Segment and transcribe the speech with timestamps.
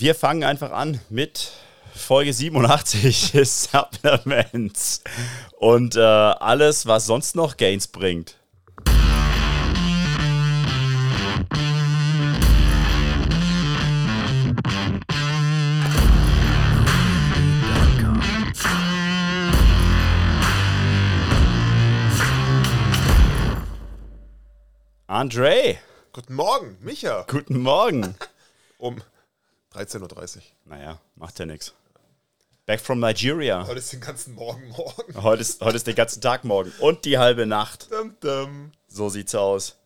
[0.00, 1.52] Wir fangen einfach an mit
[1.94, 5.04] Folge 87 Supplements
[5.58, 8.38] und äh, alles, was sonst noch Gains bringt.
[25.06, 25.76] Andre,
[26.14, 27.26] Guten Morgen, Micha.
[27.28, 28.14] guten Morgen.
[28.78, 29.02] Um
[29.74, 30.42] 13.30 Uhr.
[30.64, 31.74] Naja, macht ja nichts.
[32.66, 33.66] Back from Nigeria.
[33.66, 35.22] Heute ist den ganzen Morgen morgen.
[35.22, 37.90] Heute ist, heute ist der ganze Tag morgen und die halbe Nacht.
[37.90, 38.72] Dum, dum.
[38.88, 39.76] So sieht's aus.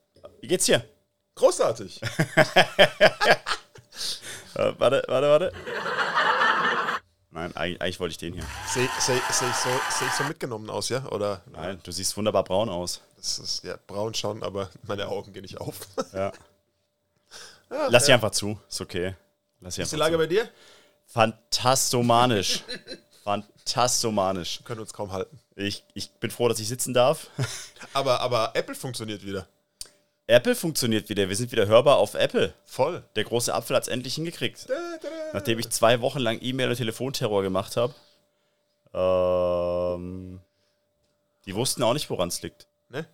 [0.40, 0.84] Wie geht's dir?
[1.34, 2.00] Großartig.
[4.56, 5.52] Äh, warte, warte, warte.
[7.32, 8.44] Nein, eigentlich, eigentlich wollte ich den hier.
[8.72, 11.04] Sehe seh, seh ich, so, seh ich so mitgenommen aus, ja?
[11.06, 11.42] Oder?
[11.50, 13.00] Nein, du siehst wunderbar braun aus.
[13.16, 15.88] Das ist ja braun schon, aber meine Augen gehen nicht auf.
[16.12, 16.30] Ja.
[17.68, 18.14] Ja, Lass sie ja.
[18.14, 18.60] einfach zu.
[18.68, 19.16] Ist okay.
[19.64, 20.18] Lass sie Ist die Lage zu.
[20.18, 20.48] bei dir?
[21.06, 22.62] Fantastomanisch.
[23.24, 24.60] Fantastomanisch.
[24.60, 25.40] Wir können uns kaum halten.
[25.56, 27.30] Ich, ich bin froh, dass ich sitzen darf.
[27.94, 29.46] Aber, aber Apple funktioniert wieder.
[30.26, 31.28] Apple funktioniert wieder.
[31.28, 32.54] Wir sind wieder hörbar auf Apple.
[32.64, 33.04] Voll.
[33.14, 34.68] Der große Apfel hat's endlich hingekriegt.
[34.68, 35.08] Da, da, da.
[35.34, 37.94] Nachdem ich zwei Wochen lang E-Mail- und Telefonterror gemacht habe.
[38.94, 40.40] Ähm,
[41.46, 42.66] die wussten auch nicht, woran es liegt.
[42.88, 43.06] Ne?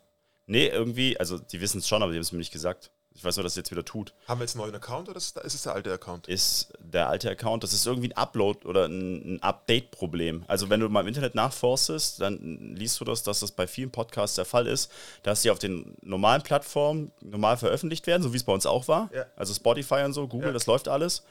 [0.47, 2.91] Nee, irgendwie, also die wissen es schon, aber die haben es mir nicht gesagt.
[3.13, 4.15] Ich weiß nur, dass es jetzt wieder tut.
[4.29, 6.29] Haben wir jetzt einen neuen Account oder ist es, der alte Account?
[6.29, 10.45] Ist der alte Account, das ist irgendwie ein Upload oder ein, ein Update-Problem.
[10.47, 12.39] Also wenn du mal im Internet nachforstest, dann
[12.77, 14.91] liest du das, dass das bei vielen Podcasts der Fall ist,
[15.25, 18.87] dass sie auf den normalen Plattformen normal veröffentlicht werden, so wie es bei uns auch
[18.89, 19.11] war.
[19.13, 19.27] Ja.
[19.37, 20.53] Also Spotify und so, Google, Ja.
[20.55, 21.25] das läuft alles.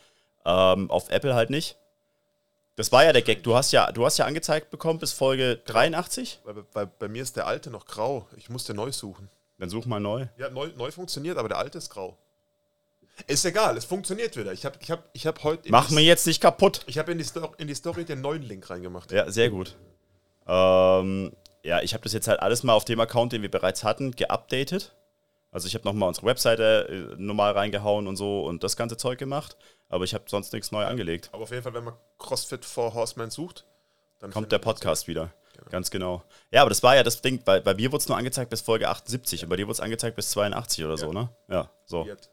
[0.45, 1.77] Ähm, auf Apple halt nicht.
[2.75, 3.43] Das war ja der Gag.
[3.43, 6.39] Du hast ja, du hast ja angezeigt bekommen bis Folge 83.
[6.43, 8.27] Weil, bei, bei mir ist der alte noch grau.
[8.37, 9.29] Ich musste neu suchen.
[9.59, 10.25] Dann such mal neu.
[10.37, 12.17] Ja, neu, neu funktioniert, aber der alte ist grau.
[13.27, 14.53] Ist egal, es funktioniert wieder.
[14.53, 15.69] Ich habe ich hab, ich hab heute.
[15.69, 16.83] Mach mir jetzt nicht kaputt.
[16.87, 19.11] Ich habe in, die Sto- in die Story den neuen Link reingemacht.
[19.11, 19.75] Ja, sehr gut.
[20.47, 23.83] Ähm, ja, ich habe das jetzt halt alles mal auf dem Account, den wir bereits
[23.83, 24.95] hatten, geupdatet.
[25.51, 29.19] Also ich habe nochmal unsere Webseite äh, normal reingehauen und so und das ganze Zeug
[29.19, 29.57] gemacht.
[29.89, 31.29] Aber ich habe sonst nichts neu angelegt.
[31.33, 33.65] Aber auf jeden Fall, wenn man CrossFit for Horsemen sucht,
[34.19, 35.31] dann Kommt der Podcast wieder.
[35.69, 36.23] Ganz genau.
[36.51, 38.61] Ja, aber das war ja das Ding, bei, bei mir wurde es nur angezeigt bis
[38.61, 41.29] Folge 78 und bei dir wurde es angezeigt bis 82 oder so, ne?
[41.49, 42.05] Ja, so.
[42.05, 42.29] Jetzt,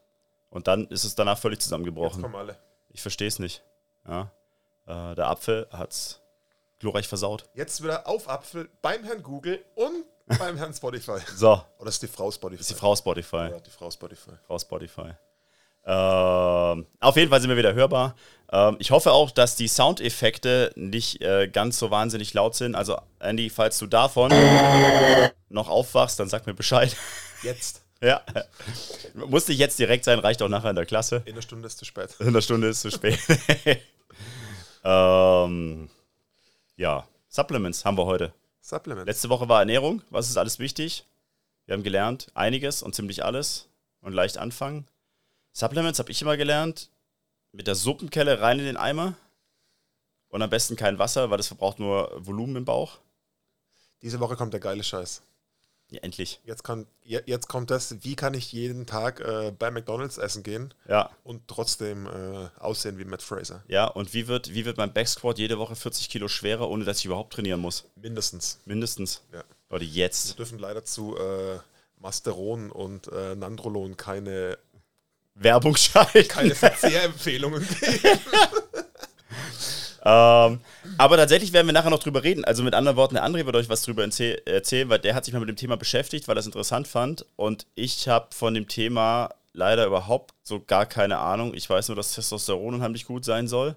[0.51, 2.23] Und dann ist es danach völlig jetzt zusammengebrochen.
[2.23, 2.57] kommen alle.
[2.91, 3.63] Ich verstehe es nicht.
[4.07, 4.31] Ja.
[4.87, 6.21] Äh, der Apfel hat's
[6.79, 7.45] glorreich versaut.
[7.55, 10.05] Jetzt wieder auf Apfel beim Herrn Google und
[10.39, 11.19] beim Herrn Spotify.
[11.37, 12.61] So, Oder ist die Frau Spotify?
[12.61, 13.37] ist die Frau Spotify.
[13.51, 14.31] Ja, die Frau Spotify.
[14.47, 15.11] Frau Spotify.
[15.85, 18.15] Ähm, auf jeden Fall sind wir wieder hörbar.
[18.53, 22.75] Ähm, ich hoffe auch, dass die Soundeffekte nicht äh, ganz so wahnsinnig laut sind.
[22.75, 24.33] Also, Andy, falls du davon
[25.49, 26.97] noch aufwachst, dann sag mir Bescheid.
[27.43, 27.83] Jetzt.
[28.01, 28.23] ja.
[29.15, 31.23] Muss nicht jetzt direkt sein, reicht auch nachher in der Klasse.
[31.25, 32.15] In einer Stunde ist zu spät.
[32.21, 33.19] In der Stunde ist zu spät.
[34.85, 35.89] ähm,
[36.77, 38.33] ja, Supplements haben wir heute.
[38.61, 39.07] Supplement.
[39.07, 40.03] Letzte Woche war Ernährung.
[40.11, 41.05] Was ist alles wichtig?
[41.67, 43.69] Wir haben gelernt, einiges und ziemlich alles
[44.01, 44.87] und leicht anfangen.
[45.53, 46.91] Supplements habe ich immer gelernt.
[47.57, 49.15] Mit der Suppenkelle rein in den Eimer.
[50.29, 52.99] Und am besten kein Wasser, weil das verbraucht nur Volumen im Bauch.
[54.03, 55.23] Diese Woche kommt der geile Scheiß.
[55.91, 56.41] Ja, endlich.
[56.45, 56.65] Jetzt,
[57.03, 61.11] je- jetzt kommt das, wie kann ich jeden Tag äh, bei McDonalds essen gehen Ja,
[61.23, 63.63] und trotzdem äh, aussehen wie Matt Fraser.
[63.69, 63.87] ja.
[63.87, 67.05] Und wie wird, wie wird mein Backsquat jede Woche 40 Kilo schwerer, ohne dass ich
[67.07, 67.85] überhaupt trainieren muss?
[67.95, 68.59] Mindestens.
[68.65, 69.23] Mindestens.
[69.33, 69.45] Ja.
[69.71, 70.37] Leute, Wir jetzt.
[70.39, 71.61] dürfen leider zu äh,
[72.01, 74.59] Masteron und äh, Nandrolon keine,
[75.37, 76.29] Werbung schalten.
[76.29, 78.21] keine Verzehrempfehlungen geben.
[80.09, 80.61] Ähm,
[80.99, 82.45] aber tatsächlich werden wir nachher noch drüber reden.
[82.45, 85.25] Also mit anderen Worten, der André wird euch was drüber erzäh- erzählen, weil der hat
[85.25, 87.27] sich mal mit dem Thema beschäftigt, weil er es interessant fand.
[87.35, 91.55] Und ich habe von dem Thema leider überhaupt so gar keine Ahnung.
[91.55, 93.75] Ich weiß nur, dass Testosteron unheimlich gut sein soll.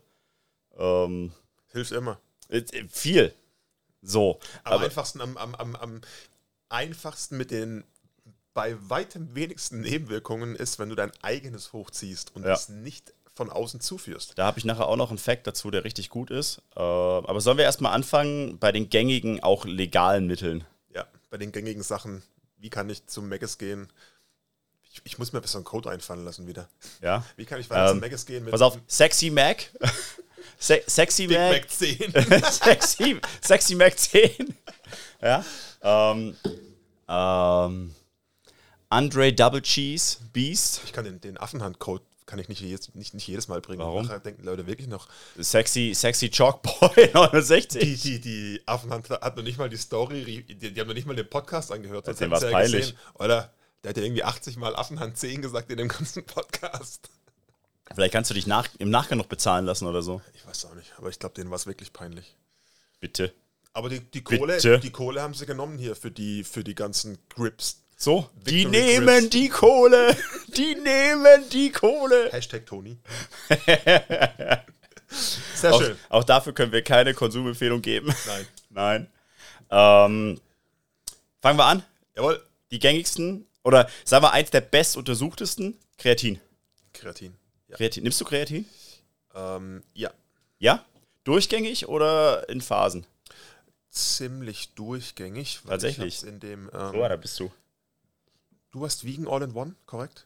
[0.77, 1.31] Ähm,
[1.71, 2.19] Hilft immer.
[2.49, 2.61] äh,
[2.91, 3.33] viel.
[4.03, 4.39] So.
[4.65, 6.01] Am Aber, einfachsten, am, am, am, am
[6.69, 7.83] einfachsten mit den
[8.53, 12.53] bei weitem wenigsten Nebenwirkungen ist, wenn du dein eigenes hochziehst und Ja.
[12.53, 14.33] es nicht von außen zuführst.
[14.37, 16.61] da habe ich nachher auch noch einen Fact dazu, der richtig gut ist.
[16.75, 16.81] Ähm,
[17.25, 20.65] aber sollen wir erstmal anfangen bei den gängigen, auch legalen Mitteln?
[20.93, 22.21] Ja, bei den gängigen Sachen,
[22.57, 23.87] wie kann ich zum Maggis gehen?
[24.91, 26.67] Ich, ich muss mir so einen Code einfallen lassen wieder.
[27.01, 27.23] Ja.
[27.37, 29.69] Wie kann ich weiter zum Ähm, Maggis gehen mit Pass auf, Sexy Mac.
[30.57, 31.51] Se Sexy Big Mac.
[31.61, 32.13] Mac 10?
[32.51, 34.53] sexy, sexy Mac 10.
[35.21, 35.45] Ja.
[35.81, 36.35] Ähm,
[37.07, 37.95] ähm,
[38.89, 40.81] Andre Double Cheese Beast.
[40.85, 43.79] Ich kann den, den Affenhand-Code kann ich nicht jedes, nicht, nicht jedes Mal bringen.
[43.79, 44.03] Warum?
[44.03, 45.07] Nachher denken Leute wirklich noch,
[45.39, 47.81] Sexy, sexy Chalkboy 69.
[47.81, 51.07] die, die, die Affenhand hat noch nicht mal die Story, die, die haben noch nicht
[51.07, 52.05] mal den Podcast angehört.
[52.05, 52.81] hätten sie war's peinlich.
[52.81, 52.97] gesehen.
[53.15, 53.51] Oder
[53.83, 57.09] der hat ja irgendwie 80 Mal Affenhand 10 gesagt in dem ganzen Podcast.
[57.95, 60.21] Vielleicht kannst du dich nach, im Nachgang noch bezahlen lassen oder so.
[60.35, 62.35] Ich weiß auch nicht, aber ich glaube, denen war es wirklich peinlich.
[62.99, 63.33] Bitte.
[63.73, 64.79] Aber die, die, Kohle, Bitte?
[64.79, 67.81] die Kohle haben sie genommen hier für die, für die ganzen Grips.
[68.01, 69.29] So, die Victory nehmen Grips.
[69.29, 70.17] die Kohle.
[70.55, 72.31] Die nehmen die Kohle.
[72.31, 72.97] Hashtag Tony.
[75.53, 75.97] Sehr Auch, schön.
[76.09, 78.13] auch dafür können wir keine Konsumempfehlung geben.
[78.25, 78.47] Nein.
[78.69, 79.07] Nein.
[79.69, 80.41] Ähm,
[81.41, 81.83] fangen wir an.
[82.15, 82.43] Jawohl.
[82.71, 86.39] Die gängigsten oder sagen wir eins der bestuntersuchtesten, Kreatin.
[86.93, 87.35] Kreatin.
[87.67, 87.75] Ja.
[87.77, 88.03] Kreatin.
[88.03, 88.65] Nimmst du Kreatin?
[89.35, 90.11] Ähm, ja.
[90.57, 90.85] Ja?
[91.25, 93.05] Durchgängig oder in Phasen?
[93.91, 95.59] Ziemlich durchgängig.
[95.67, 96.23] Tatsächlich.
[96.23, 97.51] In dem, da ähm, bist du.
[98.71, 100.25] Du hast Vegan All in One, korrekt?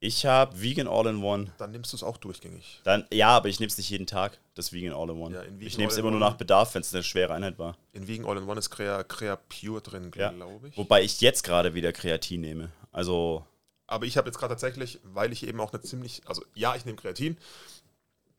[0.00, 1.52] Ich habe Vegan All-in-One.
[1.58, 2.80] Dann nimmst du es auch durchgängig.
[2.84, 5.34] Dann, ja, aber ich nehme es nicht jeden Tag, das Vegan All-in-One.
[5.34, 7.76] Ja, ich nehme es immer nur All-in-One- nach Bedarf, wenn es eine schwere Einheit war.
[7.92, 10.30] In Vegan All in One ist Crea, Crea Pure drin, Ja.
[10.30, 10.76] glaube ich.
[10.78, 12.70] Wobei ich jetzt gerade wieder Kreatin nehme.
[12.92, 13.44] Also,
[13.88, 16.84] Aber ich habe jetzt gerade tatsächlich, weil ich eben auch eine ziemlich, also ja, ich
[16.84, 17.36] nehme Kreatin,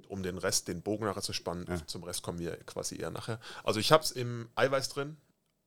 [0.08, 1.66] um den Rest, den Bogen nachher zu spannen.
[1.68, 1.86] Ja.
[1.88, 3.38] Zum Rest kommen wir quasi eher nachher.
[3.66, 5.18] Also ich habe es im Eiweiß drin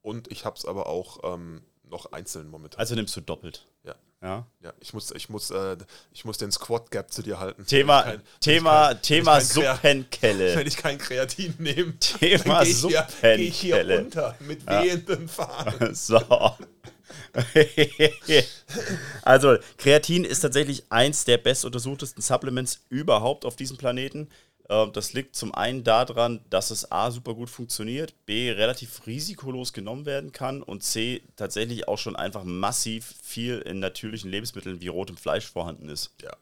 [0.00, 1.60] und ich habe es aber auch ähm,
[1.92, 2.80] noch einzeln momentan.
[2.80, 3.64] also nimmst du doppelt.
[3.84, 3.94] Ja.
[4.22, 4.46] Ja.
[4.62, 5.76] ja, ich muss, ich muss, äh,
[6.12, 7.66] ich muss den Squat Gap zu dir halten.
[7.66, 10.54] Thema, kein- Thema, Thema kein Krea- Suppenkelle.
[10.56, 13.98] Wenn ich kein Kreatin nehme, Thema dann gehe ich, hier- Suppenkelle.
[13.98, 15.94] runter mit wehenden Fahnen.
[15.96, 16.20] So.
[19.22, 24.28] also, Kreatin ist tatsächlich eins der bestuntersuchtesten Supplements überhaupt auf diesem Planeten.
[24.68, 29.72] Ähm, Das liegt zum einen daran, dass es A super gut funktioniert, B relativ risikolos
[29.72, 34.88] genommen werden kann und C tatsächlich auch schon einfach massiv viel in natürlichen Lebensmitteln wie
[34.88, 36.10] rotem Fleisch vorhanden ist.
[36.22, 36.36] Ja,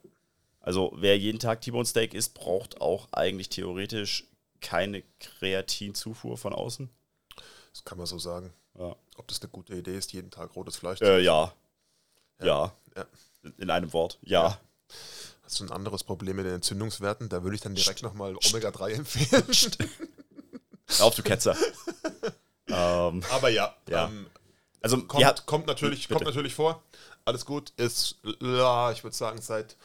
[0.60, 4.24] Also wer jeden Tag T-Bone Steak isst, braucht auch eigentlich theoretisch
[4.60, 6.90] keine Kreatinzufuhr von außen.
[7.72, 8.52] das kann man so sagen.
[8.78, 8.94] Ja.
[9.16, 11.52] Ob das eine gute Idee ist, jeden Tag rotes Fleisch zu Äh, ja.
[12.42, 12.72] ja.
[12.96, 13.06] Ja.
[13.58, 14.18] In einem Wort.
[14.22, 14.60] Ja.
[15.50, 17.28] Hast du ein anderes Problem mit den Entzündungswerten?
[17.28, 19.42] Da würde ich dann direkt nochmal Omega-3 empfehlen.
[20.86, 21.56] Hör auf, du Ketzer.
[22.68, 24.06] ähm, Aber ja, Ja.
[24.06, 24.28] Ähm,
[24.80, 26.84] also, kommt, ja, kommt, natürlich, kommt natürlich vor.
[27.24, 27.72] Alles gut.
[27.76, 29.76] Ist, ja, ich würde sagen, seit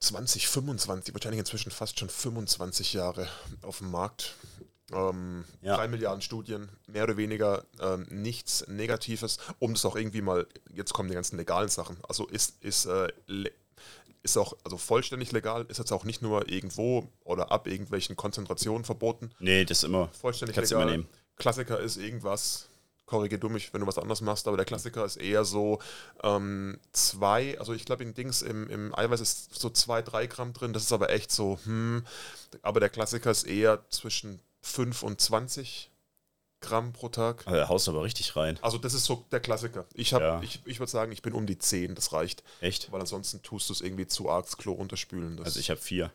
[0.00, 3.26] 2025, wahrscheinlich inzwischen fast schon 25 Jahre
[3.62, 4.34] auf dem Markt.
[4.92, 5.76] Ähm, Ja.
[5.76, 10.92] Drei Milliarden Studien, mehr oder weniger ähm, nichts Negatives, um das auch irgendwie mal, jetzt
[10.92, 11.96] kommen die ganzen legalen Sachen.
[12.06, 13.08] Also ist, ist, äh,
[14.22, 18.84] ist auch also vollständig legal, ist jetzt auch nicht nur irgendwo oder ab irgendwelchen Konzentrationen
[18.84, 19.30] verboten.
[19.38, 20.08] nee, das ist immer.
[20.08, 20.82] Vollständig Kannst legal.
[20.82, 21.08] immer nehmen.
[21.36, 22.68] Klassiker ist irgendwas,
[23.06, 25.80] korrigier du mich, wenn du was anderes machst, aber der Klassiker ist eher so
[26.22, 30.52] ähm, zwei, also ich glaube in Dings im, im Eiweiß ist so zwei, drei Gramm
[30.52, 32.04] drin, das ist aber echt so, hm,
[32.62, 35.90] aber der Klassiker ist eher zwischen 5 und 20
[36.60, 37.46] Gramm pro Tag.
[37.46, 38.58] Also, da haust du aber richtig rein.
[38.62, 39.86] Also das ist so der Klassiker.
[39.94, 40.40] Ich, hab- Ja.
[40.42, 42.90] ich, ich würde sagen, ich bin um die 10, das reicht, Echt?
[42.90, 45.36] weil ansonsten tust du es irgendwie zu arg Klo runterspülen.
[45.36, 46.10] Das, Also ich habe vier.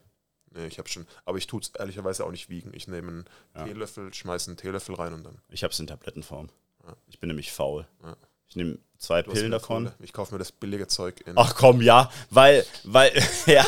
[0.51, 2.71] nee, ich habe schon, aber ich tue es ehrlicherweise auch nicht wiegen.
[2.73, 3.25] Ich nehme einen
[3.55, 3.63] Ja.
[3.63, 6.49] Teelöffel, schmeiße einen Teelöffel rein und dann Ich habe es in Tablettenform.
[6.85, 6.93] Ja.
[7.07, 7.87] Ich bin nämlich faul.
[8.03, 8.17] Ja.
[8.49, 9.85] Ich nehme zwei Du Pillen davon.
[9.85, 9.95] Kohle.
[10.01, 11.33] Ich kaufe mir das billige Zeug in.
[11.37, 13.11] Ach komm, ja, weil, weil,
[13.47, 13.65] ja.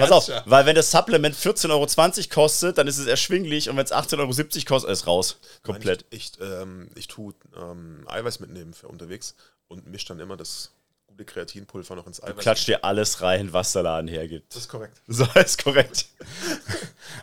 [0.00, 1.86] Pass auf, weil wenn das Supplement 14,20 Euro
[2.30, 5.38] kostet, dann ist es erschwinglich und wenn es 18,70 Euro kostet, ist raus.
[5.62, 6.04] Komplett.
[6.10, 9.34] Nein, ich, ich, ähm, ich tue ähm, Eiweiß mitnehmen für unterwegs
[9.68, 10.70] und mische dann immer das
[11.06, 12.38] gute Kreatinpulver noch ins Eiweiß.
[12.38, 14.54] Klatscht dir alles rein, was der Laden hergibt.
[14.54, 15.00] Das ist korrekt.
[15.06, 16.06] So ist korrekt.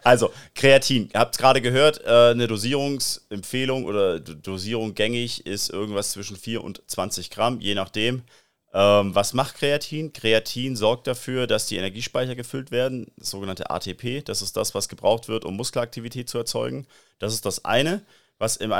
[0.03, 1.09] Also, Kreatin.
[1.13, 6.81] Ihr habt gerade gehört, äh, eine Dosierungsempfehlung oder Dosierung gängig ist irgendwas zwischen 4 und
[6.87, 8.23] 20 Gramm, je nachdem.
[8.73, 10.13] Ähm, was macht Kreatin?
[10.13, 14.23] Kreatin sorgt dafür, dass die Energiespeicher gefüllt werden, das sogenannte ATP.
[14.23, 16.87] Das ist das, was gebraucht wird, um Muskelaktivität zu erzeugen.
[17.19, 18.01] Das ist das eine,
[18.37, 18.71] was im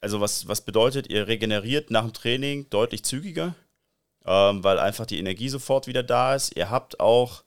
[0.00, 3.54] also was, was bedeutet, ihr regeneriert nach dem Training deutlich zügiger,
[4.24, 6.56] ähm, weil einfach die Energie sofort wieder da ist.
[6.56, 7.42] Ihr habt auch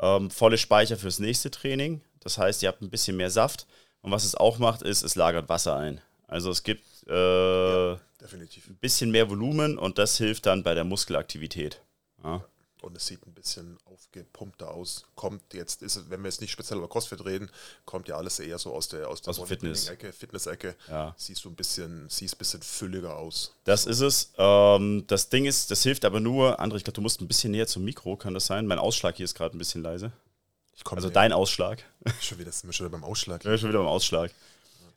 [0.00, 2.02] ähm, volle Speicher fürs nächste Training.
[2.20, 3.66] Das heißt, ihr habt ein bisschen mehr Saft.
[4.02, 6.00] Und was es auch macht, ist, es lagert Wasser ein.
[6.28, 8.68] Also es gibt äh, ein Definitiv.
[8.80, 11.80] bisschen mehr Volumen und das hilft dann bei der Muskelaktivität.
[12.24, 12.44] Ja.
[12.82, 15.06] Und es sieht ein bisschen aufgepumpter aus.
[15.14, 17.50] Kommt jetzt, ist wenn wir jetzt nicht speziell über CrossFit reden,
[17.84, 19.86] kommt ja alles eher so aus der, aus der dem Fitness.
[19.86, 20.76] Bodybuilding-Ecke, Fitness-Ecke.
[20.88, 21.14] Ja.
[21.16, 23.54] Siehst du ein bisschen, siehst ein bisschen fülliger aus.
[23.64, 24.32] Das ist es.
[24.36, 27.50] Ähm, das Ding ist, das hilft aber nur, André, ich glaube, du musst ein bisschen
[27.52, 28.66] näher zum Mikro, kann das sein?
[28.66, 30.12] Mein Ausschlag hier ist gerade ein bisschen leise.
[30.84, 31.82] Also dein Ausschlag.
[32.20, 33.44] schon wieder, sind wir schon wieder beim Ausschlag.
[33.44, 34.30] Ja, schon wieder beim Ausschlag.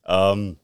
[0.05, 0.57] Ähm,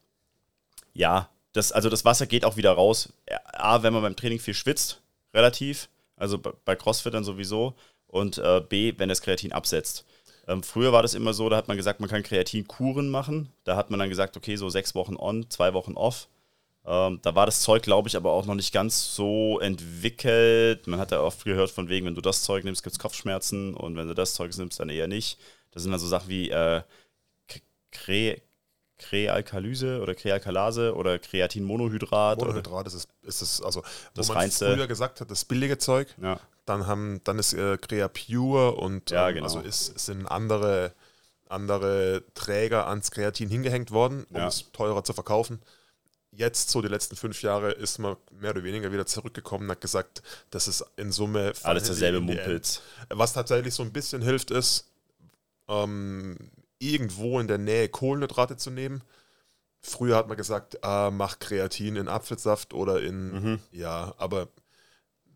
[0.96, 3.14] ja, das, also das Wasser geht auch wieder raus.
[3.54, 5.02] A, wenn man beim Training viel schwitzt,
[5.34, 5.90] relativ.
[6.16, 7.76] Also bei, bei CrossFit dann sowieso.
[8.08, 10.06] Und äh, B, wenn das Kreatin absetzt.
[10.48, 13.50] Ähm, früher war das immer so, da hat man gesagt, man kann Kreatinkuren machen.
[13.66, 16.28] Da hat man dann gesagt, okay, so sechs Wochen on, zwei Wochen off.
[16.86, 20.88] Ähm, da war das Zeug, glaube ich, aber auch noch nicht ganz so entwickelt.
[20.88, 23.74] Man hat ja oft gehört von wegen, wenn du das Zeug nimmst, gibt es Kopfschmerzen
[23.74, 25.40] und wenn du das Zeug nimmst, dann eher nicht.
[25.72, 26.84] Das sind dann so Sachen wie äh,
[28.98, 32.40] Krealkalyse oder Krealkalase oder Kreatinmonohydrat.
[32.40, 33.84] Monohydrat ist es, ist es also,
[34.14, 37.78] Das wo man früher gesagt hat, das billige Zeug, Ja, dann haben, dann ist äh,
[37.78, 39.46] Crea Pure und Ja, ähm, genau.
[39.46, 40.94] also ist, sind andere,
[41.50, 44.48] andere Träger ans Kreatin hingehängt worden, um Ja.
[44.48, 45.62] es teurer zu verkaufen.
[46.32, 49.80] Jetzt, so die letzten fünf Jahre, ist man mehr oder weniger wieder zurückgekommen und hat
[49.82, 52.82] gesagt, das ist in Summe alles derselbe Mumpitz.
[53.10, 54.90] Was tatsächlich so ein bisschen hilft, ist,
[55.70, 56.38] ähm,
[56.80, 59.04] irgendwo in der Nähe Kohlenhydrate zu nehmen.
[59.82, 63.60] Früher hat man gesagt, ah, mach Kreatin in Apfelsaft oder in, Mhm.
[63.72, 64.48] ja, aber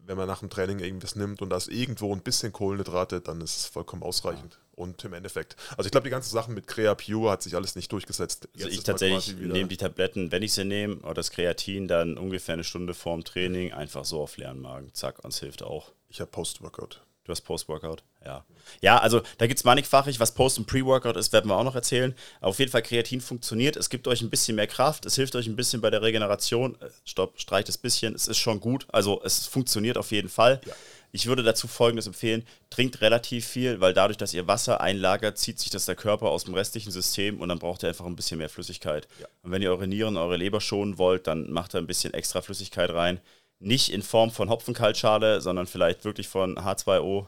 [0.06, 3.42] wenn man nach dem Training irgendwas nimmt und da ist irgendwo ein bisschen Kohlenhydrate, dann
[3.42, 4.58] ist es vollkommen ausreichend.
[4.72, 7.76] Und im Endeffekt, also ich glaube, die ganzen Sachen mit Crea Pure hat sich alles
[7.76, 8.48] nicht durchgesetzt.
[8.56, 12.18] Also Jetzt ich tatsächlich nehme die Tabletten, wenn ich sie nehme, oder das Kreatin, dann
[12.18, 14.92] ungefähr eine Stunde vorm Training, einfach so auf leeren Magen.
[14.94, 15.92] Zack, und es hilft auch.
[16.08, 17.02] Ich habe Post-Workout.
[17.30, 18.02] Du hast Post-Workout?
[18.26, 18.44] Ja.
[18.82, 20.20] Ja, also da gibt es mannigfachig.
[20.20, 22.16] Was Post- und Pre-Workout ist, werden wir auch noch erzählen.
[22.40, 23.76] Aber auf jeden Fall, Kreatin funktioniert.
[23.76, 25.06] Es gibt euch ein bisschen mehr Kraft.
[25.06, 26.76] Es hilft euch ein bisschen bei der Regeneration.
[26.82, 28.16] Äh, Stopp, streicht es ein bisschen.
[28.16, 28.88] Es ist schon gut.
[28.92, 30.60] Also es funktioniert auf jeden Fall.
[30.66, 30.74] Ja.
[31.12, 32.44] Ich würde dazu Folgendes empfehlen.
[32.72, 36.46] Trinkt relativ viel, weil dadurch, dass ihr Wasser einlagert, zieht sich das der Körper aus
[36.46, 39.08] dem restlichen System und dann braucht ihr einfach ein bisschen mehr Flüssigkeit.
[39.20, 39.28] Ja.
[39.44, 42.42] Und wenn ihr eure Nieren, eure Leber schonen wollt, dann macht da ein bisschen extra
[42.42, 43.20] Flüssigkeit rein.
[43.60, 47.28] Nicht in Form von Hopfenkaltschale, sondern vielleicht wirklich von H2O.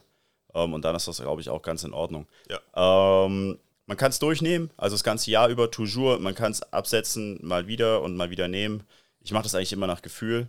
[0.54, 2.28] Ähm, und dann ist das, glaube ich, auch ganz in Ordnung.
[2.50, 3.26] Ja.
[3.26, 6.20] Ähm, man kann es durchnehmen, also das ganze Jahr über, toujours.
[6.20, 8.84] Man kann es absetzen, mal wieder und mal wieder nehmen.
[9.20, 10.48] Ich mache das eigentlich immer nach Gefühl.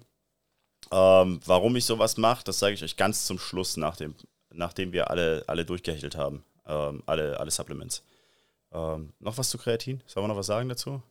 [0.90, 4.14] Ähm, warum ich sowas mache, das sage ich euch ganz zum Schluss, nach dem,
[4.50, 6.44] nachdem wir alle, alle durchgehechelt haben.
[6.66, 8.04] Ähm, alle, alle Supplements.
[8.70, 10.00] Ähm, noch was zu Kreatin?
[10.06, 11.02] Sollen wir noch was sagen dazu?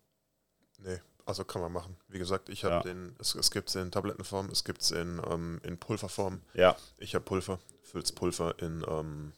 [0.79, 0.99] Nee,
[1.31, 1.95] also kann man machen.
[2.07, 2.81] Wie gesagt, ich habe Ja.
[2.83, 6.41] den, es, es gibt es in Tablettenform, es gibt es in, ähm, in Pulverform.
[6.53, 9.33] Ja, Ich habe Pulver, füll's Pulver in, ähm,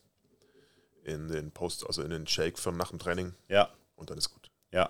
[1.04, 4.30] in den Post, also in den Shake für nach dem Training ja, und dann ist
[4.32, 4.50] gut.
[4.72, 4.90] ja.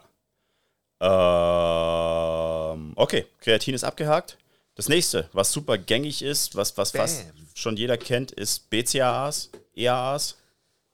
[1.02, 4.38] Ähm, okay, Kreatin ist abgehakt.
[4.76, 10.38] Das nächste, was super gängig ist, was, was fast schon jeder kennt, ist BCAAs, EAAs,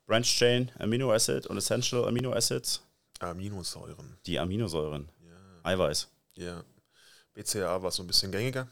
[0.06, 2.82] Branch Chain Amino Acid und Essential Amino Acids,
[3.20, 4.18] Aminosäuren.
[4.26, 5.08] die Aminosäuren,
[5.70, 6.08] Eiweiß.
[6.34, 6.64] ja.
[7.34, 8.66] BCAA war so ein bisschen gängiger.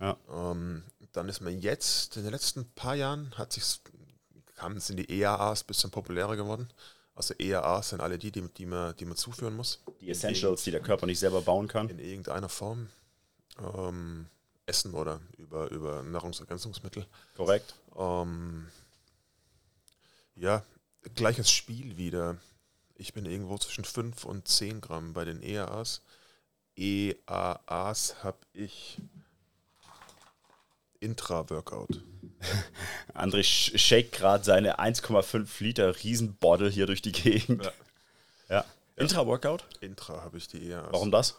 [0.00, 0.16] Ja.
[0.30, 3.80] Ähm, dann ist man jetzt, in den letzten paar Jahren, hat sich
[4.58, 6.68] kamen sind die EAAs ein bisschen populärer geworden.
[7.14, 9.80] Also EAAs sind alle die, die, die, man, die man zuführen muss.
[10.00, 11.88] Die Essentials, die der Körper nicht selber bauen kann.
[11.88, 12.88] In irgendeiner Form.
[13.58, 14.26] Ähm,
[14.66, 17.06] Essen oder über, über Nahrungsergänzungsmittel.
[17.36, 17.74] Korrekt.
[17.96, 18.68] Ähm,
[20.36, 20.62] ja,
[21.14, 22.36] gleiches Spiel wieder.
[22.94, 26.02] Ich bin irgendwo zwischen 5 und 10 Gramm bei den EAAs.
[26.78, 28.98] EAAs habe ich
[31.00, 32.00] Intra-Workout.
[33.14, 37.64] André sh- shake gerade seine 1,5 Liter Riesenbottle hier durch die Gegend.
[37.64, 37.72] Ja.
[38.50, 38.64] Ja.
[38.96, 39.66] Intra-Workout?
[39.82, 40.88] Intra habe ich die EAAs.
[40.90, 41.36] Warum das?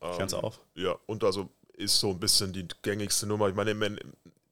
[0.00, 0.58] Ähm, Klär's auf.
[0.74, 3.48] Ja, und also ist so ein bisschen die gängigste Nummer.
[3.48, 3.96] Ich meine, im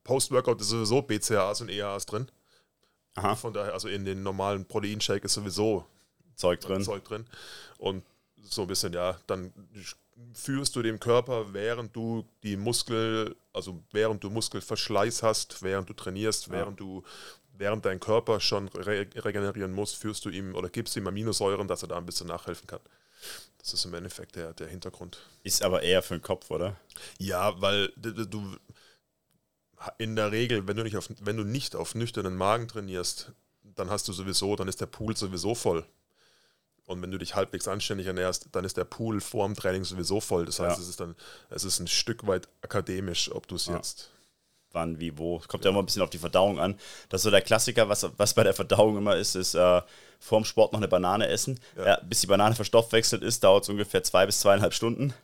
[0.04, 2.28] Post-Workout ist sowieso BCAAs und EAAs drin.
[3.16, 5.84] Aha, Von daher, also in den normalen Proteinshake ist sowieso
[6.36, 6.84] Zeug drin.
[6.84, 7.26] Zeug drin.
[7.78, 8.04] Und
[8.52, 9.52] so ein bisschen, ja, dann
[10.32, 15.94] führst du dem Körper, während du die Muskel, also während du Muskelverschleiß hast, während du
[15.94, 16.52] trainierst, Ja.
[16.54, 17.04] während du,
[17.52, 21.82] während dein Körper schon re regenerieren muss, führst du ihm oder gibst ihm Aminosäuren, dass
[21.82, 22.80] er da ein bisschen nachhelfen kann.
[23.58, 25.18] Das ist im Endeffekt der, der Hintergrund.
[25.42, 26.76] Ist aber eher für den Kopf, oder?
[27.18, 28.56] Ja, weil du
[29.98, 33.90] in der Regel, wenn du nicht auf, wenn du nicht auf nüchternen Magen trainierst, dann
[33.90, 35.84] hast du sowieso, dann ist der Pool sowieso voll.
[36.88, 40.20] Und wenn du dich halbwegs anständig ernährst, dann ist der Pool vor dem Training sowieso
[40.20, 40.46] voll.
[40.46, 40.82] Das heißt, Ja.
[40.82, 41.14] es ist dann,
[41.50, 43.76] es ist ein Stück weit akademisch, ob du es Ja.
[43.76, 44.10] jetzt.
[44.72, 45.38] Wann, wie, wo.
[45.48, 46.78] Kommt ja immer ein bisschen auf die Verdauung an.
[47.10, 49.82] Das ist so der Klassiker, was, was bei der Verdauung immer ist, ist äh,
[50.18, 51.60] vorm Sport noch eine Banane essen.
[52.04, 55.12] Bis die Banane verstoffwechselt ist, dauert es ungefähr zwei bis zweieinhalb Stunden.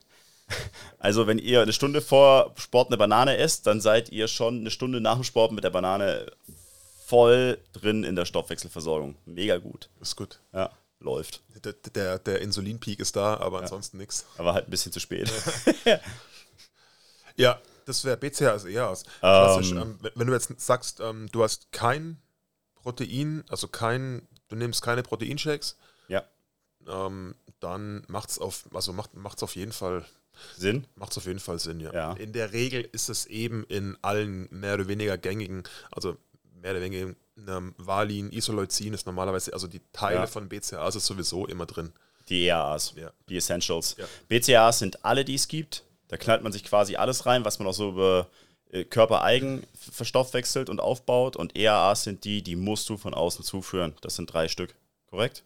[0.99, 4.69] Also wenn ihr eine Stunde vor Sport eine Banane esst, dann seid ihr schon eine
[4.69, 6.27] Stunde nach dem Sport mit der Banane
[7.05, 9.15] voll drin in der Stoffwechselversorgung.
[9.25, 9.89] Mega gut.
[10.01, 10.39] Ist gut.
[10.53, 10.69] Ja,
[11.05, 11.41] läuft.
[11.63, 14.25] Der, der, der Insulinpeak ist da, aber ansonsten nichts.
[14.37, 15.31] Aber halt ein bisschen zu spät.
[17.37, 19.03] Ja, das wäre BCAAs eher aus.
[19.19, 19.77] Klassisch, Ähm.
[19.77, 22.21] ähm, wenn- du jetzt sagst, ähm, du hast kein
[22.75, 26.23] Protein, also kein, du nimmst keine Proteinshakes, ja.
[26.87, 30.05] ähm, dann macht es auf, also macht macht's auf jeden Fall,
[30.57, 30.85] Sinn?
[30.95, 31.93] macht's auf jeden Fall Sinn, ja.
[31.93, 32.13] Ja.
[32.13, 36.17] In der Regel ist es eben in allen mehr oder weniger gängigen, also
[36.61, 37.15] mehr oder weniger
[37.47, 40.27] ähm, Valin, Isoleucin ist normalerweise, also die Teile Ja.
[40.27, 41.91] von BCAAs ist sowieso immer drin.
[42.29, 43.11] Die EAAs, Ja.
[43.29, 43.95] die Essentials.
[43.97, 44.05] Ja.
[44.27, 45.83] BCAAs sind alle, die es gibt.
[46.07, 48.27] Da knallt man sich quasi alles rein, was man auch so über
[48.71, 51.35] äh, körpereigen verstoffwechselt und aufbaut.
[51.35, 53.95] Und EAAs sind die, die musst du von außen zuführen.
[54.01, 54.75] Das sind drei Stück.
[55.09, 55.43] Korrekt?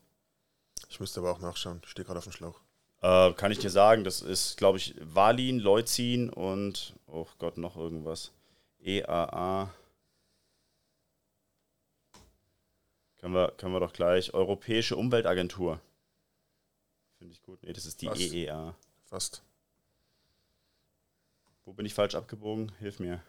[0.89, 1.81] Ich müsste aber auch nachschauen.
[1.83, 2.59] Ich stehe gerade auf dem Schlauch.
[3.01, 7.75] Äh, kann ich dir sagen, das ist, glaube ich, Valin, Leucin und, oh Gott, noch
[7.77, 8.31] irgendwas.
[8.83, 9.69] EAA.
[13.19, 14.33] Können wir, können wir doch gleich.
[14.33, 15.79] Europäische Umweltagentur.
[17.17, 17.61] Finde ich gut.
[17.63, 18.19] Nee, das ist die Was?
[18.19, 18.75] EEA.
[19.05, 19.43] Fast.
[21.65, 22.71] Wo bin ich falsch abgebogen?
[22.79, 23.21] Hilf mir.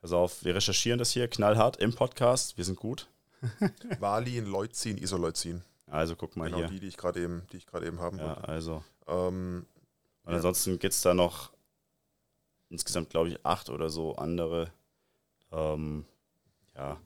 [0.00, 2.56] Pass auf, wir recherchieren das hier knallhart im Podcast.
[2.56, 3.08] Wir sind gut.
[4.00, 5.62] Valin, Leucin, Isoleucin.
[5.86, 6.66] Also guck mal Genau hier.
[6.68, 8.48] die, die ich gerade eben, die ich gerade eben haben Ja, wollte.
[8.48, 8.84] also.
[9.06, 9.66] Ähm,
[10.24, 10.36] Und Ja.
[10.36, 11.52] ansonsten gibt es da noch
[12.68, 14.72] insgesamt, glaube ich, acht oder so andere.
[15.52, 16.04] Ähm,
[16.74, 16.98] ja,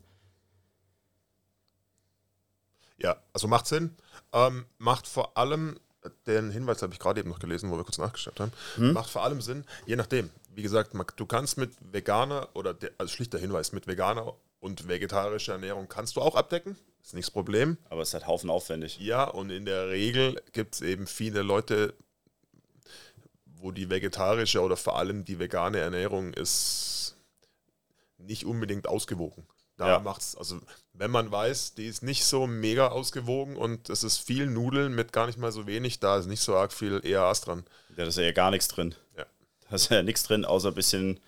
[2.97, 3.95] ja, also macht Sinn.
[4.33, 5.79] Ähm, macht vor allem,
[6.25, 8.51] den Hinweis habe ich gerade eben noch gelesen, wo wir kurz nachgeschaut haben.
[8.75, 8.93] Hm?
[8.93, 10.29] Macht vor allem Sinn, je nachdem.
[10.53, 15.53] Wie gesagt, du kannst mit veganer oder, der, also schlichter Hinweis, mit veganer und vegetarischer
[15.53, 16.75] Ernährung kannst du auch abdecken.
[17.03, 17.77] Ist nichts Problem.
[17.89, 18.99] aber es ist halt Haufen aufwendig.
[18.99, 21.93] Ja, und in der Regel gibt es eben viele Leute,
[23.45, 27.06] wo die vegetarische oder vor allem die vegane Ernährung ist
[28.17, 29.45] nicht unbedingt ausgewogen.
[29.77, 29.99] Da Ja.
[29.99, 30.59] macht's, also
[30.93, 35.13] wenn man weiß, die ist nicht so mega ausgewogen und es ist viel Nudeln mit
[35.13, 37.63] gar nicht mal so wenig, da ist nicht so arg viel EAAs dran.
[37.89, 38.95] Ja, da ist ja gar nichts drin.
[39.15, 39.25] Ja.
[39.69, 41.19] Da ist ja nichts drin, außer ein bisschen,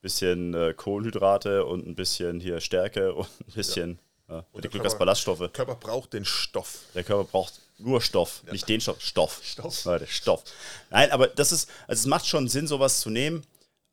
[0.00, 4.44] bisschen äh, Kohlenhydrate und ein bisschen hier Stärke und ein bisschen ja.
[4.54, 5.38] mit der Glück als Körper- Ballaststoffe.
[5.40, 6.78] Der Körper braucht den Stoff.
[6.94, 9.40] Der Körper braucht nur Stoff, nicht den Stoff, Stoff.
[9.44, 9.84] Stoff.
[9.84, 10.44] Leute, Stoff.
[10.90, 13.44] Nein, aber das ist, also es macht schon Sinn, sowas zu nehmen,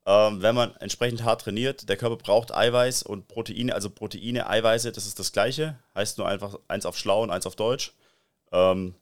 [0.06, 1.88] ähm, wenn man entsprechend hart trainiert.
[1.88, 5.78] Der Körper braucht Eiweiß und Proteine, also Proteine, Eiweiße, das ist das Gleiche.
[5.94, 7.92] Heißt nur einfach eins auf Schlau und eins auf Deutsch.
[8.52, 8.94] Ähm,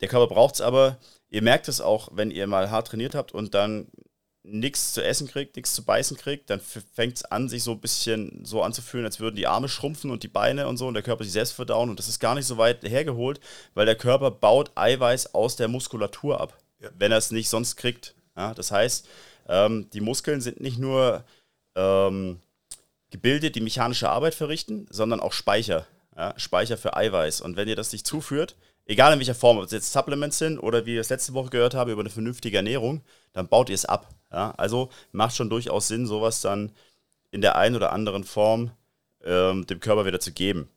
[0.00, 0.96] der Körper braucht es aber.
[1.28, 3.88] Ihr merkt es auch, wenn ihr mal hart trainiert habt und dann
[4.42, 7.80] nichts zu essen kriegt, nichts zu beißen kriegt, dann fängt es an, sich so ein
[7.80, 11.02] bisschen so anzufühlen, als würden die Arme schrumpfen und die Beine und so und der
[11.02, 13.38] Körper sich selbst verdauen und das ist gar nicht so weit hergeholt,
[13.74, 16.88] weil der Körper baut Eiweiß aus der Muskulatur ab, Ja.
[16.96, 18.14] wenn er es nicht sonst kriegt.
[18.34, 19.06] Ja, das heißt,
[19.48, 21.24] ähm, die Muskeln sind nicht nur
[21.74, 22.40] ähm,
[23.10, 25.86] Gebilde, die mechanische Arbeit verrichten, sondern auch Speicher.
[26.16, 27.40] Ja, Speicher für Eiweiß.
[27.40, 30.58] Und wenn ihr das nicht zuführt, egal in welcher Form, ob es jetzt Supplements sind
[30.58, 33.74] oder wie wir es letzte Woche gehört haben, über eine vernünftige Ernährung, dann baut ihr
[33.74, 34.08] es ab.
[34.32, 36.72] Ja, also macht schon durchaus Sinn, sowas dann
[37.30, 38.70] in der einen oder anderen Form
[39.24, 40.68] ähm, dem Körper wieder zu geben.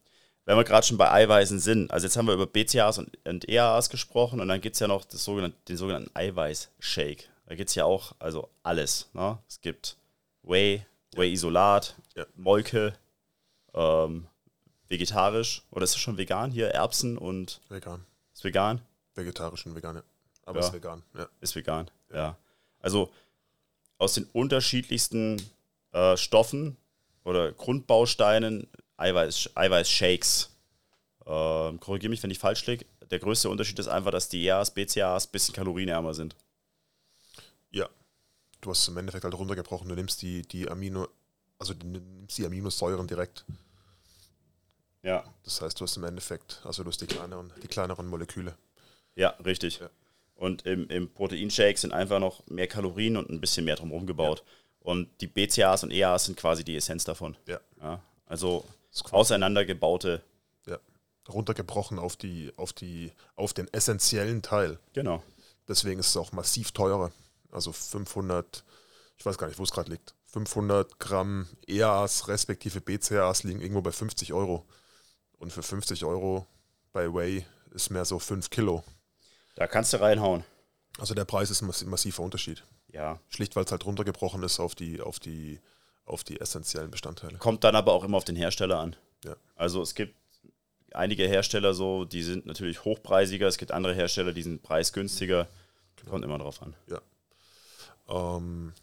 [0.45, 3.47] Wenn wir gerade schon bei Eiweißen sind, also jetzt haben wir über BCAAs und, und
[3.47, 7.29] EAAs gesprochen und dann gibt es ja noch sogenannte, den sogenannten Eiweiß-Shake.
[7.45, 9.09] Da gibt es ja auch also alles.
[9.13, 9.37] Ne?
[9.47, 9.97] Es gibt
[10.43, 12.25] Whey, Whey-Isolat, Ja.
[12.35, 12.93] Molke,
[13.73, 14.27] ähm,
[14.87, 16.69] vegetarisch oder ist es schon vegan hier?
[16.69, 18.05] Erbsen und Vegan.
[18.33, 18.81] ist vegan?
[19.15, 20.03] Vegetarisch und vegan, ja.
[20.45, 20.67] Aber Ja.
[20.67, 21.27] ist vegan, ja.
[21.41, 22.37] Ist vegan, ja.
[22.79, 23.11] Also
[23.97, 25.41] aus den unterschiedlichsten
[25.91, 26.77] äh, Stoffen
[27.23, 30.49] oder Grundbausteinen Eiweiß, Eiweiß-Shakes.
[31.25, 32.85] Ähm, Korrigiere mich, wenn ich falsch liege.
[33.09, 36.35] Der größte Unterschied ist einfach, dass die EAs, BCAAs ein bisschen kalorienärmer sind.
[38.63, 38.65] Ja.
[38.65, 39.89] Du hast im Endeffekt halt runtergebrochen.
[39.89, 41.07] Du nimmst die, die Amino,
[41.59, 43.45] also du nimmst die Aminosäuren direkt.
[45.03, 45.23] Ja.
[45.43, 48.55] Das heißt, du hast im Endeffekt, also du hast die kleineren, die kleineren Moleküle.
[49.15, 49.79] Ja, richtig.
[49.79, 49.89] Ja.
[50.35, 54.43] Und im, im Proteinshake sind einfach noch mehr Kalorien und ein bisschen mehr drumherum gebaut.
[54.79, 57.37] Und die BCAAs und EAAs sind quasi die Essenz davon.
[57.47, 57.59] Ja.
[57.81, 60.21] Ja, also quasi- auseinandergebaute.
[60.67, 60.79] Ja.
[61.29, 64.79] Runtergebrochen auf die, auf die, auf den essentiellen Teil.
[64.93, 65.21] Genau.
[65.67, 67.11] Deswegen ist es auch massiv teurer.
[67.53, 68.63] Also 500,
[69.17, 70.15] ich weiß gar nicht, wo es gerade liegt.
[70.27, 74.65] 500 Gramm EAAs respektive BCAAs liegen irgendwo bei 50 Euro.
[75.37, 76.47] Und für 50 Euro
[76.91, 78.83] bei Whey ist mehr so 5 Kilo.
[79.55, 80.43] Da kannst du reinhauen.
[80.97, 82.63] Also der Preis ist ein massi- massiver Unterschied.
[82.91, 83.19] Ja.
[83.29, 85.59] Schlicht, weil es halt runtergebrochen ist auf die, auf die,
[86.05, 87.37] auf die essentiellen Bestandteile.
[87.37, 88.95] Kommt dann aber auch immer auf den Hersteller an.
[89.23, 89.35] Ja.
[89.55, 90.15] Also es gibt
[90.93, 95.47] einige Hersteller so, die sind natürlich hochpreisiger, es gibt andere Hersteller, die sind preisgünstiger.
[96.09, 96.75] Kommt immer drauf an.
[98.07, 98.73] Ähm,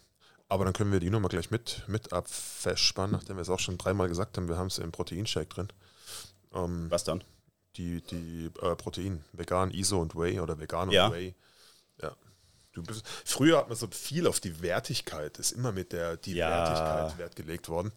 [0.47, 3.77] aber dann können wir die Nummer gleich mit, mit abverspannen, nachdem wir es auch schon
[3.77, 4.47] dreimal gesagt haben.
[4.49, 5.67] Wir haben es im Proteinshake drin.
[6.53, 7.23] Ähm, Was dann?
[7.77, 11.07] die, die äh, Protein, vegan, ISO und Whey oder vegan Ja.
[11.07, 11.33] und Whey.
[12.01, 12.13] Ja.
[12.73, 16.33] Du bist, früher hat man so viel auf die Wertigkeit, ist immer mit der die
[16.33, 16.49] Ja.
[16.49, 17.93] Wertigkeit Wert gelegt worden.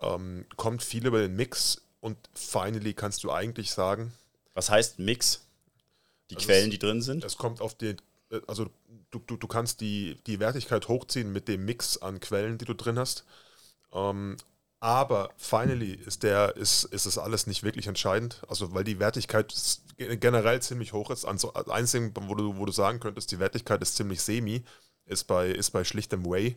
[0.00, 4.12] Ähm, kommt viel über den Mix und finally kannst du eigentlich sagen,
[4.54, 5.40] Was heißt Mix?
[6.30, 7.24] Die Also Quellen, es- die drin sind?
[7.24, 7.96] es kommt auf den,
[8.30, 8.68] äh, also
[9.16, 12.74] du, du, du kannst die, die Wertigkeit hochziehen mit dem Mix an Quellen, die du
[12.74, 13.24] drin hast.
[13.92, 14.36] Ähm,
[14.80, 18.42] Aber finally ist der, ist, ist es alles nicht wirklich entscheidend.
[18.48, 19.54] Also weil die Wertigkeit
[19.96, 21.24] generell ziemlich hoch ist.
[21.24, 24.62] Also einzige, wo du, wo du sagen könntest, die Wertigkeit ist ziemlich semi,
[25.06, 26.56] ist bei, ist bei schlichtem Whey,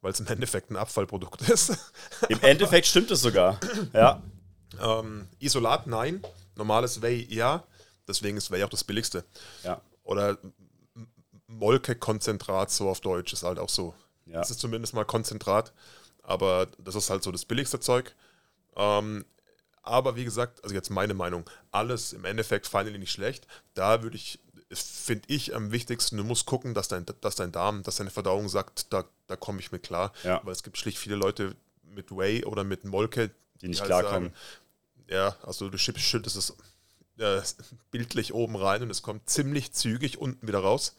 [0.00, 1.76] weil es im Endeffekt ein Abfallprodukt ist.
[2.28, 3.60] Im Endeffekt stimmt es sogar.
[3.92, 4.22] Ja.
[4.80, 6.22] Ähm, Isolat, nein.
[6.56, 7.62] Normales Whey, ja.
[8.08, 9.24] Deswegen ist Whey auch das billigste.
[9.62, 9.80] Ja.
[10.02, 10.38] Oder
[11.50, 13.94] Molke-Konzentrat, so auf Deutsch, ist halt auch so.
[14.26, 14.38] Ja.
[14.38, 15.72] Das ist zumindest mal Konzentrat,
[16.22, 18.14] aber das ist halt so das billigste Zeug.
[18.76, 19.24] Ähm,
[19.82, 23.46] aber wie gesagt, also jetzt meine Meinung, alles im Endeffekt finally nicht schlecht.
[23.74, 24.38] Da würde ich,
[24.70, 28.48] finde ich am wichtigsten, du musst gucken, dass dein, dass dein Darm, dass deine Verdauung
[28.48, 30.12] sagt, da, da komme ich mit klar.
[30.22, 30.40] Ja.
[30.44, 33.30] Weil es gibt schlicht viele Leute mit Whey oder mit Molke,
[33.62, 34.32] Die nicht halt klarkommen.
[35.08, 36.54] Ja, also du schüttest es
[37.18, 37.42] äh,
[37.90, 40.94] bildlich oben rein und es kommt ziemlich zügig unten wieder raus.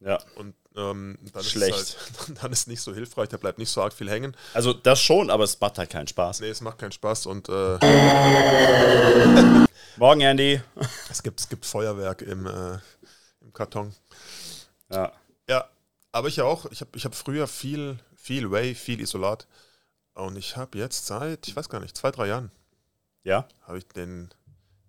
[0.00, 0.18] Ja.
[0.36, 1.78] Und ähm, dann, Schlecht.
[1.78, 1.96] Ist
[2.28, 4.36] halt, dann ist nicht so hilfreich, da bleibt nicht so arg viel hängen.
[4.54, 6.40] Also das schon, aber es macht halt keinen Spaß.
[6.40, 7.78] Nee, es macht keinen Spaß und äh,
[9.96, 10.60] Morgen, Andy.
[11.10, 12.78] es, gibt, es gibt Feuerwerk im, äh,
[13.42, 13.94] im Karton.
[14.90, 15.12] Ja.
[15.48, 15.68] Ja,
[16.12, 16.66] aber ich auch.
[16.70, 19.46] Ich habe ich hab früher viel, viel Whey, viel Isolat.
[20.14, 22.50] Und ich habe jetzt seit, ich weiß gar nicht, zwei, drei Jahren,
[23.24, 23.46] Ja.
[23.62, 24.30] habe ich den,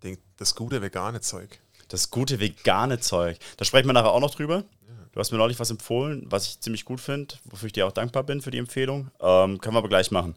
[0.04, 1.60] den, das gute vegane Zeug.
[1.92, 3.38] Das gute vegane Zeug.
[3.58, 4.64] Da sprechen wir nachher auch noch drüber.
[5.12, 7.92] Du hast mir neulich was empfohlen, was ich ziemlich gut finde, wofür ich dir auch
[7.92, 9.12] dankbar bin für die Empfehlung.
[9.20, 10.36] Ähm, können wir aber gleich machen.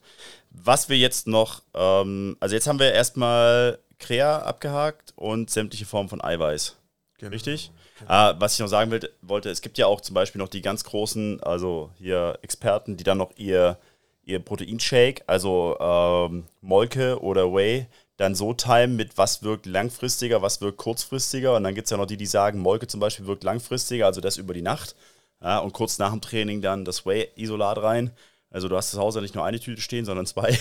[0.51, 6.09] Was wir jetzt noch, ähm, also jetzt haben wir erstmal Krea abgehakt und sämtliche Formen
[6.09, 6.77] von Eiweiß.
[7.19, 7.31] Genau.
[7.31, 7.71] Richtig?
[8.09, 10.61] Ah, was ich noch sagen will, wollte, es gibt ja auch zum Beispiel noch die
[10.61, 13.79] ganz großen, also hier Experten, die dann noch ihr,
[14.25, 20.61] ihr Proteinshake, also ähm, Molke oder Whey, dann so timen mit was wirkt langfristiger, was
[20.61, 21.57] wirkt kurzfristiger.
[21.57, 24.20] Und dann gibt es ja noch die, die sagen, Molke zum Beispiel wirkt langfristiger, also
[24.20, 24.94] das über die Nacht.
[25.40, 28.12] Ja, und kurz nach dem Training dann das Whey-Isolat rein.
[28.50, 30.57] Also du hast zu Hause nicht nur eine Tüte stehen, sondern zwei.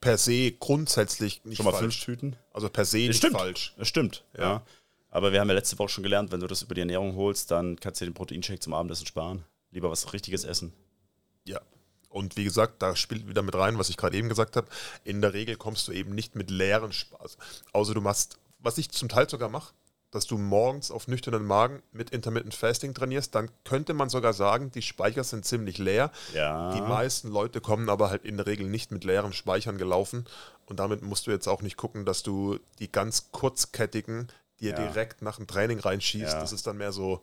[0.00, 1.82] Per se grundsätzlich nicht Schon mal falsch.
[1.82, 2.36] fünf Tüten.
[2.52, 3.36] Also per se nicht stimmt.
[3.36, 3.74] falsch.
[3.76, 4.42] Das stimmt, ja.
[4.42, 4.62] Ja.
[5.10, 7.50] Aber wir haben ja letzte Woche schon gelernt, wenn du das über die Ernährung holst,
[7.50, 9.44] dann kannst du dir den Proteinshake zum Abendessen sparen.
[9.70, 10.72] Lieber was Richtiges essen.
[11.44, 11.60] Ja.
[12.12, 14.68] Und wie gesagt, da spielt wieder mit rein, was ich gerade eben gesagt habe.
[15.04, 17.36] In der Regel kommst du eben nicht mit leeren Spaß.
[17.72, 19.72] Außer du machst, was ich zum Teil sogar mache,
[20.10, 24.70] dass du morgens auf nüchternen Magen mit Intermittent Fasting trainierst, dann könnte man sogar sagen,
[24.70, 26.12] die Speicher sind ziemlich leer.
[26.34, 26.74] Ja.
[26.74, 30.26] Die meisten Leute kommen aber halt in der Regel nicht mit leeren Speichern gelaufen.
[30.66, 34.28] Und damit musst du jetzt auch nicht gucken, dass du die ganz kurzkettigen
[34.60, 34.76] dir Ja.
[34.86, 36.34] direkt nach dem Training reinschießt.
[36.34, 36.40] Ja.
[36.40, 37.22] Das ist dann mehr so,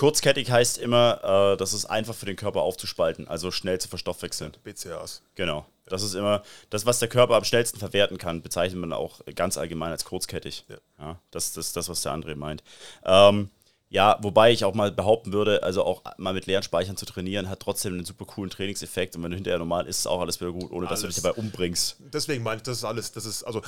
[0.00, 4.56] Kurzkettig heißt immer, äh, das ist einfach für den Körper aufzuspalten, also schnell zu verstoffwechseln.
[4.64, 5.20] BCAAs.
[5.34, 5.66] Genau.
[5.84, 9.58] Das ist immer das, was der Körper am schnellsten verwerten kann, bezeichnet man auch ganz
[9.58, 10.64] allgemein als kurzkettig.
[10.98, 11.18] Ja.
[11.30, 12.62] das, das ist das, was der André meint.
[13.04, 13.50] Ähm,
[13.90, 17.50] ja, wobei ich auch mal behaupten würde, also auch mal mit leeren Speichern zu trainieren,
[17.50, 20.40] hat trotzdem einen super coolen Trainingseffekt und wenn du hinterher normal isst, ist auch alles
[20.40, 21.24] wieder gut, ohne dass du dich Alles.
[21.24, 21.96] dabei umbringst.
[21.98, 23.60] Deswegen meine ich, das ist alles, das ist, also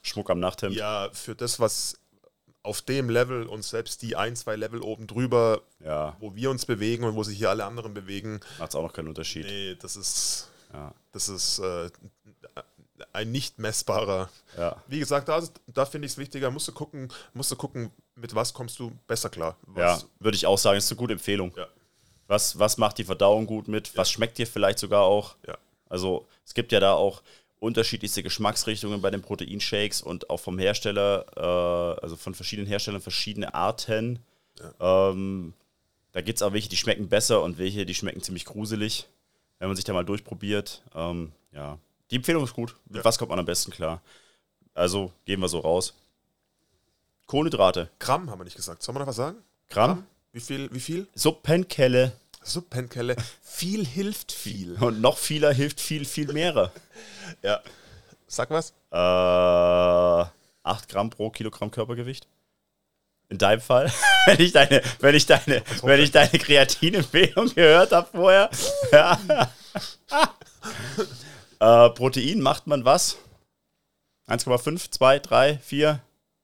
[0.00, 0.76] Schmuck am Nachthemd.
[0.76, 1.98] Ja, für das, was
[2.64, 6.66] auf dem Level und selbst die ein, zwei Level oben drüber, Ja, wo wir uns
[6.66, 9.44] bewegen und wo sich hier alle anderen bewegen, macht es auch noch keinen Unterschied.
[9.46, 10.92] nee, das ist, Ja.
[11.12, 11.90] das ist äh,
[13.12, 14.28] ein nicht messbarer.
[14.56, 14.82] Ja.
[14.88, 18.34] Wie gesagt, da, da finde ich es wichtiger, musst du gucken, musst du gucken, mit
[18.34, 19.56] was kommst du besser klar.
[19.76, 21.52] Ja, Was, würde ich auch sagen, ist eine gute Empfehlung.
[21.56, 21.66] Ja.
[22.26, 23.94] Was, was macht die Verdauung gut mit?
[23.96, 25.36] Was schmeckt dir vielleicht sogar auch?
[25.46, 25.58] Ja.
[25.88, 27.22] Also es gibt ja da auch
[27.64, 33.54] unterschiedlichste Geschmacksrichtungen bei den Proteinshakes und auch vom Hersteller, äh, also von verschiedenen Herstellern verschiedene
[33.54, 34.20] Arten.
[34.80, 35.52] Ähm,
[36.12, 39.06] da gibt es auch welche, die schmecken besser und welche, die schmecken ziemlich gruselig,
[39.58, 40.82] wenn man sich da mal durchprobiert.
[40.94, 41.78] Ähm, ja,
[42.10, 42.76] die Empfehlung ist gut.
[42.86, 43.04] Mit Ja.
[43.04, 44.00] was kommt man am besten klar?
[44.74, 45.94] Also gehen wir so raus.
[47.26, 48.82] Kohlenhydrate, Gramm haben wir nicht gesagt.
[48.82, 49.38] Sollen wir noch was sagen?
[49.70, 50.68] Gramm, Wie viel?
[50.72, 51.06] Wie viel?
[51.14, 52.12] Suppenkelle.
[52.44, 53.16] Suppenkelle.
[53.42, 54.74] viel hilft viel.
[54.74, 56.72] Und noch vieler hilft viel, viel mehrer.
[57.42, 57.60] Ja.
[58.26, 58.70] Sag was?
[58.90, 62.26] Äh, 8 Gramm pro Kilogramm Körpergewicht.
[63.28, 63.90] In deinem Fall,
[64.26, 68.50] wenn ich deine, wenn ich deine, wenn ich deine Kreatinempfehlung gehört habe vorher.
[68.92, 69.18] Ja.
[71.60, 73.16] äh, Protein macht man was?
[74.28, 76.00] 1,5, 2, 3, 4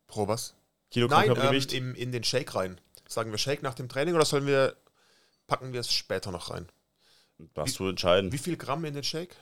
[0.06, 0.54] Pro was?
[0.90, 1.72] Kilogramm Nein, ähm, Körpergewicht?
[1.72, 2.80] im, in den Shake rein.
[3.06, 4.76] Sagen wir Shake nach dem Training oder sollen wir,
[5.50, 6.68] packen wir es später noch rein?
[7.54, 8.32] Darfst du entscheiden.
[8.32, 9.36] Wie viel Gramm in den Shake?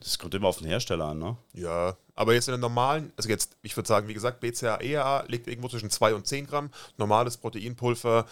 [0.00, 1.36] Das kommt immer auf den Hersteller an, ne?
[1.52, 5.24] Ja, aber jetzt in der normalen, also jetzt, ich würde sagen, wie gesagt, BCA, EAA
[5.28, 6.70] liegt irgendwo zwischen 2 und 10 Gramm.
[6.96, 8.26] Normales Proteinpulver,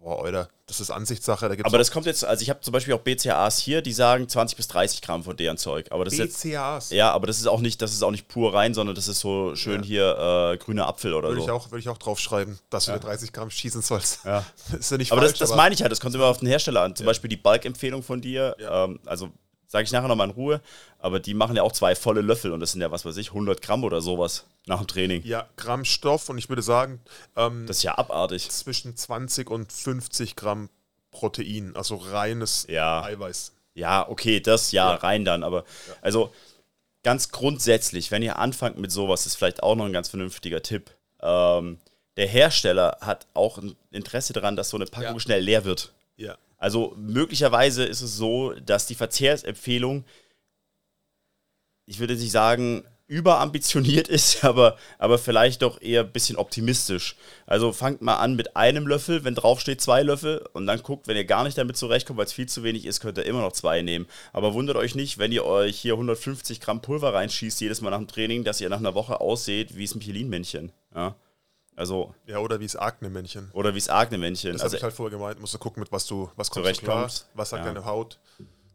[0.00, 1.48] boah, Alter, das ist Ansichtssache.
[1.48, 3.92] Da gibt's Aber das kommt jetzt, also ich habe zum Beispiel auch BCAAs hier, die
[3.92, 5.86] sagen 20 bis 30 Gramm von deren Zeug.
[5.90, 6.90] Aber das ist jetzt, BCAAs.
[6.90, 9.20] ja, aber das ist auch nicht, das ist auch nicht pur rein, sondern das ist
[9.20, 11.46] so schön hier äh, grüner Apfel oder Würde so.
[11.46, 14.24] ich, auch, würde ich auch draufschreiben, dass du dir 30 Gramm schießen sollst.
[14.24, 14.44] Ja.
[14.70, 16.38] Das ist ja nicht Aber das, falsch, das meine ich halt, das kommt immer auf
[16.38, 16.94] den Hersteller an.
[16.96, 18.84] Zum Beispiel die Bulk-Empfehlung von dir, Ja.
[18.84, 19.30] ähm, also
[19.70, 20.60] Sage ich nachher nochmal in Ruhe.
[20.98, 23.28] Aber die machen ja auch zwei volle Löffel und das sind ja, was weiß ich,
[23.28, 25.22] 100 Gramm oder sowas nach dem Training.
[25.24, 27.00] Ja, Gramm Stoff und ich würde sagen,
[27.36, 28.48] ähm, Das ist ja abartig.
[28.50, 30.70] zwischen 20 und 50 Gramm
[31.10, 33.02] Protein, also reines Ja.
[33.02, 33.52] Eiweiß.
[33.74, 34.96] Ja, okay, das ja, Ja.
[34.96, 35.42] rein dann.
[35.44, 35.64] Aber
[36.02, 36.32] also
[37.02, 40.90] ganz grundsätzlich, wenn ihr anfangt mit sowas, ist vielleicht auch noch ein ganz vernünftiger Tipp.
[41.20, 41.78] Ähm,
[42.16, 45.20] der Hersteller hat auch ein Interesse daran, dass so eine Packung Ja.
[45.20, 45.92] schnell leer wird.
[46.16, 46.36] Ja.
[46.58, 50.04] Also möglicherweise ist es so, dass die Verzehrsempfehlung,
[51.86, 57.16] ich würde nicht sagen, überambitioniert ist, aber, aber vielleicht doch eher ein bisschen optimistisch.
[57.46, 61.16] Also fangt mal an mit einem Löffel, wenn draufsteht zwei Löffel und dann guckt, wenn
[61.16, 63.52] ihr gar nicht damit zurechtkommt, weil es viel zu wenig ist, könnt ihr immer noch
[63.52, 64.06] zwei nehmen.
[64.32, 67.98] Aber wundert euch nicht, wenn ihr euch hier 150 Gramm Pulver reinschießt jedes Mal nach
[67.98, 70.72] dem Training, dass ihr nach einer Woche ausseht wie es Michelin-Männchen.
[70.94, 71.16] Ja?
[71.78, 73.50] Also, Ja, oder wie es Akne-Männchen.
[73.52, 74.52] oder wie es Agne-Männchen.
[74.52, 76.56] Das Also, habe ich halt vorher gemeint, musst du gucken, mit was du was kommst
[76.56, 77.18] du Zurechtkommst.
[77.24, 77.72] klar, was sagt Ja.
[77.72, 78.18] deine Haut.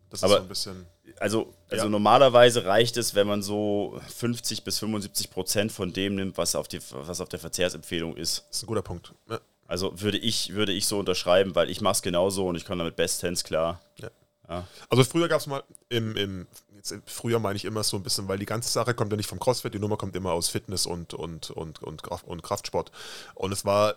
[0.09, 0.85] Das ist Aber- so ein bisschen.
[1.19, 1.89] Also, also Ja.
[1.89, 6.67] normalerweise reicht es, wenn man so 50 bis 75 Prozent von dem nimmt, was auf,
[6.67, 8.45] die, was auf der Verzehrsempfehlung ist.
[8.49, 9.13] Das ist ein guter Punkt.
[9.29, 9.39] Ja.
[9.67, 12.79] Also würde ich, würde ich so unterschreiben, weil ich mache es genauso und ich komme
[12.79, 13.81] damit bestens klar.
[14.89, 16.47] Also früher gab es mal im, im
[16.91, 19.29] jetzt früher meine ich immer so ein bisschen, weil die ganze Sache kommt ja nicht
[19.29, 22.91] vom CrossFit, die Nummer kommt immer aus Fitness und und und und, und Kraftsport.
[23.35, 23.95] Und es war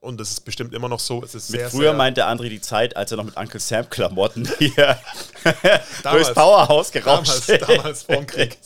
[0.00, 2.60] und es ist bestimmt immer noch so, es ist Mit sehr früher meinte André die
[2.60, 4.98] Zeit, als er noch mit Uncle Sam Klamotten hier
[5.44, 6.02] Damals.
[6.02, 7.68] durchs Powerhouse gerauscht damals, ist.
[7.68, 8.58] damals vor dem Krieg.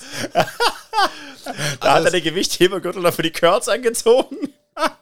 [1.81, 4.37] Da hat er den Gewichthebergürtel noch für die Curls angezogen.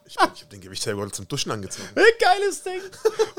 [0.07, 1.89] Ich, ich habe den Gewichtheber zum Duschen angezogen.
[2.21, 2.81] Geiles Ding.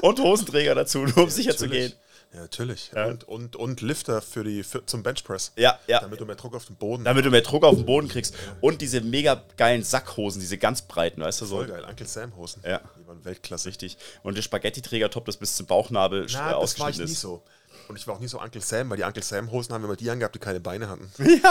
[0.02, 1.92] Und Hosenträger dazu, nur um sicher zu Natürlich.
[1.92, 2.00] gehen.
[2.36, 2.92] Ja, natürlich.
[2.94, 3.06] Ja.
[3.06, 5.54] Und, und, und Lifter für die, für, zum Benchpress.
[5.56, 6.02] Ja, ja.
[6.02, 8.36] Damit du mehr Druck auf den Boden Damit du mehr Druck auf den Boden kriegst.
[8.60, 11.56] Und diese mega geilen Sackhosen, diese ganz breiten, weißt du so?
[11.58, 11.86] Voll geil.
[11.88, 12.62] Uncle Sam Hosen.
[12.66, 12.82] Ja.
[13.00, 13.70] Die waren Weltklasse.
[13.70, 13.98] Richtig.
[14.24, 17.22] Und der Spaghetti-Träger-Top, das bis zum Bauchnabel äh, Na, das war ich nie ist.
[17.22, 17.42] so.
[17.88, 19.96] Und ich war auch nie so Uncle Sam, weil die Uncle Sam Hosen haben immer
[19.96, 21.10] die angehabt, die keine Beine hatten.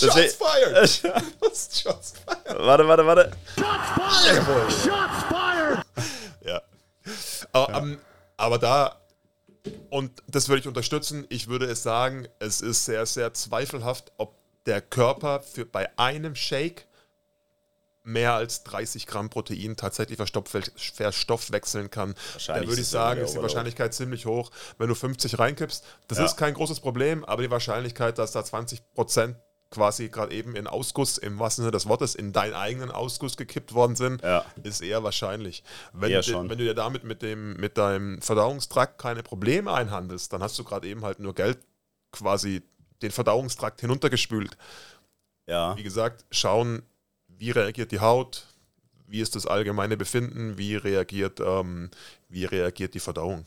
[0.00, 0.88] Das wär- fired!
[1.42, 1.82] Shots
[2.24, 2.58] fired!
[2.58, 3.30] Warte, warte, warte.
[6.44, 6.62] Ja.
[7.52, 7.98] Aber, ähm,
[8.36, 9.00] aber da,
[9.90, 14.36] und das würde ich unterstützen, ich würde es sagen, es ist sehr, sehr zweifelhaft, ob
[14.66, 16.86] der Körper für bei einem Shake
[18.02, 22.14] mehr als 30 Gramm Protein tatsächlich verstoffwe- verstoffwechseln kann.
[22.46, 23.42] Da würde ich sagen, ist die.
[23.42, 24.52] Wahrscheinlichkeit ziemlich hoch.
[24.78, 26.24] Wenn du 50 reinkippst, das Ja.
[26.24, 29.36] ist kein großes Problem, aber die Wahrscheinlichkeit, dass da 20 Prozent
[29.70, 33.74] quasi gerade eben in Ausguss, im wahrsten Sinne des Wortes, in deinen eigenen Ausguss gekippt
[33.74, 34.44] worden sind, Ja.
[34.62, 35.64] ist eher wahrscheinlich.
[35.92, 40.32] Wenn, Eher du, wenn du dir damit mit, dem, mit deinem Verdauungstrakt keine Probleme einhandelst,
[40.32, 41.58] dann hast du gerade eben halt nur Geld
[42.12, 42.62] quasi
[43.02, 44.56] den Verdauungstrakt hinuntergespült.
[45.46, 45.76] Ja.
[45.76, 46.82] Wie gesagt, schauen,
[47.28, 48.46] wie reagiert die Haut,
[49.08, 51.90] wie ist das allgemeine Befinden, wie reagiert, ähm,
[52.28, 53.44] wie reagiert die Verdauung.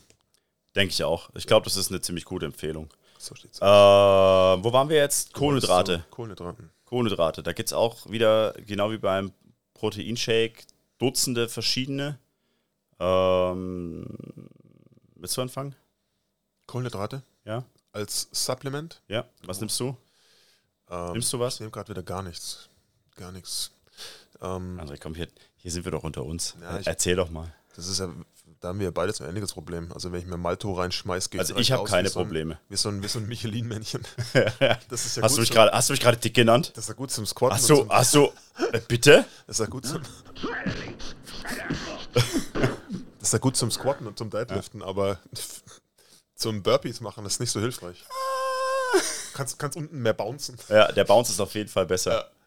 [0.76, 1.30] Denke ich auch.
[1.34, 2.88] Ich glaube, das ist eine ziemlich gute Empfehlung.
[3.22, 3.58] So steht's.
[3.60, 5.34] Äh, wo waren wir jetzt?
[5.34, 5.98] Kohlenhydrate.
[6.08, 6.70] So, Kohlenhydraten.
[6.86, 7.42] Kohlenhydrate.
[7.42, 9.32] Da gibt es auch wieder, genau wie beim
[9.74, 10.62] Proteinshake,
[10.98, 12.18] Dutzende verschiedene.
[12.98, 14.06] Ähm,
[15.16, 15.74] willst du anfangen?
[16.66, 17.64] Kohlenhydrate Ja?
[17.92, 19.02] als Supplement.
[19.08, 19.26] Ja?
[19.44, 19.96] Was nimmst du?
[20.90, 21.54] Ähm, Nimmst du was?
[21.54, 22.68] Ich nehme gerade wieder gar nichts.
[23.16, 23.72] Gar nichts.
[24.40, 26.56] Ähm, André, komm, hier, hier sind wir doch unter uns.
[26.60, 27.52] Ja, ich- Erzähl doch mal.
[27.76, 28.08] Das ist ja,
[28.60, 29.90] da haben wir ja beide so ein ähnliches Problem.
[29.92, 32.58] Also wenn ich mir Malto reinschmeiß, geht Also ich habe keine Probleme.
[32.68, 34.06] Wie so ein, wie so ein Michelin-Männchen.
[34.88, 36.72] Das ist ja Hast gut du mich gerade, hast du mich gerade dick genannt?
[36.74, 37.56] Das ist ja gut zum Squatten.
[37.56, 38.32] Ach so, und ach so.
[38.72, 39.24] Äh, bitte?
[39.46, 40.02] das ist ja gut zum,
[42.12, 45.18] das ist ja gut zum Squatten und zum Deadliften, aber
[46.34, 48.04] zum Burpees machen ist nicht so hilfreich.
[49.34, 50.58] Kannst, kannst unten mehr bouncen.
[50.68, 52.26] Ja, der Bounce ist auf jeden Fall besser.
[52.26, 52.39] Ähm,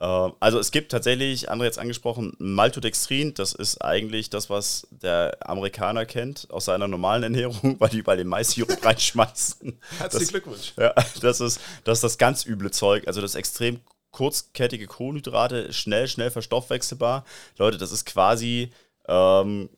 [0.00, 3.34] also es gibt tatsächlich, André jetzt angesprochen, Maltodextrin.
[3.34, 8.14] Das ist eigentlich das, was der Amerikaner kennt aus seiner normalen Ernährung, weil die bei
[8.14, 9.76] den Mais-Sirup reinschmeißen.
[9.98, 10.72] Herzlichen Glückwunsch.
[10.76, 13.08] Ja, das ist, das ist das ganz üble Zeug.
[13.08, 13.80] Also das extrem
[14.12, 17.24] kurzkettige Kohlenhydrate, schnell, schnell verstoffwechselbar.
[17.58, 18.70] Leute, das ist quasi
[19.08, 19.68] ähm,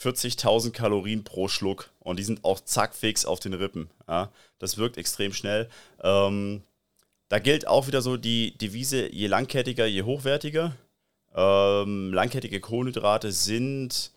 [0.00, 3.90] 40.000 Kalorien pro Schluck und die sind auch zackfix auf den Rippen.
[4.08, 4.30] Ja?
[4.58, 5.68] Das wirkt extrem schnell.
[6.02, 6.62] Ähm,
[7.34, 10.76] da gilt auch wieder so die Devise, je langkettiger, je hochwertiger.
[11.34, 14.12] Ähm, langkettige Kohlenhydrate sind,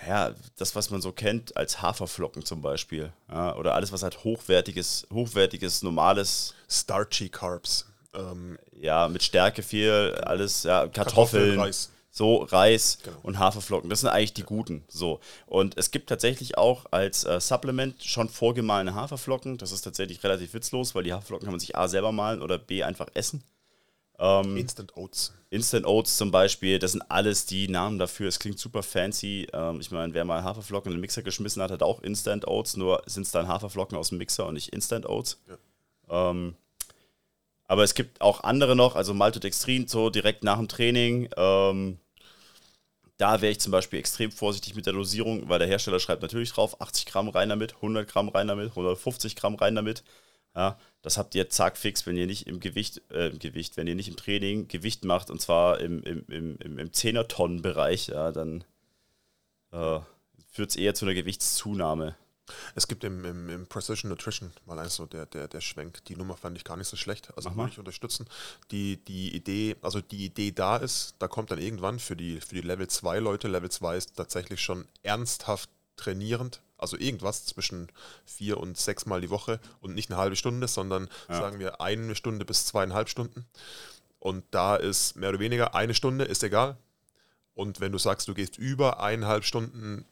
[0.00, 3.12] naja, das, was man so kennt als Haferflocken zum Beispiel.
[3.28, 3.56] Ja?
[3.56, 7.86] Oder alles, was halt hochwertiges, hochwertiges, normales, Starchy Carbs.
[8.14, 11.58] Ähm, ja, mit Stärke viel, alles, ja, Kartoffeln.
[11.58, 11.90] Reis.
[12.16, 13.16] So, Reis Genau.
[13.24, 14.84] und Haferflocken, das sind eigentlich die guten.
[14.86, 15.18] So.
[15.46, 19.58] Und es gibt tatsächlich auch als äh, Supplement schon vorgemahlene Haferflocken.
[19.58, 22.56] Das ist tatsächlich relativ witzlos, weil die Haferflocken kann man sich A selber malen oder
[22.56, 23.42] B einfach essen.
[24.20, 25.32] Ähm, Instant Oats.
[25.50, 28.28] Instant Oats zum Beispiel, das sind alles die Namen dafür.
[28.28, 29.48] Es klingt super fancy.
[29.52, 32.76] Ähm, ich meine, wer mal Haferflocken in den Mixer geschmissen hat, hat auch Instant Oats,
[32.76, 35.40] nur sind es dann Haferflocken aus dem Mixer und nicht Instant Oats.
[35.48, 36.30] Ja.
[36.30, 36.54] Ähm,
[37.66, 41.28] aber es gibt auch andere noch, also Maltodextrin, so direkt nach dem Training.
[41.36, 41.98] Ähm,
[43.16, 46.52] da wäre ich zum Beispiel extrem vorsichtig mit der Dosierung, weil der Hersteller schreibt natürlich
[46.52, 50.02] drauf, 80 Gramm rein damit, 100 Gramm rein damit, 150 Gramm rein damit.
[50.56, 53.88] Ja, das habt ihr zack fix, wenn ihr nicht im Gewicht, äh, im Gewicht, wenn
[53.88, 58.30] ihr nicht im Training Gewicht macht und zwar im, im, im, im, im 10er-Tonnen-Bereich, ja,
[58.30, 58.64] dann
[59.72, 59.98] äh,
[60.52, 62.16] führt es eher zu einer Gewichtszunahme.
[62.74, 66.04] Es gibt im, im, im, Precision Nutrition mal eins so der, der, der Schwenk.
[66.06, 67.36] Die Nummer fand ich gar nicht so schlecht.
[67.36, 68.26] Also würde ich unterstützen.
[68.70, 72.54] Die, die Idee, also die Idee da ist, da kommt dann irgendwann für die, für
[72.54, 76.60] die Level 2 Leute, Level 2 ist tatsächlich schon ernsthaft trainierend.
[76.76, 77.90] Also irgendwas zwischen
[78.26, 81.36] vier und sechs Mal die Woche und nicht eine halbe Stunde, sondern ja.
[81.36, 83.46] sagen wir eine Stunde bis zweieinhalb Stunden.
[84.18, 86.76] Und da ist mehr oder weniger eine Stunde, ist egal.
[87.54, 90.04] Und wenn du sagst, du gehst über eineinhalb Stunden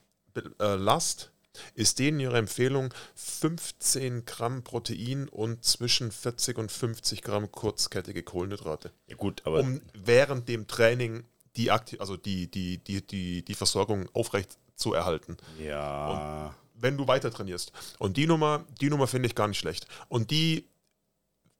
[0.61, 1.32] äh, Last,
[1.75, 8.93] ist denen ihre Empfehlung 15 Gramm Protein und zwischen 40 und 50 Gramm kurzkettige Kohlenhydrate.
[9.07, 11.25] Ja gut, aber um während dem Training
[11.57, 15.37] die, Akti also die, die, die, die, die Versorgung aufrecht zu erhalten.
[15.59, 16.09] Ja.
[16.11, 17.73] Und wenn du weiter trainierst.
[17.99, 19.87] Und die Nummer, die Nummer finde ich gar nicht schlecht.
[20.09, 20.67] Und die,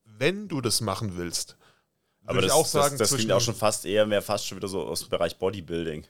[0.03, 1.57] wenn du das machen willst,
[2.25, 4.57] aber das, ich auch sagen, das, das klingt auch schon fast eher mehr fast schon
[4.57, 6.05] wieder so aus dem Bereich Bodybuilding.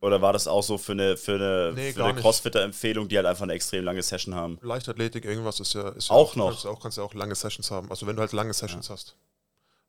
[0.00, 3.42] Oder war das auch so für eine, für eine, nee, eine Crossfitter-Empfehlung, die halt einfach
[3.42, 4.58] eine extrem lange Session haben?
[4.62, 5.90] Leichtathletik, irgendwas ist ja.
[5.90, 6.48] Ist ja auch, noch.
[6.48, 7.90] Kannst du auch, kannst ja auch lange Sessions haben.
[7.90, 8.94] Also wenn du halt lange Sessions ja.
[8.94, 9.16] hast.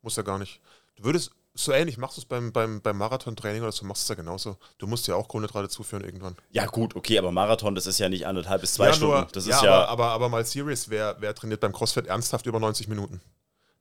[0.01, 0.59] Muss ja gar nicht.
[0.97, 4.05] Du würdest, so ähnlich machst du es beim, beim, beim Marathon-Training oder so, machst du
[4.05, 4.57] es ja genauso.
[4.79, 6.35] Du musst ja auch Kohlenhydrate zuführen irgendwann.
[6.49, 9.15] Ja, gut, okay, aber Marathon, das ist ja nicht anderthalb bis zwei ja, Stunden.
[9.15, 12.07] Nur, das ja, ist ja aber, aber, aber mal serious, wer, wer trainiert beim CrossFit
[12.07, 13.21] ernsthaft über 90 Minuten?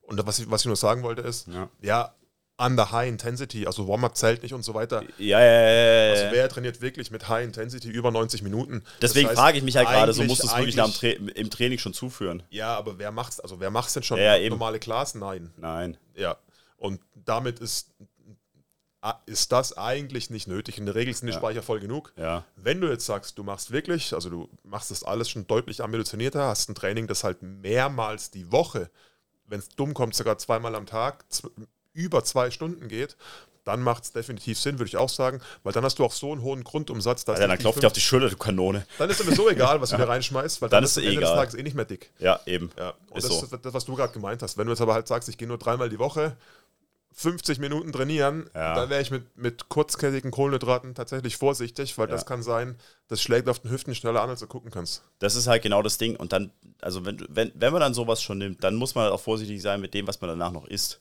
[0.01, 2.15] Und was ich, was ich nur sagen wollte ist, ja, ja
[2.61, 5.03] under High Intensity, also Warm-up zählt nicht und so weiter.
[5.17, 6.11] Ja, ja, ja, ja.
[6.11, 8.83] Also wer trainiert wirklich mit High Intensity über 90 Minuten?
[9.01, 11.49] Deswegen das heißt, frage ich mich halt gerade, so musst du es wirklich Tra im
[11.49, 12.43] Training schon zuführen.
[12.49, 13.39] Ja, aber wer macht's?
[13.39, 14.19] Also wer macht's denn schon?
[14.19, 15.15] Ja, ja, normale Class?
[15.15, 15.51] Nein.
[15.57, 15.97] Nein.
[16.15, 16.37] Ja.
[16.77, 17.91] Und damit ist
[19.25, 20.77] ist das eigentlich nicht nötig.
[20.77, 21.39] In der Regel sind die ja.
[21.39, 22.13] Speicher voll genug.
[22.17, 22.45] Ja.
[22.55, 26.39] Wenn du jetzt sagst, du machst wirklich, also du machst das alles schon deutlich ambitionierte,
[26.39, 28.91] hast ein Training, das halt mehrmals die Woche,
[29.47, 31.25] wenn es dumm kommt, sogar zweimal am Tag,
[31.93, 33.17] über zwei Stunden geht,
[33.63, 36.31] dann macht es definitiv Sinn, würde ich auch sagen, weil dann hast du auch so
[36.31, 37.25] einen hohen Grundumsatz.
[37.25, 38.85] Dass ja, dann klopft dir auf die Schulter, du Kanone.
[38.97, 41.21] Dann ist sowieso egal, was du da reinschmeißt, weil dann, dann ist es Ende egal.
[41.21, 42.11] des Tages eh nicht mehr dick.
[42.19, 42.71] Ja, eben.
[42.77, 42.93] Ja.
[43.09, 43.45] Und ist das so.
[43.45, 44.57] ist das, was du gerade gemeint hast.
[44.57, 46.35] Wenn du jetzt aber halt sagst, ich gehe nur dreimal die Woche,
[47.13, 48.73] 50 Minuten trainieren, ja.
[48.73, 52.13] dann wäre ich mit, mit kurzkettigen Kohlenhydraten tatsächlich vorsichtig, weil ja.
[52.13, 52.77] das kann sein,
[53.09, 55.03] das schlägt auf den Hüften schneller an, als du gucken kannst.
[55.19, 56.15] Das ist halt genau das Ding.
[56.15, 59.13] Und dann, also wenn, wenn, wenn man dann sowas schon nimmt, dann muss man halt
[59.13, 61.00] auch vorsichtig sein mit dem, was man danach noch isst.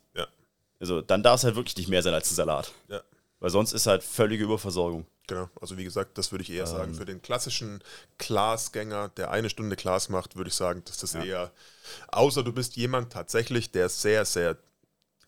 [0.80, 2.72] Also dann darf es halt wirklich nicht mehr sein als ein Salat.
[2.88, 3.02] Ja.
[3.38, 5.06] Weil sonst ist halt völlige Überversorgung.
[5.26, 6.70] Genau, also wie gesagt, das würde ich eher ähm.
[6.70, 6.94] sagen.
[6.94, 7.82] Für den klassischen
[8.18, 11.22] Glasgänger, der eine Stunde Glas macht, würde ich sagen, dass das ja.
[11.22, 11.52] eher,
[12.08, 14.56] außer du bist jemand tatsächlich, der sehr, sehr,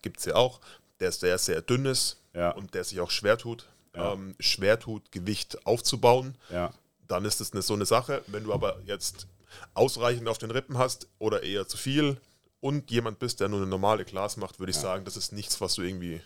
[0.03, 0.61] gibt es ja auch,
[1.01, 2.51] der sehr, sehr dünn ist ja.
[2.51, 4.13] und der sich auch schwer tut, ja.
[4.13, 6.73] ähm, schwer tut, Gewicht aufzubauen, ja.
[7.07, 8.23] dann ist das eine, so eine Sache.
[8.27, 9.29] Wenn du aber jetzt
[9.75, 12.21] ausreichend auf den Rippen hast oder eher zu viel,
[12.63, 14.83] und jemand bist, der nur eine normale Class macht, würde ich ja.
[14.83, 16.21] sagen, das ist nichts, was du irgendwie,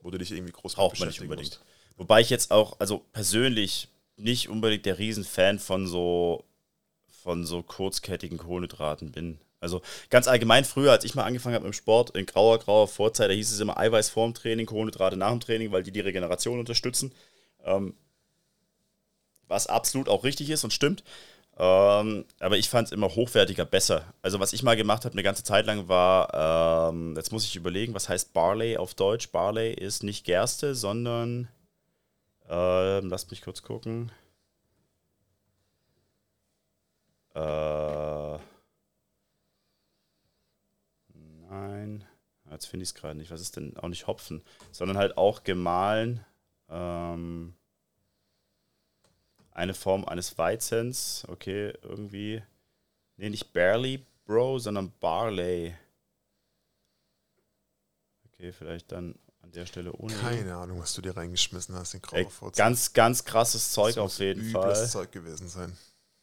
[0.00, 1.48] wo du dich irgendwie groß Braucht man nicht unbedingt.
[1.48, 1.64] Musst.
[1.96, 6.44] Wobei ich jetzt auch, also persönlich nicht unbedingt der Riesenfan von so
[7.08, 9.40] von so kurzkettigen Kohlenhydraten bin.
[9.58, 13.30] Also ganz allgemein früher, als ich mal angefangen habe im Sport, in grauer, grauer Vorzeit,
[13.30, 16.60] da hieß es immer Eiweiß vorm Training, Kohlenhydrate nach dem Training, weil die die Regeneration
[16.60, 17.12] unterstützen.
[17.64, 17.94] Ähm,
[19.48, 21.02] was absolut auch richtig ist und stimmt.
[21.58, 24.12] Ähm, aber ich fand es immer hochwertiger besser.
[24.20, 27.56] Also was ich mal gemacht habe eine ganze Zeit lang war, ähm, jetzt muss ich
[27.56, 29.30] überlegen, was heißt Barley auf Deutsch?
[29.30, 31.48] Barley ist nicht Gerste, sondern,
[32.48, 34.12] ähm, lasst mich kurz gucken.
[37.34, 38.38] Äh,
[41.50, 42.04] nein,
[42.50, 43.30] jetzt finde ich es gerade nicht.
[43.30, 44.42] Was ist denn auch nicht Hopfen,
[44.72, 46.24] sondern halt auch gemahlen.
[46.68, 47.54] Ähm,
[49.56, 51.24] eine Form eines Weizens.
[51.28, 52.42] Okay, irgendwie.
[53.16, 55.74] Nee, nicht Barley Bro, sondern Barley.
[58.26, 60.12] Okay, vielleicht dann an der Stelle ohne.
[60.14, 64.18] Keine Ahnung, was du dir reingeschmissen hast in graue Ganz, ganz krasses Zeug das auf
[64.18, 64.68] jeden Fall.
[64.68, 65.72] Das Zeug gewesen sein.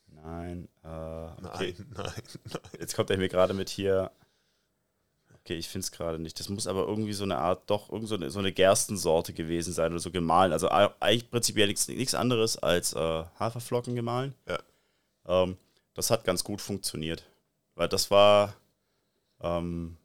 [0.08, 1.36] Nein, äh, okay.
[1.42, 2.14] nein, nein,
[2.46, 2.62] nein.
[2.80, 4.12] Jetzt kommt er mir gerade mit hier
[5.46, 6.40] Okay, ich finde es gerade nicht.
[6.40, 9.74] Das muss aber irgendwie so eine Art, doch, irgend so eine, so eine Gerstensorte gewesen
[9.74, 10.54] sein oder so gemahlen.
[10.54, 14.36] Also eigentlich prinzipiell nichts anderes als äh, Haferflocken gemahlen.
[14.48, 14.60] Ja.
[15.28, 15.58] Ähm,
[15.96, 17.26] das hat ganz gut funktioniert.
[17.76, 18.56] Weil das war,
[19.42, 19.98] ähm,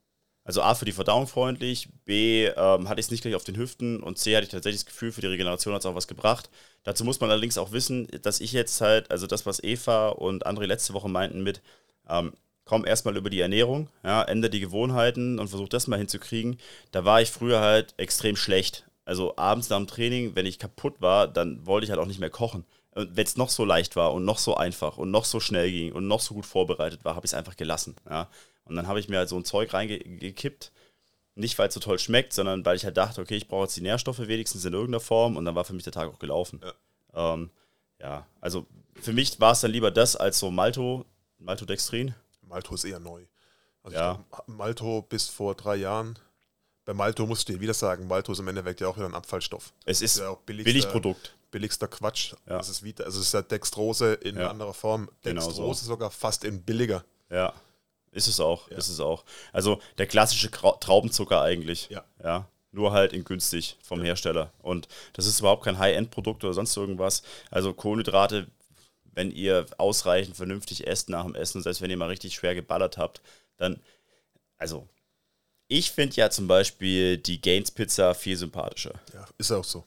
[0.43, 3.57] Also A für die Verdauung freundlich, B ähm, hatte ich es nicht gleich auf den
[3.57, 6.07] Hüften und C hatte ich tatsächlich das Gefühl, für die Regeneration hat es auch was
[6.07, 6.49] gebracht.
[6.83, 10.47] Dazu muss man allerdings auch wissen, dass ich jetzt halt, also das, was Eva und
[10.47, 11.61] André letzte Woche meinten mit,
[12.09, 12.33] ähm,
[12.69, 16.59] komm erstmal über die Ernährung, ja, ändere die Gewohnheiten und versuch das mal hinzukriegen.
[16.91, 18.85] Da war ich früher halt extrem schlecht.
[19.05, 22.19] Also abends nach dem Training, wenn ich kaputt war, dann wollte ich halt auch nicht
[22.19, 22.65] mehr kochen.
[22.91, 25.71] Und wenn es noch so leicht war und noch so einfach und noch so schnell
[25.71, 27.95] ging und noch so gut vorbereitet war, habe ich es einfach gelassen.
[28.07, 28.29] Ja.
[28.65, 30.71] Und dann habe ich mir halt so ein Zeug reingekippt.
[31.33, 33.77] Nicht, weil es so toll schmeckt, sondern weil ich halt dachte, okay, ich brauche jetzt
[33.77, 36.61] die Nährstoffe wenigstens in irgendeiner Form und dann war für mich der Tag auch gelaufen.
[37.15, 37.49] Ja, ähm,
[37.99, 38.67] ja also
[39.01, 41.05] für mich war es dann lieber das als so Malto,
[41.39, 42.13] Maltodextrin.
[42.49, 43.23] Malto ist eher neu.
[43.83, 44.13] Also ja.
[44.29, 46.19] glaub, Malto bis vor drei Jahren.
[46.85, 49.13] Bei Malto musst du dir wieder sagen, Malto ist im Endeffekt ja auch wieder ein
[49.13, 49.71] Abfallstoff.
[49.85, 51.35] Es ist, ist ja auch Billigprodukt.
[51.51, 52.33] Billigster Quatsch.
[52.47, 52.57] Ja.
[52.57, 54.49] Das ist wieder, also es ist ja Dextrose in Ja.
[54.49, 55.09] anderer Form.
[55.21, 55.87] Genau Dextrose so.
[55.93, 57.03] sogar fast in billiger.
[57.29, 57.53] Ja,
[58.11, 58.77] ist es auch, Ja.
[58.77, 59.23] ist es auch.
[59.53, 61.89] Also der klassische Traubenzucker eigentlich.
[61.89, 62.03] Ja.
[62.23, 62.47] Ja.
[62.71, 64.51] Nur halt in günstig vom Hersteller.
[64.61, 67.23] Und das ist überhaupt kein High-End-Produkt oder sonst irgendwas.
[67.49, 68.47] Also Kohlenhydrate,
[69.19, 72.97] wenn ihr ausreichend vernünftig esst nach dem Essen, selbst wenn ihr mal richtig schwer geballert
[72.97, 73.21] habt,
[73.57, 73.81] dann,
[74.57, 74.87] also
[75.67, 78.93] ich finde ja zum Beispiel die Gains Pizza viel sympathischer.
[79.13, 79.83] Ja, ist auch so.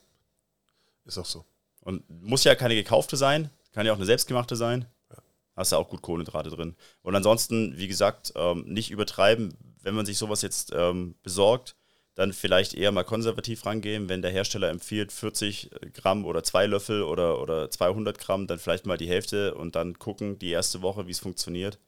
[1.05, 1.43] Ist auch so.
[1.81, 4.85] Und muss ja keine gekaufte sein, kann ja auch eine selbstgemachte sein.
[5.55, 6.75] Hast ja auch gut Kohlenhydrate drin.
[7.01, 11.75] Und ansonsten, wie gesagt, ähm, nicht übertreiben, wenn man sich sowas jetzt ähm, besorgt,
[12.15, 14.07] dann vielleicht eher mal konservativ rangehen.
[14.09, 18.85] Wenn der Hersteller empfiehlt 40 Gramm oder zwei Löffel oder, oder 200 Gramm, dann vielleicht
[18.85, 21.79] mal die Hälfte und dann gucken die erste Woche, wie es funktioniert.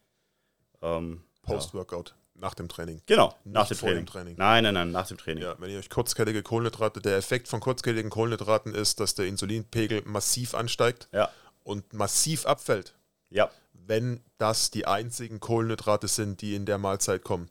[0.81, 1.53] Ähm, ja.
[1.53, 3.01] Post-Workout, nach dem Training.
[3.05, 4.05] Genau, nach Nicht dem vor Training.
[4.05, 4.35] dem Training.
[4.37, 5.43] Nein, nein, nein, nach dem Training.
[5.43, 10.01] Ja, wenn ihr euch kurzkettige Kohlenhydrate, der Effekt von kurzkettigen Kohlenhydraten ist, dass der Insulinpegel
[10.05, 11.29] massiv ansteigt Ja,
[11.63, 12.95] und massiv abfällt,
[13.29, 17.47] ja, wenn das die einzigen Kohlenhydrate sind, die in der Mahlzeit kommen.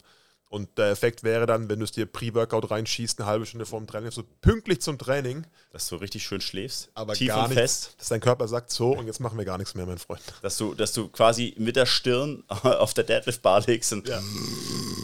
[0.54, 3.80] Und der Effekt wäre dann, wenn du es dir Pre-Workout reinschießt, eine halbe Stunde vor
[3.80, 7.56] dem Training, so pünktlich zum Training, dass du richtig schön schläfst, aber tief gar und
[7.56, 7.96] nichts, fest.
[7.98, 10.20] dass dein Körper sagt, so, und jetzt machen wir gar nichts mehr, mein Freund.
[10.42, 14.22] Dass du, dass du quasi mit der Stirn auf der Deadlift-Bar legst und Ja.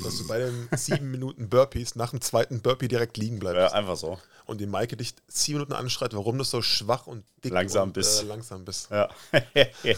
[0.05, 3.59] Dass du bei den sieben Minuten Burpees nach dem zweiten Burpee direkt liegen bleibst.
[3.59, 4.20] ja, einfach so.
[4.46, 7.94] Und die Maike dich sieben Minuten anschreit, warum du so schwach und dick Langsam und,
[7.94, 8.22] bist.
[8.22, 8.88] Äh, langsam bist.
[8.92, 9.09] Ja.
[9.55, 9.66] ja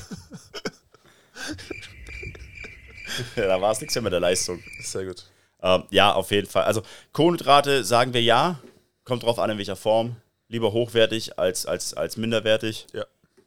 [3.37, 4.63] da war es nichts mehr mit der Leistung.
[4.81, 5.27] Sehr gut.
[5.63, 6.65] Ähm, ja, auf jeden Fall.
[6.65, 6.83] Also
[7.13, 8.59] Kohlenhydrate sagen wir ja.
[9.05, 10.17] Kommt drauf an, in welcher Form.
[10.49, 12.87] Lieber hochwertig als, als, als minderwertig.
[12.93, 13.05] Ja.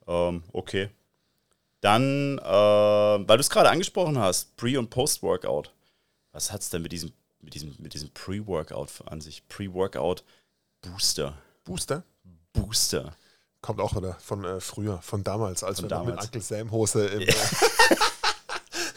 [0.08, 0.90] Ähm, okay.
[1.82, 5.72] Dann, äh, weil du es gerade angesprochen hast, Pre- und Post-Workout.
[6.32, 9.48] Was hat es denn mit diesem, mit diesem, mit diesem Pre-Workout an sich?
[9.48, 10.24] Pre-Workout
[10.82, 11.38] Booster.
[11.64, 12.04] Booster
[12.56, 13.16] Booster.
[13.62, 16.26] kommt auch wieder von äh, früher, von damals, als Von wir noch mit damals.
[16.28, 17.22] Uncle Sam Hose im.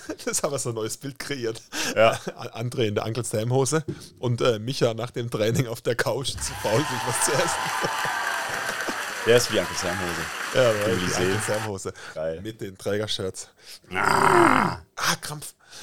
[0.24, 1.62] das haben wir so ein neues Bild kreiert.
[1.94, 2.12] Ja.
[2.54, 3.84] André in der Uncle Sam Hose
[4.18, 7.48] und äh, Micha nach dem Training auf der Couch zu faul, sich was zu essen.
[9.26, 10.20] Der ist wie Uncle Sam Hose.
[10.54, 11.26] Ja, aber die Elysée.
[11.26, 11.92] Uncle Sam Hose.
[12.14, 12.40] Geil.
[12.40, 13.48] Mit den Trägershirts.
[13.92, 14.78] Ah,
[15.20, 15.54] Krampf.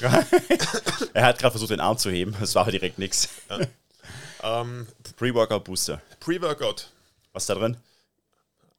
[1.14, 2.34] Er hat gerade versucht, den Arm zu heben.
[2.40, 3.28] Das war aber direkt nix.
[4.42, 6.02] Ähm, Pre-Workout Booster.
[6.20, 6.90] Pre-Workout.
[7.32, 7.76] Was ist da drin?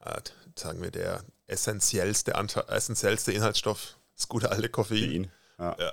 [0.07, 0.21] äh,
[0.55, 2.33] sagen wir, der essentiellste,
[2.67, 5.11] essentiellste Inhaltsstoff, das gute alte Koffein.
[5.11, 5.31] Ihn.
[5.59, 5.75] Ja.
[5.79, 5.91] Ja.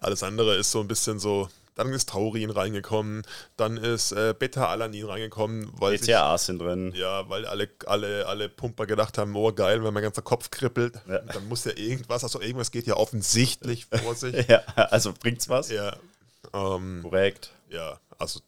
[0.00, 3.22] Alles andere ist so ein bisschen so, dann ist Taurin reingekommen,
[3.56, 6.92] dann ist äh, Beta-Alanin reingekommen, weil sich, BCAAs sind drin.
[6.94, 10.94] ja, weil alle, alle, alle Pumper gedacht haben, oh geil, wenn mein ganzer Kopf kribbelt,
[11.08, 11.18] Ja.
[11.18, 14.46] dann muss ja irgendwas, also irgendwas geht ja offensichtlich vor sich.
[14.46, 15.70] Ja, also bringt's was?
[15.70, 15.96] ja,
[16.52, 17.50] ähm, Korrekt.
[17.70, 18.40] ja, also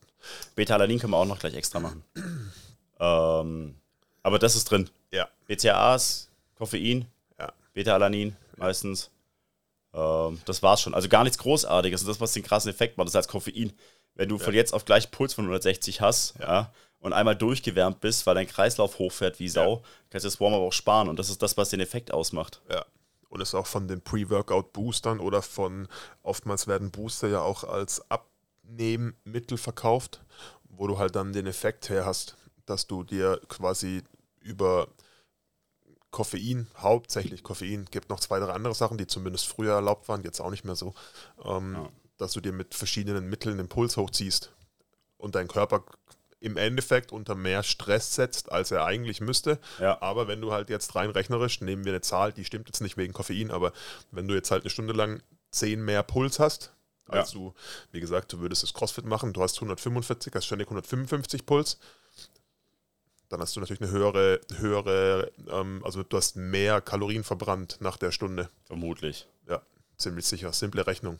[0.54, 2.04] Beta-Alanin können wir auch noch gleich extra machen.
[3.00, 3.74] ähm,
[4.22, 4.88] aber das ist drin.
[5.10, 7.06] ja, BCAAs, Koffein,
[7.38, 9.10] ja, Beta-Alanin meistens.
[9.96, 10.94] Ähm, das war's schon.
[10.94, 12.02] Also gar nichts Großartiges.
[12.02, 13.72] Und das, was den krassen Effekt macht, ist als Koffein.
[14.14, 16.72] Wenn du von jetzt auf gleich Puls von 160 hast ja.
[17.00, 20.72] und einmal durchgewärmt bist, weil dein Kreislauf hochfährt wie Sau, kannst du das Warm-up auch
[20.72, 21.08] sparen.
[21.08, 22.60] Und das ist das, was den Effekt ausmacht.
[22.70, 22.84] Ja.
[23.28, 25.88] Und ist auch von den Pre-Workout-Boostern oder von,
[26.22, 30.20] oftmals werden Booster ja auch als Abnehmmittel verkauft,
[30.68, 34.02] wo du halt dann den Effekt her hast, dass du dir quasi
[34.40, 34.88] über
[36.10, 40.40] Koffein, hauptsächlich Koffein, gibt noch zwei, drei andere Sachen, die zumindest früher erlaubt waren, jetzt
[40.40, 40.94] auch nicht mehr so,
[41.44, 41.88] ähm, Ja.
[42.16, 44.52] dass du dir mit verschiedenen Mitteln den Puls hochziehst
[45.18, 45.84] und dein Körper
[46.40, 49.58] im Endeffekt unter mehr Stress setzt, als er eigentlich müsste.
[49.80, 50.00] Ja.
[50.00, 52.96] Aber wenn du halt jetzt rein rechnerisch, nehmen wir eine Zahl, die stimmt jetzt nicht
[52.96, 53.72] wegen Koffein, aber
[54.10, 56.72] wenn du jetzt halt eine Stunde lang 10 mehr Puls hast,
[57.08, 57.54] als du,
[57.92, 61.78] wie gesagt, du würdest das CrossFit machen, du hast 145, hast ständig 155 Puls,
[63.28, 67.96] dann hast du natürlich eine höhere, höhere, ähm, also du hast mehr Kalorien verbrannt nach
[67.96, 68.50] der Stunde.
[68.64, 69.26] Vermutlich.
[69.48, 69.62] Ja,
[69.96, 70.52] ziemlich sicher.
[70.52, 71.18] Simple Rechnung.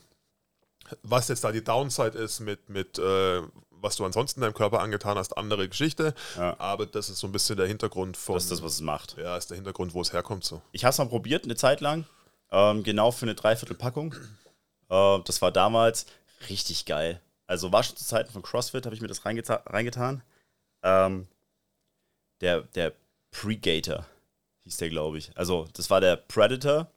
[1.03, 3.41] Was jetzt da die Downside ist mit, mit äh,
[3.81, 6.13] was du ansonsten deinem Körper angetan hast, andere Geschichte.
[6.37, 6.59] Ja.
[6.59, 8.35] Aber das ist so ein bisschen der Hintergrund von.
[8.35, 9.17] Das ist das, was es macht.
[9.17, 10.43] ja, ist der Hintergrund, wo es herkommt.
[10.43, 10.61] So.
[10.71, 12.05] Ich habe es mal probiert, eine Zeit lang.
[12.51, 14.15] Ähm, genau für eine Dreiviertelpackung.
[14.89, 16.05] Äh, das war damals
[16.49, 17.21] richtig geil.
[17.45, 20.21] Also war schon zu Zeiten von CrossFit, habe ich mir das reingeta reingetan.
[20.83, 21.27] Ähm,
[22.41, 22.93] der, der
[23.31, 24.05] Pregator
[24.63, 25.31] hieß der, glaube ich.
[25.35, 26.87] Also, das war der Predator.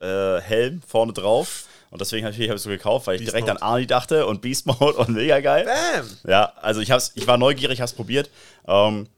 [0.00, 1.66] Äh, Helm vorne drauf.
[1.90, 3.60] Und deswegen habe ich es so gekauft, weil ich Beast direkt Mode.
[3.60, 5.66] an Arnie dachte und Beast Mode und mega geil.
[5.66, 6.06] Bam!
[6.26, 8.30] Ja, also ich, hab's, ich war neugierig, hab's probiert.
[8.66, 9.08] Ähm,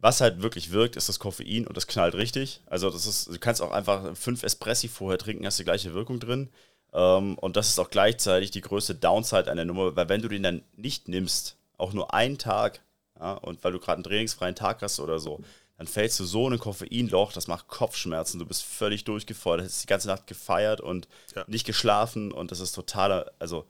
[0.00, 2.60] was halt wirklich wirkt, ist das Koffein und das knallt richtig.
[2.66, 6.20] Also das ist, du kannst auch einfach fünf Espressi vorher trinken, hast die gleiche Wirkung
[6.20, 6.50] drin.
[6.92, 10.28] Ähm, und das ist auch gleichzeitig die größte Downside an der Nummer, weil wenn du
[10.28, 12.80] den dann nicht nimmst, auch nur einen Tag,
[13.18, 15.40] ja, und weil du gerade einen trainingsfreien Tag hast oder so,
[15.76, 19.82] dann fällst du so in ein Koffeinloch, das macht Kopfschmerzen, du bist völlig durchgefeuert, hast
[19.82, 21.06] die ganze Nacht gefeiert und
[21.36, 21.44] Ja.
[21.46, 23.66] nicht geschlafen und das ist totaler, also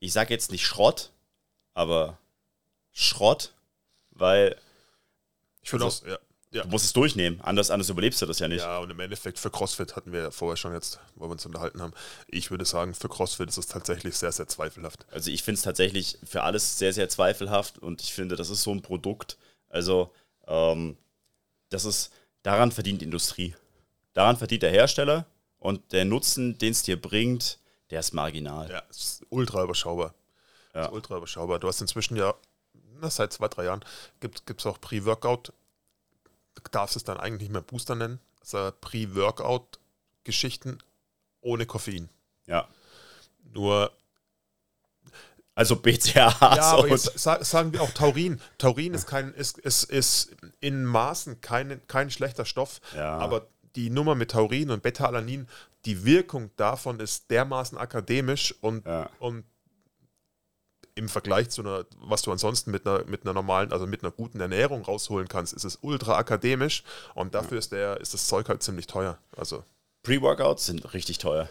[0.00, 1.10] ich sag jetzt nicht Schrott,
[1.74, 2.18] aber
[2.92, 3.52] Schrott,
[4.10, 4.56] weil
[5.62, 6.18] Ich finde Also, auch, ja.
[6.54, 6.62] Ja.
[6.62, 8.60] du musst es durchnehmen, anders, anders überlebst du das ja nicht.
[8.60, 11.44] Ja, und im Endeffekt für CrossFit hatten wir ja vorher schon jetzt, wo wir uns
[11.44, 11.92] unterhalten haben.
[12.28, 15.04] Ich würde sagen, für CrossFit ist es tatsächlich sehr, sehr zweifelhaft.
[15.10, 18.62] Also ich finde es tatsächlich für alles sehr, sehr zweifelhaft und ich finde, das ist
[18.62, 19.36] so ein Produkt.
[19.68, 20.12] Also
[20.46, 20.96] ähm,
[21.70, 22.12] das ist,
[22.44, 23.56] daran verdient die Industrie.
[24.12, 25.26] Daran verdient der Hersteller
[25.58, 27.58] und der Nutzen, den es dir bringt,
[27.90, 28.70] der ist marginal.
[28.70, 30.14] Ja, ist ultra überschaubar.
[30.72, 30.86] Ja.
[30.86, 31.58] Ist ultra überschaubar.
[31.58, 32.32] Du hast inzwischen ja,
[33.00, 33.84] na, seit zwei, drei Jahren,
[34.20, 35.52] gibt es auch Pre-Workout.
[36.70, 38.20] Darfst es dann eigentlich nicht mehr Booster nennen.
[38.40, 40.78] Also Pre-Workout-Geschichten
[41.40, 42.08] ohne Koffein.
[42.46, 42.68] Ja.
[43.52, 43.92] Nur
[45.54, 48.40] Also BCAAs Ja, aber jetzt sa sagen wir auch Taurin.
[48.58, 53.18] Taurin ist kein, ist, ist, ist in Maßen kein, kein schlechter Stoff, Ja.
[53.18, 53.46] aber
[53.76, 55.46] die Nummer mit Taurin und Beta-Alanin,
[55.84, 59.08] die Wirkung davon ist dermaßen akademisch und, Ja.
[59.20, 59.44] und
[60.94, 64.12] im Vergleich zu einer, was du ansonsten mit einer, mit einer normalen, also mit einer
[64.12, 66.84] guten Ernährung rausholen kannst, ist es ultra akademisch
[67.14, 69.18] und dafür ist, der, ist das Zeug halt ziemlich teuer.
[69.36, 69.64] Also,
[70.02, 71.48] Pre-Workouts sind richtig teuer.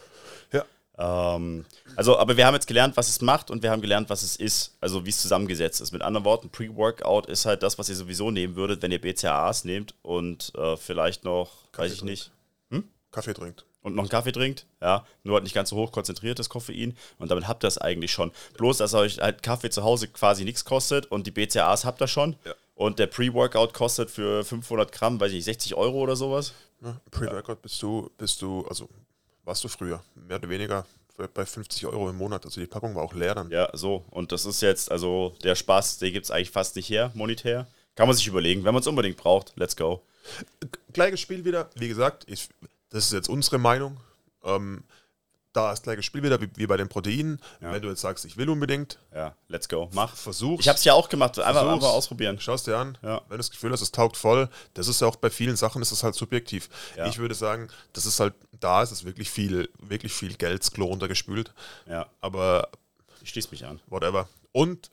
[0.51, 0.63] ja.
[0.97, 1.65] Ähm,
[1.95, 4.35] also, aber wir haben jetzt gelernt, was es macht und wir haben gelernt, was es
[4.35, 5.91] ist, also wie es zusammengesetzt ist.
[5.91, 9.65] Mit anderen Worten, Pre-Workout ist halt das, was ihr sowieso nehmen würdet, wenn ihr BCAAs
[9.65, 12.31] nehmt und äh, vielleicht noch, weiß ich Kaffee nicht,
[13.11, 13.65] Kaffee trinkt.
[13.83, 17.29] Und noch einen Kaffee trinkt, ja, nur halt nicht ganz so hoch konzentriertes Koffein und
[17.29, 18.31] damit habt ihr es eigentlich schon.
[18.57, 22.07] Bloß, dass euch halt Kaffee zu Hause quasi nichts kostet und die BCAAs habt ihr
[22.07, 22.35] schon.
[22.45, 22.53] Ja.
[22.75, 26.53] Und der Pre-Workout kostet für 500 Gramm, weiß ich nicht, 60 Euro oder sowas.
[26.79, 26.99] Ne?
[27.11, 28.89] Pre-Workout bist du, bist du, also
[29.43, 30.85] warst du früher, mehr oder weniger
[31.33, 32.45] bei 50 Euro im Monat.
[32.45, 33.51] Also die Packung war auch leer dann.
[33.51, 34.03] Ja, so.
[34.09, 37.67] Und das ist jetzt, also der Spaß, den gibt es eigentlich fast nicht her, monetär.
[37.95, 38.63] Kann man sich überlegen.
[38.63, 40.01] Wenn man es unbedingt braucht, let's go.
[40.93, 42.49] Gleiches Spiel wieder, wie gesagt, ich,
[42.93, 43.97] das ist jetzt unsere Meinung.
[44.43, 44.83] Ähm,
[45.51, 47.39] da ist gleiches Spiel wieder, wie, wie bei den Proteinen.
[47.61, 47.71] Ja.
[47.71, 49.87] Wenn du jetzt sagst, ich will unbedingt, Ja, let's go.
[49.93, 50.15] Mach.
[50.15, 50.61] versuch's.
[50.61, 51.37] Ich habe es ja auch gemacht.
[51.37, 52.39] Einfach, einfach ausprobieren.
[52.39, 52.97] Schau es dir an.
[53.03, 53.17] Ja.
[53.27, 55.81] Wenn du das Gefühl hast, es taugt voll, das ist ja auch bei vielen Sachen,
[55.83, 56.69] ist es halt subjektiv.
[56.97, 57.05] Ja.
[57.05, 60.85] Ich würde sagen, das ist halt, da ist es wirklich viel, wirklich viel Geld, Klo
[60.87, 61.53] runtergespült.
[61.87, 62.69] Ja, Aber
[63.21, 63.79] ich schließe mich an.
[63.87, 64.27] whatever.
[64.53, 64.89] Und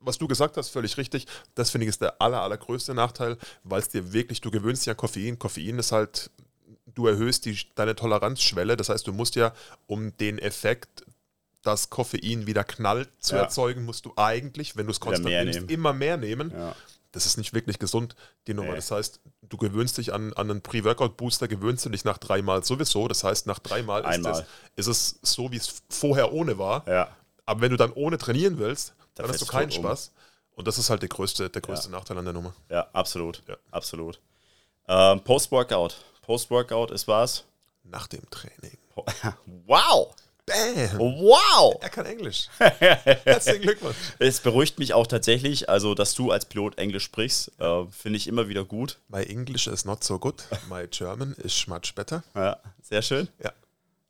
[0.00, 1.26] was du gesagt hast, völlig richtig,
[1.56, 4.90] das finde ich ist der aller, allergrößte Nachteil, weil es dir wirklich, du gewöhnst dich
[4.90, 5.40] an Koffein.
[5.40, 6.30] Koffein ist halt,
[6.98, 8.76] du erhöhst die, deine Toleranzschwelle.
[8.76, 9.52] Das heißt, du musst ja,
[9.86, 11.04] um den Effekt,
[11.62, 13.42] dass Koffein wieder knallt, zu Ja.
[13.42, 15.68] erzeugen, musst du eigentlich, wenn du es konstant mehr nimmst, nehmen.
[15.70, 16.50] immer mehr nehmen.
[16.50, 16.74] Ja.
[17.12, 18.70] Das ist nicht wirklich gesund, die Nummer.
[18.70, 18.76] Nee.
[18.76, 23.08] Das heißt, du gewöhnst dich an, an einen Pre-Workout-Booster, gewöhnst du dich nach dreimal sowieso.
[23.08, 24.44] Das heißt, nach dreimal ist
[24.76, 26.86] ist es so, wie es vorher ohne war.
[26.86, 27.08] Ja.
[27.46, 29.84] Aber wenn du dann ohne trainieren willst, dann Da hast du keinen tot um.
[29.86, 30.12] Spaß.
[30.52, 32.52] Und das ist halt der größte, der größte Nachteil an der Nummer.
[32.68, 33.42] Ja, absolut.
[33.70, 34.20] Absolut.
[34.86, 35.96] Ähm, Post-Workout.
[36.28, 37.44] Post-Workout ist was?
[37.84, 38.76] Nach dem Training.
[39.66, 40.14] Wow!
[40.44, 40.98] Bam!
[40.98, 41.78] Wow!
[41.80, 42.48] Er kann Englisch.
[42.58, 43.96] Herzlichen Glückwunsch.
[44.18, 48.26] Es beruhigt mich auch tatsächlich, also dass du als Pilot Englisch sprichst, äh, finde ich
[48.26, 48.98] immer wieder gut.
[49.08, 50.44] My English is not so good.
[50.68, 52.22] My German is much better.
[52.34, 53.28] Ja, sehr schön.
[53.42, 53.52] Ja.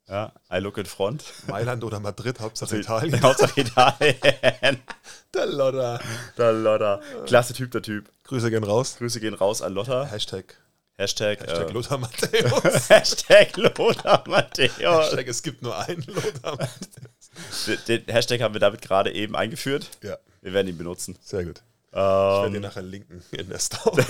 [0.09, 1.23] Ja, I look in front.
[1.47, 3.23] Mailand oder Madrid, Hauptsache Italien.
[3.23, 4.17] Hauptsache Italien.
[5.35, 6.01] Der Lodder.
[6.37, 7.01] Der Lotta.
[7.27, 8.11] Klasse Typ, der Typ.
[8.25, 8.97] Grüße gehen raus.
[8.99, 10.07] Grüße gehen raus an Lotta.
[10.07, 10.57] Hashtag,
[10.99, 12.89] Hashtag, Hashtag äh, Lothar Matthäus.
[12.91, 14.79] Hashtag Lothar Matthäus.
[14.79, 17.65] Hashtag es gibt nur einen Lothar Matthäus.
[17.87, 19.89] Den, den Hashtag haben wir damit gerade eben eingeführt.
[20.03, 21.17] Ja, Wir werden ihn benutzen.
[21.23, 21.63] sehr gut.
[21.91, 24.05] Ich werde Ähm, dir nachher linken in der Story.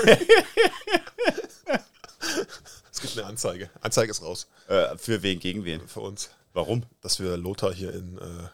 [2.90, 3.70] es gibt eine Anzeige.
[3.80, 5.86] Anzeige ist raus äh, für wen, gegen wen?
[5.86, 6.30] für uns.
[6.54, 6.84] Warum?
[7.02, 8.18] Dass wir Lothar hier in.
[8.18, 8.48] Äh,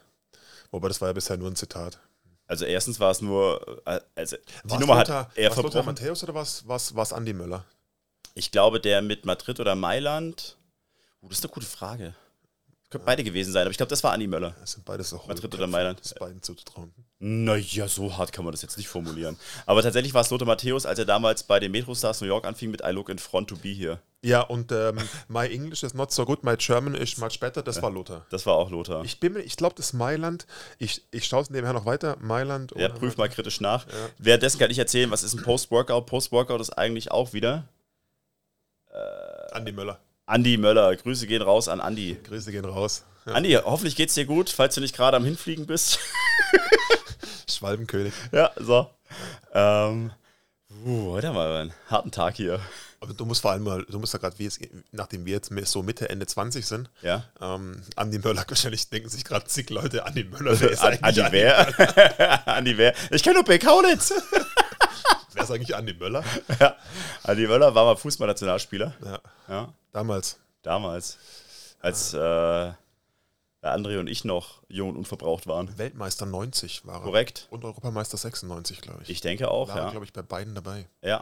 [0.71, 1.99] wobei das war ja bisher nur ein Zitat.
[2.47, 5.71] Also erstens war es nur, äh, also die War's Nummer Lothar, hat er war's Lothar
[5.71, 5.87] verbrochen.
[5.87, 7.65] Matthäus oder was was was Andi Möller?
[8.35, 10.57] Ich glaube, der mit Madrid oder Mailand.
[11.23, 12.15] Uh, das ist eine gute Frage.
[12.91, 14.55] Könnte beide gewesen sein, aber ich glaube, das war Andi Möller.
[14.61, 16.01] Das sind beides auch Madrid oder Mailand.
[16.01, 16.93] Das beiden zuzutrauen.
[17.19, 19.37] Naja, so hart kann man das jetzt nicht formulieren.
[19.67, 22.45] Aber tatsächlich war es Lothar Matthäus, als er damals bei den Metro Stars New York
[22.45, 24.01] anfing mit I look in front to be here.
[24.23, 27.83] Ja, und ähm, My English is not so good, my German is much better, das
[27.83, 28.27] war Lothar.
[28.31, 29.05] Das war auch Lothar.
[29.05, 30.47] Ich bin ich glaube, das Mailand,
[30.79, 32.73] ich, ich schaue es nebenher noch weiter, Mailand.
[32.77, 33.87] ja, prüf mal kritisch nach.
[34.19, 36.07] Währenddessen kann ich erzählen, was ist ein Post-Workout?
[36.07, 37.69] Post-Workout ist eigentlich auch wieder
[39.53, 39.99] Andi Möller.
[40.27, 40.95] Andi Möller.
[40.97, 42.17] Grüße gehen raus an Andi.
[42.25, 43.05] Grüße gehen raus.
[43.27, 45.99] Ja, Andi, hoffentlich geht's dir gut, falls du nicht gerade am Hinfliegen bist.
[47.51, 48.13] Schwalbenkönig.
[48.33, 48.91] ja, so.
[49.53, 50.11] Ähm,
[50.85, 52.61] uh, heute haben wir einen harten Tag hier.
[53.01, 54.35] Aber du musst vor allem mal, du musst ja gerade,
[54.93, 57.25] nachdem wir jetzt so Mitte, Ende 20 sind, Ja.
[57.41, 61.23] ähm, Andi Möller, wahrscheinlich denken sich gerade zig Leute, Andi Möller, wer ist An, eigentlich
[61.23, 62.49] Andi wer?
[62.49, 62.95] Andi wer?
[63.11, 64.13] Ich kenne nur Bill Kaulitz.
[65.45, 66.25] Ist eigentlich Andi Möller?
[66.61, 66.77] ja.
[67.23, 68.95] Andi Möller war mal Fußballnationalspieler.
[69.05, 69.75] Ja, Ja.
[69.93, 70.39] damals.
[70.63, 71.19] Damals.
[71.81, 72.73] Als äh,
[73.63, 75.77] André und ich noch jung und unverbraucht waren.
[75.79, 77.01] Weltmeister 90 war er.
[77.03, 77.47] Korrekt.
[77.51, 79.11] Und Europameister 96, glaube ich.
[79.11, 79.91] Ich denke auch, war, ja.
[79.91, 80.87] glaube ich, bei beiden dabei.
[81.03, 81.21] Ja.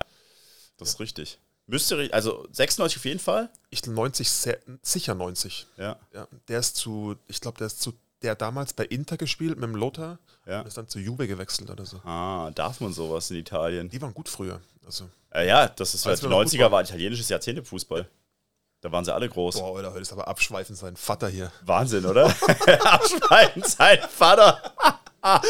[0.76, 1.38] Das ist richtig.
[1.66, 3.48] Müsste, also 96 auf jeden Fall.
[3.70, 5.66] Ich 90, sehr, sicher 90.
[5.76, 5.96] Ja.
[6.12, 7.92] Ja, der ist zu, ich glaube, der ist zu,
[8.22, 10.60] der damals bei Inter gespielt mit dem Lothar Ja.
[10.60, 11.98] und ist dann zu Juve gewechselt oder so.
[12.04, 13.88] Ah, darf man sowas in Italien?
[13.88, 14.60] Die waren gut früher.
[14.86, 18.06] Also, Äh, ja, das ist noch 90er Fußball- war ein italienisches Jahrzehnt im Fußball.
[18.80, 19.60] Da waren sie alle groß.
[19.60, 21.52] boah, Alter, heute ist aber abschweifend sein Vater hier.
[21.64, 22.26] Wahnsinn, oder?
[22.84, 24.60] Abschneiden sein Vater.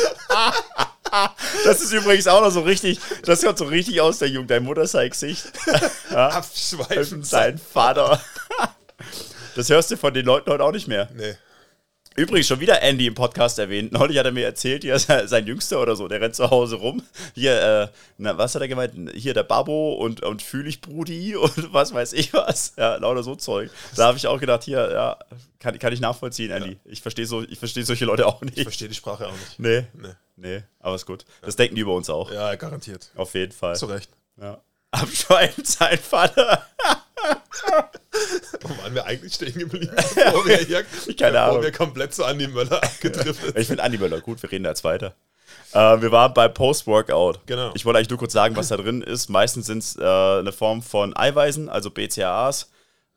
[1.64, 4.50] das ist übrigens auch noch so richtig, das hört so richtig aus der Jugend.
[4.50, 5.50] Dein Mutter sei Gesicht.
[6.10, 8.20] Abschweifend sein Vater.
[9.56, 11.08] Das hörst du von den Leuten heute auch nicht mehr.
[11.14, 11.34] Nee.
[12.16, 13.92] Übrigens schon wieder Andy im Podcast erwähnt.
[13.92, 16.76] Neulich hat er mir erzählt, hier sein, sein Jüngster oder so, der rennt zu Hause
[16.76, 17.02] rum.
[17.34, 17.88] Hier, äh,
[18.18, 18.92] na, was hat er gemeint?
[19.14, 22.74] Hier der Babbo und, und Fühlig Brudi und was weiß ich was.
[22.76, 23.70] Ja, lauter so Zeug.
[23.96, 25.18] Da habe ich auch gedacht, hier, ja,
[25.58, 26.78] kann, kann ich nachvollziehen, Andy.
[26.84, 28.62] Ich verstehe so, ich verstehe solche Leute auch Ich nicht.
[28.64, 29.58] verstehe die Sprache auch nicht.
[29.58, 30.08] Nee, Nee.
[30.36, 31.24] nee, aber ist gut.
[31.40, 32.30] Das denken die über uns auch.
[32.32, 33.10] Ja, garantiert.
[33.14, 33.76] Auf jeden Fall.
[33.76, 34.10] Zu Recht.
[34.40, 34.60] Ja.
[34.90, 36.66] Abschweifend sein Vater.
[38.92, 39.90] Waren wir eigentlich stehen geblieben?
[40.14, 40.84] Bevor wir, hier,
[41.16, 41.62] Keine bevor Ahnung.
[41.62, 44.84] wir komplett zu Andi Möller abgedriftet Ich finde Andi Möller gut, wir reden da jetzt
[44.84, 45.14] weiter.
[45.72, 47.40] Äh, wir waren bei Post-Workout.
[47.46, 47.72] Genau.
[47.74, 49.28] Ich wollte eigentlich nur kurz sagen, was da drin ist.
[49.30, 52.70] Meistens sind es äh, eine Form von Eiweißen, also BCAAs.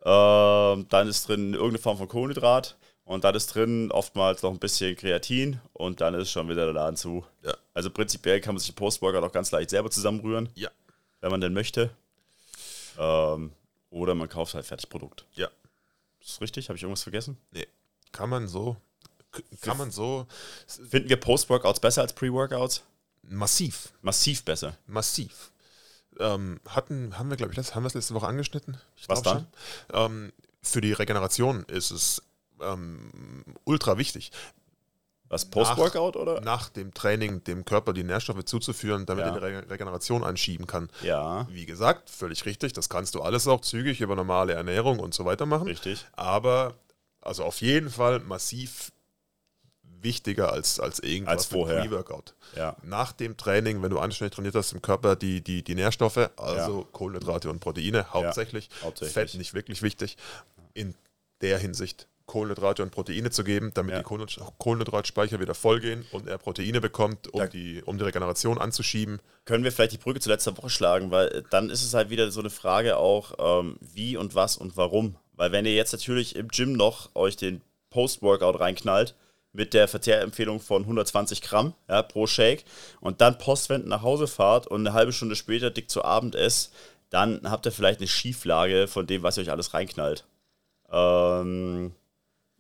[0.06, 2.78] Ähm, dann ist drin irgendeine Form von Kohlenhydrat.
[3.04, 5.60] Und dann ist drin oftmals noch ein bisschen Kreatin.
[5.74, 7.26] Und dann ist schon wieder der Laden zu.
[7.44, 7.54] Ja.
[7.74, 10.70] Also prinzipiell kann man sich Post-Workout auch ganz leicht selber zusammenrühren, Ja.
[11.22, 11.90] wenn man denn möchte.
[12.98, 13.52] Ähm,
[13.90, 15.26] oder man kauft halt Fertigprodukt.
[15.34, 15.50] Ja.
[16.26, 16.70] Ist das richtig?
[16.70, 17.38] Habe ich irgendwas vergessen?
[17.52, 17.68] Nee.
[18.12, 18.78] Kann man so,
[19.62, 20.26] kann man so
[20.90, 22.84] Finden wir Post-Workouts besser als Pre-Workouts?
[23.24, 24.78] massiv, Massiv besser.
[24.88, 25.52] massiv.
[26.20, 28.78] Ähm, hatten, haben wir, glaube ich, letzt- haben wir es letzte Woche angeschnitten?
[28.96, 29.46] Ich Was schon.
[29.92, 32.22] Ähm, für die Regeneration ist es
[32.62, 34.32] ähm, ultra wichtig,
[35.28, 36.42] Was, Post-Workout oder?
[36.42, 39.32] nach dem Training dem Körper die Nährstoffe zuzuführen, damit Ja.
[39.34, 40.90] er die Re Regeneration anschieben kann.
[41.02, 45.14] Ja, Wie gesagt, völlig richtig, das kannst du alles auch zügig über normale Ernährung und
[45.14, 45.68] so weiter machen.
[45.68, 46.06] richtig.
[46.14, 46.76] Aber
[47.22, 48.92] also auf jeden Fall massiv
[50.02, 51.82] wichtiger als, als irgendwas Als vorher.
[51.82, 52.36] Pre-Workout.
[52.56, 56.30] Ja, Nach dem Training, wenn du anständig trainiert hast, im Körper die, die, die Nährstoffe,
[56.38, 59.14] also Kohlenhydrate und Proteine hauptsächlich, hauptsächlich.
[59.14, 60.18] Fett nicht wirklich wichtig,
[60.76, 60.94] in
[61.42, 64.00] der Hinsicht Kohlenhydrate und Proteine zu geben, damit Ja.
[64.00, 68.58] die Kohlenhyd- Kohlenhydratspeicher wieder vollgehen und er Proteine bekommt, um, Da- die, um die Regeneration
[68.58, 69.20] anzuschieben.
[69.46, 72.10] können wir vielleicht die Brücke zu letzter Woche schlagen, weil äh, dann ist es halt
[72.10, 75.16] wieder so eine Frage auch, ähm, wie und was und warum.
[75.34, 77.62] Weil wenn ihr jetzt natürlich im Gym noch euch den
[77.92, 79.14] Post-Workout reinknallt,
[79.54, 82.66] mit der Verzehrempfehlung von 120 Gramm ja, pro Shake
[83.00, 86.74] und dann postwendend nach Hause fahrt und eine halbe Stunde später dick zu Abend esst,
[87.10, 90.26] dann habt ihr vielleicht eine Schieflage von dem, was ihr euch alles reinknallt.
[90.92, 91.94] Ähm,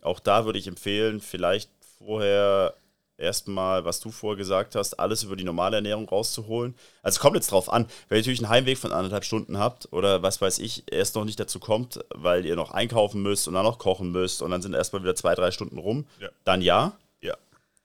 [0.06, 2.74] auch da würde ich empfehlen, vielleicht vorher
[3.18, 6.76] erstmal, was du vorher gesagt hast, alles über die normale Ernährung rauszuholen.
[7.02, 9.92] Also es kommt jetzt drauf an, wenn ihr natürlich einen Heimweg von anderthalb Stunden habt
[9.94, 13.54] oder was weiß ich, erst noch nicht dazu kommt, weil ihr noch einkaufen müsst und
[13.54, 16.28] dann noch kochen müsst und dann sind erstmal wieder zwei, drei Stunden rum, Ja.
[16.44, 16.98] dann ja.
[17.22, 17.36] Ja.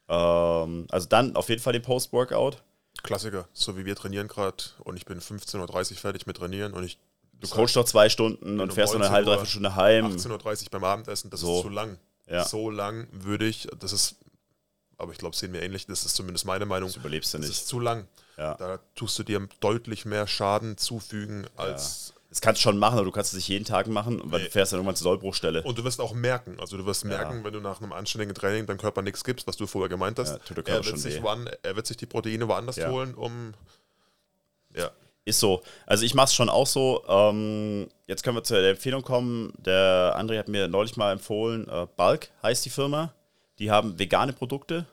[0.09, 2.63] Ähm, also dann auf jeden Fall den Post-Workout.
[3.05, 6.85] Klassiker, so wie wir trainieren gerade und ich bin 15.30 Uhr fertig mit Trainieren und
[6.85, 6.99] ich
[7.41, 10.07] Du coachst noch zwei Stunden und fährst noch eine 19 halbe, dreiviertel Stunde heim.
[10.15, 11.57] 18.30 Uhr beim Abendessen, das So.
[11.57, 11.99] ist zu lang.
[12.31, 12.45] Ja.
[12.45, 14.17] So lang würde ich, das ist,
[14.97, 16.89] aber ich glaube, sehen wir ähnlich, das ist zumindest meine Meinung.
[16.89, 17.59] Das überlebst du Das nicht.
[17.59, 18.07] ist zu lang.
[18.39, 18.55] Ja.
[18.55, 22.15] Da tust du dir deutlich mehr Schaden zufügen als.
[22.31, 24.45] Das kannst du schon machen, aber du kannst es nicht jeden Tag machen, weil Nee.
[24.47, 25.65] du fährst dann irgendwann zur Sollbruchstelle.
[25.65, 28.67] Und du wirst auch merken, also du wirst merken, wenn du nach einem anständigen Training
[28.67, 31.23] deinem Körper nichts gibst, was du vorher gemeint hast, Ja, er, wird sich weh.
[31.25, 32.89] woan, er wird sich die Proteine woanders Ja.
[32.89, 33.53] holen, um.
[34.77, 34.93] Ja,
[35.25, 35.63] Ist so.
[35.87, 37.05] Also ich mache es schon auch so.
[37.09, 39.53] Ähm, jetzt können wir zu der Empfehlung kommen.
[39.59, 43.13] Der André hat mir neulich mal empfohlen, äh, Bulk heißt die Firma.
[43.59, 44.87] Die haben vegane Produkte.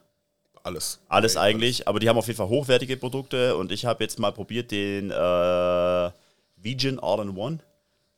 [0.63, 0.99] Alles.
[1.07, 4.19] Alles Okay, eigentlich, aber die haben auf jeden Fall hochwertige Produkte und ich habe jetzt
[4.19, 6.11] mal probiert den äh,
[6.57, 7.59] Vegan All-in-One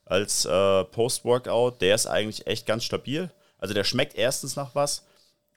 [0.05, 1.80] als äh, Post-Workout.
[1.82, 3.30] Der ist eigentlich echt ganz stabil.
[3.60, 5.05] Also der schmeckt erstens nach was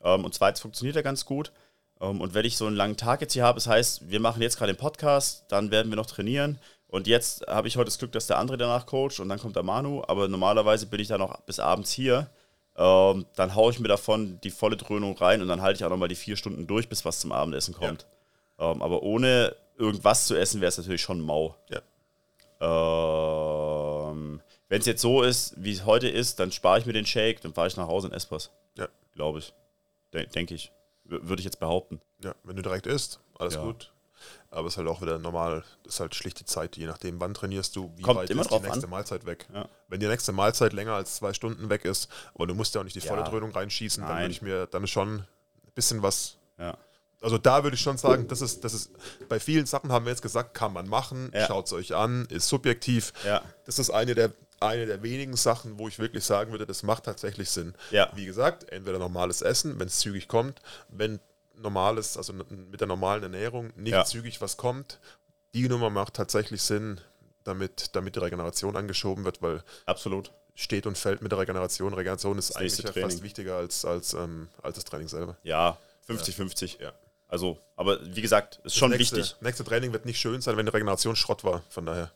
[0.04, 1.50] ähm, und zweitens funktioniert er ganz gut.
[2.02, 4.42] Ähm, und wenn ich so einen langen Tag jetzt hier habe, das heißt, wir machen
[4.42, 6.58] jetzt gerade den Podcast, dann werden wir noch trainieren.
[6.88, 9.56] Und jetzt habe ich heute das Glück, dass der André danach coacht und dann kommt
[9.56, 10.02] der Manu.
[10.06, 12.28] Aber normalerweise bin ich dann noch bis abends hier.
[12.76, 15.90] Ähm, dann haue ich mir davon die volle Dröhnung rein und dann halte ich auch
[15.90, 18.06] nochmal die vier Stunden durch, bis was zum Abendessen kommt.
[18.58, 21.56] Ähm, aber ohne irgendwas zu essen wäre es natürlich schon mau.
[21.70, 21.80] Ja.
[24.10, 27.06] Ähm, Wenn es jetzt so ist, wie es heute ist, dann spare ich mir den
[27.06, 28.50] Shake, dann fahre ich nach Hause in Espas.
[28.76, 28.88] Ja.
[29.14, 29.52] Glaube ich.
[30.12, 30.72] De Denke ich.
[31.22, 32.00] Würde ich jetzt behaupten.
[32.22, 33.62] Ja, wenn du direkt isst, alles Ja.
[33.62, 33.92] gut.
[34.50, 37.34] Aber es ist halt auch wieder normal, ist halt schlicht die Zeit, je nachdem, wann
[37.34, 38.90] trainierst du, wie Kommt weit immer ist drauf die nächste an.
[38.90, 39.46] Mahlzeit weg.
[39.52, 39.68] Ja.
[39.88, 42.84] Wenn die nächste Mahlzeit länger als zwei Stunden weg ist, aber du musst ja auch
[42.84, 43.24] nicht die volle.
[43.24, 44.22] Dröhnung reinschießen, dann Nein.
[44.22, 45.26] würde ich mir dann schon ein
[45.74, 46.36] bisschen was.
[46.58, 46.76] Ja.
[47.22, 48.90] Also da würde ich schon sagen, das ist, das ist,
[49.28, 51.46] bei vielen Sachen haben wir jetzt gesagt, kann man machen, Ja.
[51.46, 53.12] schaut es euch an, ist subjektiv.
[53.24, 53.42] Ja.
[53.64, 57.04] Das ist eine der, eine der wenigen Sachen, wo ich wirklich sagen würde, das macht
[57.04, 57.74] tatsächlich Sinn.
[57.90, 58.10] Ja.
[58.14, 61.20] Wie gesagt, entweder normales Essen, wenn es zügig kommt, wenn
[61.56, 64.04] normales, also mit der normalen Ernährung nicht Ja.
[64.04, 64.98] zügig was kommt,
[65.54, 67.00] die Nummer macht tatsächlich Sinn,
[67.44, 70.32] damit, damit die Regeneration angeschoben wird, weil Absolut.
[70.54, 71.92] steht und fällt mit der Regeneration.
[71.94, 73.10] Regeneration ist eigentlich ja Training.
[73.10, 75.36] fast wichtiger als, als, ähm, als das Training selber.
[75.42, 75.76] Ja,
[76.08, 76.80] 50-50.
[76.80, 76.92] Ja.
[77.32, 79.36] Also, aber wie gesagt, ist schon das nächste, wichtig.
[79.40, 81.62] nächste Training wird nicht schön sein, wenn die Regeneration Schrott war.
[81.70, 82.12] Von daher.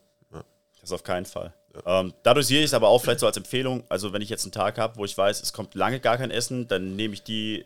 [0.83, 1.55] Das auf keinen Fall.
[1.87, 3.83] Ähm, dadurch sehe ich es aber auch vielleicht so als Empfehlung.
[3.89, 6.31] Also, wenn ich jetzt einen Tag habe, wo ich weiß, es kommt lange gar kein
[6.31, 7.64] Essen, dann nehme ich die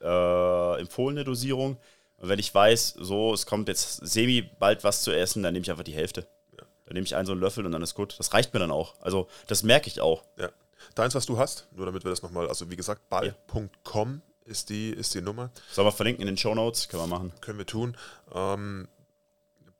[0.00, 1.76] äh, empfohlene Dosierung.
[2.16, 5.64] Und wenn ich weiß, so, es kommt jetzt semi bald was zu essen, dann nehme
[5.64, 6.26] ich einfach die Hälfte.
[6.56, 8.18] Dann nehme ich einen so einen Löffel und dann ist gut.
[8.18, 8.94] Das reicht mir dann auch.
[9.02, 10.24] Also, das merke ich auch.
[10.38, 10.48] Ja.
[10.94, 14.90] Deins, was du hast, nur damit wir das nochmal, also wie gesagt, ball.com ist die,
[14.90, 15.50] ist die Nummer.
[15.70, 16.88] Sollen wir verlinken in den Show Notes?
[16.88, 17.32] Können wir machen.
[17.40, 17.96] können wir tun.
[18.32, 18.88] Ähm,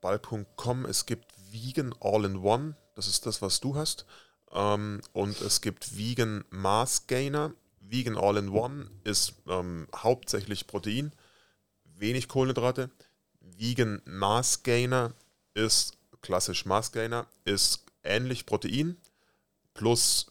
[0.00, 4.06] Ball.com, es gibt Vegan All-in-One, das ist das, was du hast.
[4.52, 7.52] Ähm, und es gibt Vegan Mass Gainer.
[7.80, 11.12] Vegan All-in-One ist ähm, hauptsächlich Protein,
[11.84, 12.90] wenig Kohlenhydrate.
[13.40, 15.14] Vegan Mass Gainer
[15.54, 18.96] ist klassisch Mass Gainer, ist ähnlich Protein
[19.74, 20.26] plus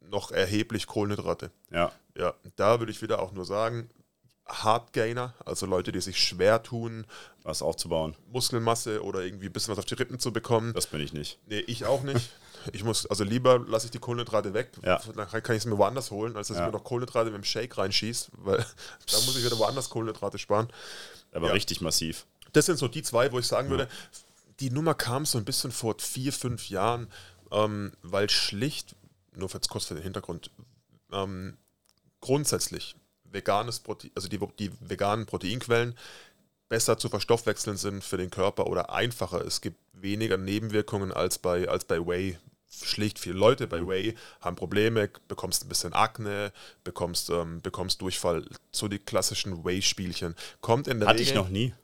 [0.00, 1.50] noch erheblich Kohlenhydrate.
[1.70, 1.92] Ja.
[2.16, 3.88] Ja, da würde ich wieder auch nur sagen,
[4.46, 7.06] Hardgainer, also Leute, die sich schwer tun,
[7.44, 8.14] Was aufzubauen.
[8.30, 10.74] Muskelmasse oder irgendwie ein bisschen was auf die Rippen zu bekommen.
[10.74, 11.38] Das bin ich nicht.
[11.46, 12.30] Nee, ich auch nicht.
[12.72, 15.00] Ich muss, also lieber lasse ich die Kohlenhydrate weg, Ja.
[15.16, 16.62] dann kann ich es mir woanders holen, als dass Ja.
[16.62, 18.58] ich mir noch Kohlenhydrate mit dem Shake reinschieße, weil
[19.10, 20.68] da muss ich wieder woanders Kohlenhydrate sparen.
[21.32, 21.54] Aber Ja.
[21.54, 22.24] richtig massiv.
[22.52, 23.88] Das sind so die zwei, wo ich sagen würde,
[24.60, 27.08] die Nummer kam so ein bisschen vor vier, fünf Jahren,
[27.50, 28.94] ähm, weil schlicht,
[29.34, 30.52] nur kurz für den Hintergrund,
[31.10, 31.56] ähm,
[32.22, 35.94] grundsätzlich veganes Protein, also die, die veganen Proteinquellen
[36.70, 39.44] besser zu verstoffwechseln sind für den Körper oder einfacher.
[39.44, 42.38] Es gibt weniger Nebenwirkungen als bei, als bei Whey.
[42.70, 46.50] Schlicht viele Leute bei Whey haben Probleme, bekommst ein bisschen Akne,
[46.84, 50.34] bekommst, ähm, bekommst Durchfall, so die klassischen Whey-Spielchen.
[50.62, 51.32] Kommt in der Hatte Regel.
[51.32, 51.74] ich noch nie.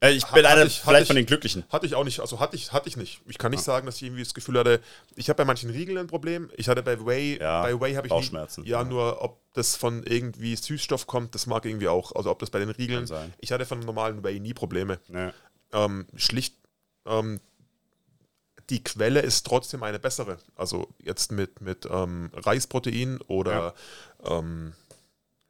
[0.00, 1.64] Äh, Ich bin einer ich- vielleicht ich- von den Glücklichen.
[1.70, 3.20] Hatte ich auch nicht, also hatte ich, hatte ich nicht.
[3.26, 4.80] Ich kann nicht sagen, dass ich irgendwie das Gefühl hatte,
[5.14, 6.50] ich habe bei manchen Riegeln ein Problem.
[6.56, 8.62] Ich hatte bei Whey, Ja, bei Whey habe ich Bauchschmerzen.
[8.64, 8.84] Nie, ja, Ja.
[8.88, 12.12] nur ob das von irgendwie Süßstoff kommt, das mag irgendwie auch.
[12.14, 13.08] Also ob das bei den Riegeln.
[13.38, 14.98] Ich hatte von normalen Whey nie Probleme.
[15.08, 15.32] Ja.
[15.72, 16.54] Ähm, schlicht,
[17.06, 17.40] ähm,
[18.70, 20.38] die Quelle ist trotzdem eine bessere.
[20.56, 23.74] Also jetzt mit, mit ähm, Reisprotein oder
[24.24, 24.72] ähm,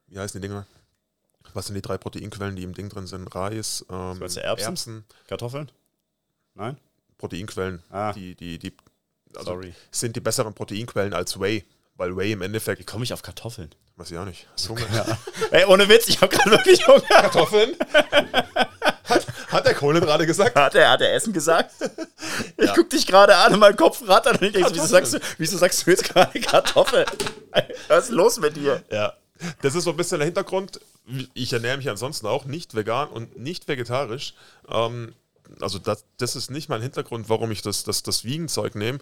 [0.07, 0.65] wie heißen die Dinger?
[1.55, 3.33] Was sind die drei Proteinquellen, die im Ding drin sind?
[3.33, 4.43] Reis, ähm, Erbsen?
[4.43, 5.71] Erbsen Kartoffeln?
[6.53, 6.77] Nein?
[7.17, 8.11] Proteinquellen, Ah.
[8.11, 8.75] die, die, die
[9.35, 9.73] also Sorry.
[9.89, 11.65] sind die besseren Proteinquellen als Whey.
[11.95, 13.73] Weil Whey im Wie Endeffekt, komme ich auf Kartoffeln?
[13.95, 14.45] weiß ich auch nicht.
[14.51, 15.17] Hast du Hunger?
[15.51, 16.99] Ey, ohne Witz, ich habe gerade wirklich Hunger.
[17.07, 17.77] Kartoffeln?
[19.05, 20.55] hat, hat der Kohlen gerade gesagt?
[20.57, 21.71] Hat er, hat er Essen gesagt?
[22.57, 25.19] Ich guck dich gerade an und mein Kopf rattert und ich denke, wieso sagst, du,
[25.37, 27.05] wieso sagst du jetzt gerade Kartoffel?
[27.87, 28.83] Was ist los mit dir?
[28.91, 29.13] Ja.
[29.61, 30.79] Das ist so ein bisschen der Hintergrund.
[31.33, 34.33] Ich ernähre mich ansonsten auch nicht vegan und nicht vegetarisch.
[34.67, 35.13] Ähm,
[35.59, 38.99] also das, das ist nicht mein Hintergrund, warum ich das, das, das Wiegenzeug nehme.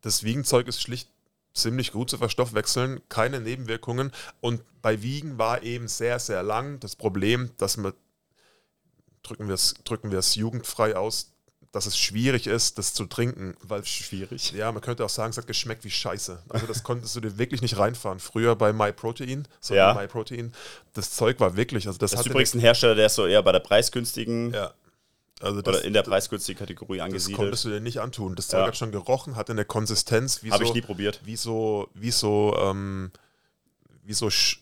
[0.00, 1.08] Das Wiegenzeug ist schlicht
[1.54, 4.12] ziemlich gut zu verstoffwechseln, keine Nebenwirkungen.
[4.40, 7.92] Und bei Wiegen war eben sehr, sehr lang das Problem, dass man,
[9.22, 11.32] drücken wir es drücken wir es jugendfrei aus,
[11.76, 14.52] dass es schwierig ist, das zu trinken, weil Schwierig.
[14.52, 16.42] ja, man könnte auch sagen, es hat geschmeckt wie Scheiße.
[16.48, 18.18] Also das konntest du dir wirklich nicht reinfahren.
[18.18, 19.94] Früher bei MyProtein, so Ja.
[19.94, 20.52] MyProtein,
[20.94, 23.42] das Zeug war wirklich, also das, Das ist übrigens ein Hersteller, der ist so eher
[23.42, 24.52] bei der preisgünstigen.
[24.54, 24.72] ja,
[25.40, 27.36] Also das, Oder in der preisgünstigen Kategorie das angesiedelt.
[27.38, 28.34] konntest du dir nicht antun.
[28.36, 28.66] Das Zeug Ja.
[28.68, 31.20] hat schon gerochen, hatte eine Konsistenz wie Habe so, ich nie probiert.
[31.24, 33.10] wie so, wie so, ähm,
[34.06, 34.60] wie so Sch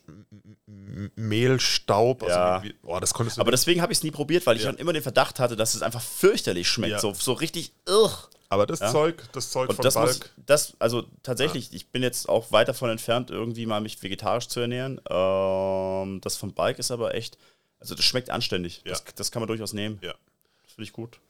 [0.66, 2.22] Mehlstaub.
[2.22, 2.62] Also Ja.
[2.82, 4.92] oh, das konntest du Aber deswegen habe ich es nie probiert, weil ich dann immer
[4.92, 7.00] den Verdacht hatte, dass es einfach fürchterlich schmeckt.
[7.00, 8.10] So, so richtig irr.
[8.48, 8.78] Aber das.
[8.92, 12.52] Zeug, das Zeug Und von das muss, Balk, das, also tatsächlich, ich bin jetzt auch
[12.52, 15.00] weit davon entfernt, irgendwie mal mich vegetarisch zu ernähren.
[15.08, 17.36] Ähm, das von Bike ist aber echt,
[17.80, 18.82] also das schmeckt anständig.
[18.84, 19.98] Das, das kann man durchaus nehmen.
[20.02, 20.14] ja.
[20.62, 21.20] Das finde ich gut.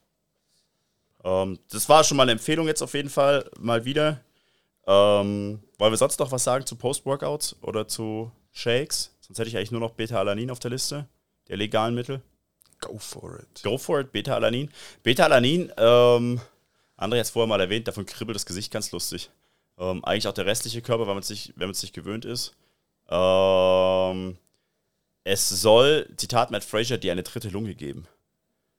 [1.25, 4.21] Ähm, das war schon mal eine Empfehlung jetzt auf jeden Fall, mal wieder.
[4.87, 9.15] Ähm, wollen wir sonst noch was sagen zu Post-Workouts oder zu Shakes?
[9.21, 11.07] Sonst hätte ich eigentlich nur noch Beta-Alanin auf der Liste,
[11.49, 12.23] der legalen Mittel.
[12.81, 13.63] Go for it.
[13.63, 14.71] Go for it, Beta-Alanin.
[15.03, 16.41] Beta-Alanin, ähm,
[16.97, 19.29] André hat es vorher mal erwähnt, davon kribbelt das Gesicht ganz lustig.
[19.77, 22.25] Ähm, eigentlich auch der restliche Körper, wenn man es sich, wenn man es sich gewöhnt
[22.25, 22.55] ist.
[23.11, 24.39] Ähm,
[25.25, 28.07] es soll, Zitat Matt Fraser, dir eine dritte Lunge geben.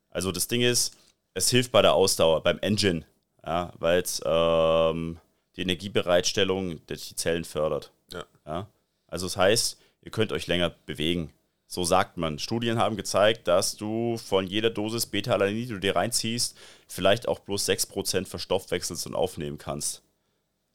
[0.09, 0.97] Also das Ding ist,
[1.35, 3.05] es hilft bei der Ausdauer, beim Engine,
[3.45, 5.19] ja, weil es ähm,
[5.55, 7.91] die Energiebereitstellung durch die Zellen fördert.
[8.11, 8.25] Ja.
[8.45, 8.67] Ja?
[9.07, 11.31] Also das heißt, ihr könnt euch länger bewegen.
[11.67, 12.37] So sagt man.
[12.39, 16.55] Studien haben gezeigt, dass du von jeder Dosis Beta-Alanin, die du dir reinziehst,
[16.87, 20.03] vielleicht auch bloß 6% verstoffwechselst und aufnehmen kannst.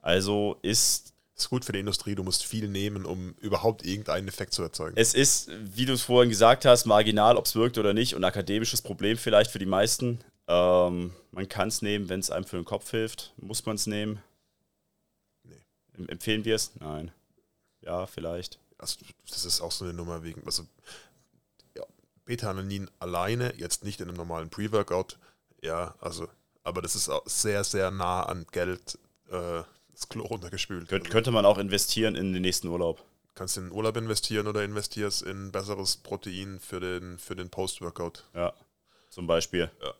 [0.00, 4.52] Also ist Ist gut für die Industrie, du musst viel nehmen, um überhaupt irgendeinen Effekt
[4.52, 4.94] zu erzeugen.
[4.96, 8.24] es ist, wie du es vorhin gesagt hast, marginal, ob es wirkt oder nicht, und
[8.24, 10.20] ein akademisches Problem vielleicht für die meisten.
[10.48, 13.32] Ähm, man kann es nehmen, wenn es einem für den Kopf hilft.
[13.36, 14.20] Muss man es nehmen?
[16.08, 16.72] Empfehlen wir es?
[16.80, 17.10] Nein.
[17.82, 18.58] Ja, vielleicht.
[18.78, 18.98] also,
[19.28, 20.64] das ist auch so eine Nummer wegen, also
[21.76, 21.82] ja,
[22.24, 25.18] Beta-Alanin alleine, jetzt nicht in einem normalen Pre-Workout,
[25.62, 26.28] ja, also,
[26.62, 28.98] aber das ist auch sehr, sehr nah an Geld
[29.30, 30.88] äh, das Klo runtergespült.
[30.88, 33.02] Könnt, Also, könnte man auch investieren in den nächsten Urlaub.
[33.34, 38.24] kannst in den Urlaub investieren oder investierst in besseres Protein für den, für den Post-Workout.
[38.34, 38.52] Ja,
[39.10, 39.70] zum Beispiel.
[39.82, 39.94] Ja.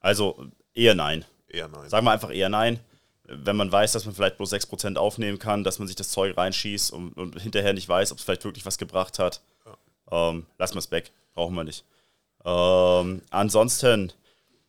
[0.00, 1.24] Also eher nein.
[1.48, 1.88] Eher nein.
[1.88, 2.80] Sagen wir einfach eher nein.
[3.28, 6.36] Wenn man weiß, dass man vielleicht bloß 6% aufnehmen kann, dass man sich das Zeug
[6.36, 9.40] reinschießt und, und hinterher nicht weiß, ob es vielleicht wirklich was gebracht hat,
[10.10, 11.12] ähm, lassen wir es weg.
[11.34, 11.84] Brauchen wir nicht.
[12.44, 14.12] Ähm, ansonsten,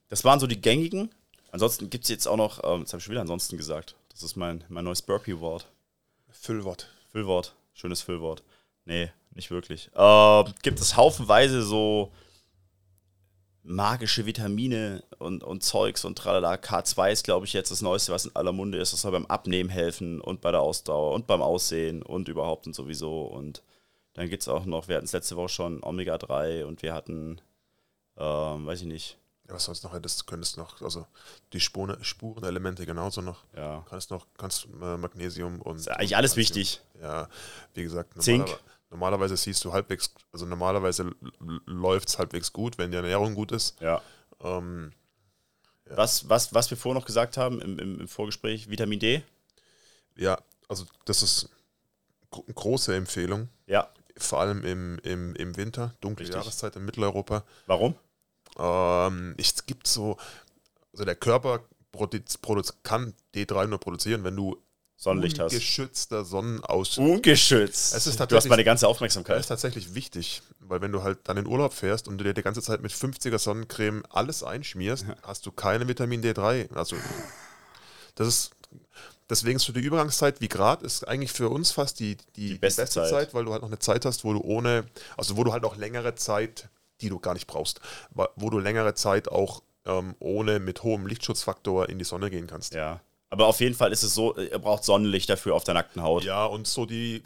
[0.09, 1.13] das waren so die gängigen.
[1.51, 3.95] Ansonsten gibt es jetzt auch noch, ähm, jetzt habe ich schon wieder ansonsten gesagt.
[4.09, 5.67] Das ist mein, mein neues Burpee-Wort.
[6.29, 6.89] Füllwort.
[7.11, 7.55] Füllwort.
[7.73, 8.43] Schönes Füllwort.
[8.85, 9.89] Nee, nicht wirklich.
[9.95, 12.11] Ähm, gibt es haufenweise so
[13.67, 16.53] magische Vitamine und, und Zeugs und tralala.
[16.53, 18.93] K2 ist, glaube ich, jetzt das Neueste, was in aller Munde ist.
[18.93, 22.73] Das soll beim Abnehmen helfen und bei der Ausdauer und beim Aussehen und überhaupt und
[22.73, 23.23] sowieso.
[23.23, 23.63] Und
[24.13, 27.41] dann gibt es auch noch, wir hatten es letzte Woche schon Omega-3 und wir hatten,
[28.17, 31.05] ähm, weiß ich nicht, Ja, was sonst noch hättest, könntest noch, also
[31.53, 33.43] die Spurne, Spurenelemente genauso noch.
[33.55, 33.85] ja.
[33.89, 35.77] Kannst noch, kannst äh, Magnesium und.
[35.77, 36.41] Ist eigentlich alles Calcium.
[36.57, 36.81] wichtig.
[37.01, 37.27] Ja,
[37.73, 38.47] wie gesagt, Zink.
[38.89, 41.11] Normalerweise, siehst du halbwegs, also normalerweise
[41.65, 43.79] läuft es halbwegs gut, wenn die Ernährung gut ist.
[43.81, 44.01] Ja.
[44.41, 44.91] Ähm,
[45.85, 49.23] Was, was, was wir vorher noch gesagt haben im, im, im Vorgespräch, Vitamin D.
[50.15, 51.49] ja, also das ist
[52.31, 53.89] gro große Empfehlung, Ja.
[54.17, 56.35] vor allem im, im, im Winter, dunkle Richtig.
[56.35, 57.43] Jahreszeit in Mitteleuropa.
[57.67, 57.95] Warum?
[58.57, 60.17] Ähm, es gibt so,
[60.91, 61.63] also der Körper
[62.83, 64.61] kann D3 nur produzieren, wenn du
[64.99, 65.53] Sonnenlicht hast.
[65.53, 67.93] ungeschützter Sonnenaus Ungeschützt.
[67.93, 69.39] Es ist du hast meine ganze Das Aufmerksamkeit.
[69.39, 72.41] ist tatsächlich wichtig, weil wenn du halt dann in Urlaub fährst und du dir die
[72.41, 76.73] ganze Zeit mit 50er Sonnencreme alles einschmierst, hast du keine Vitamin D3.
[76.73, 76.95] Also
[78.15, 78.51] das ist
[79.29, 82.55] deswegen ist für die Übergangszeit wie Grad ist eigentlich für uns fast die, die, die
[82.55, 83.09] beste beste, Zeit.
[83.09, 83.33] Zeit.
[83.35, 84.85] weil du halt noch eine Zeit hast, wo du ohne,
[85.15, 86.69] also wo du halt auch längere Zeit,
[87.01, 87.81] die du gar nicht brauchst,
[88.35, 92.73] wo du längere Zeit auch ähm, ohne mit hohem Lichtschutzfaktor in die Sonne gehen kannst.
[92.73, 92.99] Ja.
[93.29, 96.23] Aber auf jeden Fall ist es so, ihr braucht Sonnenlicht dafür auf der nackten Haut.
[96.23, 97.23] Ja, und so die,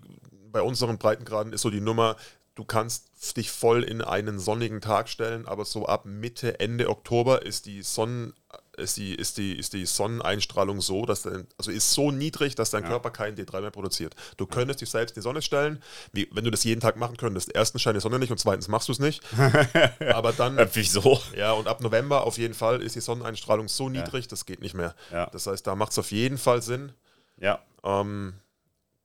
[0.51, 2.15] bei unseren Breitengraden ist so die Nummer,
[2.55, 7.45] du kannst dich voll in einen sonnigen Tag stellen, aber so ab Mitte, Ende Oktober
[7.45, 8.33] ist die Sonnen,
[8.77, 12.69] ist die, ist die, ist die Sonneneinstrahlung so, dass dein, also ist so niedrig, dass
[12.71, 14.15] dein Körper kein D3 mehr produziert.
[14.37, 17.17] Du könntest dich selbst in die Sonne stellen, wie, wenn du das jeden Tag machen
[17.17, 17.51] könntest.
[17.53, 19.21] Erstens scheint die Sonne nicht und zweitens machst du es nicht.
[20.13, 21.21] aber dann, Äh, wieso?
[21.35, 24.73] ja, und ab November auf jeden Fall ist die Sonneneinstrahlung so niedrig, das geht nicht
[24.73, 24.95] mehr.
[25.11, 25.25] Ja.
[25.27, 26.93] Das heißt, da macht es auf jeden Fall Sinn,
[27.37, 27.59] Ja.
[27.83, 28.33] ähm,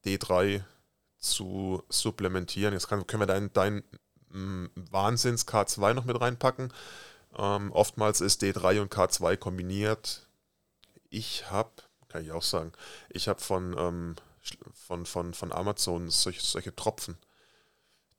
[0.05, 0.63] D3
[1.19, 2.73] zu supplementieren.
[2.73, 3.83] Jetzt kann, können wir dein, dein
[4.31, 6.73] mm, Wahnsinns K2 noch mit reinpacken.
[7.39, 10.27] Ähm, oftmals ist D3 und K2 kombiniert.
[11.11, 11.71] Ich habe,
[12.09, 12.73] kann ich auch sagen,
[13.11, 14.17] ich habe von, ähm,
[14.73, 17.19] von, von, von Amazon solche, solche Tropfen.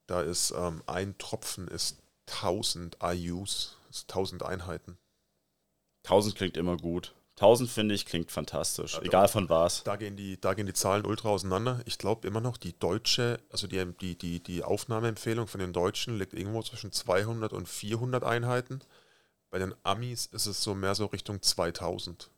[0.05, 1.97] Da ist ähm, ein Tropfen ist
[2.27, 4.97] 1000 IUs, ist 1000 Einheiten.
[6.05, 7.13] 1000 klingt immer gut.
[7.35, 8.95] 1000 finde ich klingt fantastisch.
[8.95, 9.83] Also- Egal von was.
[9.83, 11.81] Da gehen die, da gehen die Zahlen ultra auseinander.
[11.85, 16.17] Ich glaube immer noch, die deutsche, also die, die, die, die Aufnahmeempfehlung von den Deutschen
[16.17, 18.81] liegt irgendwo zwischen 200 und 400 Einheiten.
[19.49, 22.29] Bei den Amis ist es so mehr so Richtung 2000.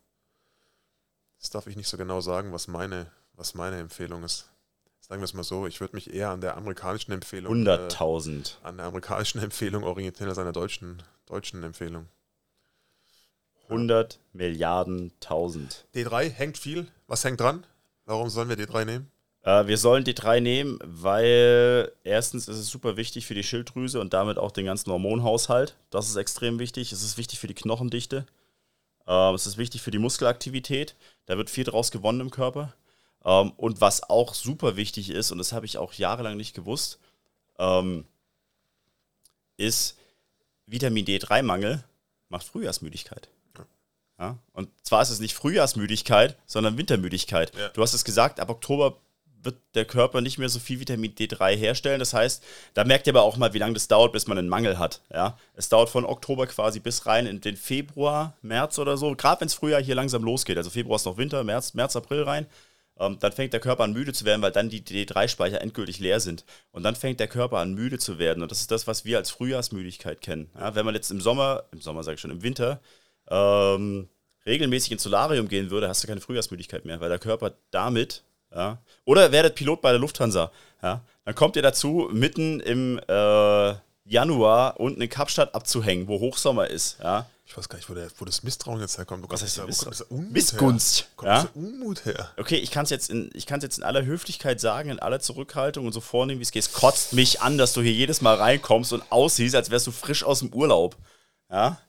[1.40, 4.50] Das darf ich nicht so genau sagen, was meine, was meine Empfehlung ist.
[5.00, 7.52] Sagen wir es mal so, ich würde mich eher an der amerikanischen Empfehlung.
[7.52, 8.58] 100.000.
[8.62, 12.06] Äh, an der amerikanischen Empfehlung orientieren als an der deutschen, deutschen Empfehlung.
[13.64, 15.86] 100 Milliarden tausend.
[15.94, 16.88] D3 hängt viel.
[17.06, 17.66] Was hängt dran?
[18.04, 19.10] Warum sollen wir D3 nehmen?
[19.42, 24.12] Äh, wir sollen D3 nehmen, weil erstens ist es super wichtig für die Schilddrüse und
[24.12, 25.76] damit auch den ganzen Hormonhaushalt.
[25.90, 26.92] Das ist extrem wichtig.
[26.92, 28.26] Es ist wichtig für die Knochendichte.
[29.06, 30.94] Äh, es ist wichtig für die Muskelaktivität.
[31.26, 32.74] Da wird viel draus gewonnen im Körper.
[33.24, 36.98] Ähm, und was auch super wichtig ist, und das habe ich auch jahrelang nicht gewusst,
[37.58, 38.04] ähm,
[39.56, 39.98] ist
[40.66, 41.84] Vitamin D3-Mangel
[42.28, 43.28] macht Frühjahrsmüdigkeit.
[44.18, 44.38] Ja?
[44.52, 47.54] Und zwar ist es nicht Frühjahrsmüdigkeit, sondern Wintermüdigkeit.
[47.56, 47.68] Ja.
[47.70, 48.96] Du hast es gesagt, ab Oktober
[49.42, 51.98] wird der Körper nicht mehr so viel Vitamin D3 herstellen.
[51.98, 54.48] Das heißt, da merkt ihr aber auch mal, wie lange das dauert, bis man einen
[54.48, 55.02] Mangel hat.
[55.12, 55.38] Ja?
[55.54, 59.14] Es dauert von Oktober quasi bis rein in den Februar, März oder so.
[59.14, 60.56] Gerade wenn es Frühjahr hier langsam losgeht.
[60.56, 62.46] Also Februar ist noch Winter, März, März April rein.
[62.98, 66.20] Ähm, dann fängt der Körper an müde zu werden, weil dann die D3-Speicher endgültig leer
[66.20, 66.44] sind.
[66.70, 68.42] Und dann fängt der Körper an müde zu werden.
[68.42, 70.50] Und das ist das, was wir als Frühjahrsmüdigkeit kennen.
[70.54, 70.74] Ja?
[70.74, 72.80] Wenn man jetzt im Sommer, im Sommer sage ich schon, im Winter,
[73.28, 74.08] ähm,
[74.46, 78.24] regelmäßig ins Solarium gehen würde, hast du keine Frühjahrsmüdigkeit mehr, weil der Körper damit,
[78.54, 80.50] ja, oder werdet Pilot bei der Lufthansa,
[80.82, 83.74] ja, dann kommt ihr dazu, mitten im äh,
[84.04, 87.26] Januar unten in Kapstadt abzuhängen, wo Hochsommer ist, ja.
[87.50, 89.28] Ich weiß gar nicht, wo, der, wo das Misstrauen jetzt herkommt.
[89.28, 90.06] Was heißt das?
[90.08, 91.08] Missgunst.
[91.16, 91.48] Kommt ja?
[91.56, 92.30] Unmut her.
[92.36, 95.92] Okay, ich kann es jetzt, in, jetzt in aller Höflichkeit sagen, in aller Zurückhaltung und
[95.92, 96.62] so vornehmen, wie es geht.
[96.62, 99.90] Es kotzt mich an, dass du hier jedes Mal reinkommst und aussiehst, als wärst du
[99.90, 100.94] frisch aus dem Urlaub.
[101.50, 101.80] Ja?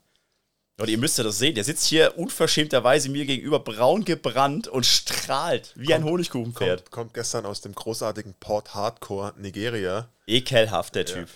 [0.82, 4.86] Und ihr müsst ja das sehen, der sitzt hier unverschämterweise mir gegenüber braun gebrannt und
[4.86, 6.79] strahlt wie kommt, ein Honigkuchenpferd.
[6.86, 10.09] Kommt, kommt, gestern aus dem großartigen Port Hardcore Nigeria.
[10.25, 11.27] Ekelhaft, der Typ.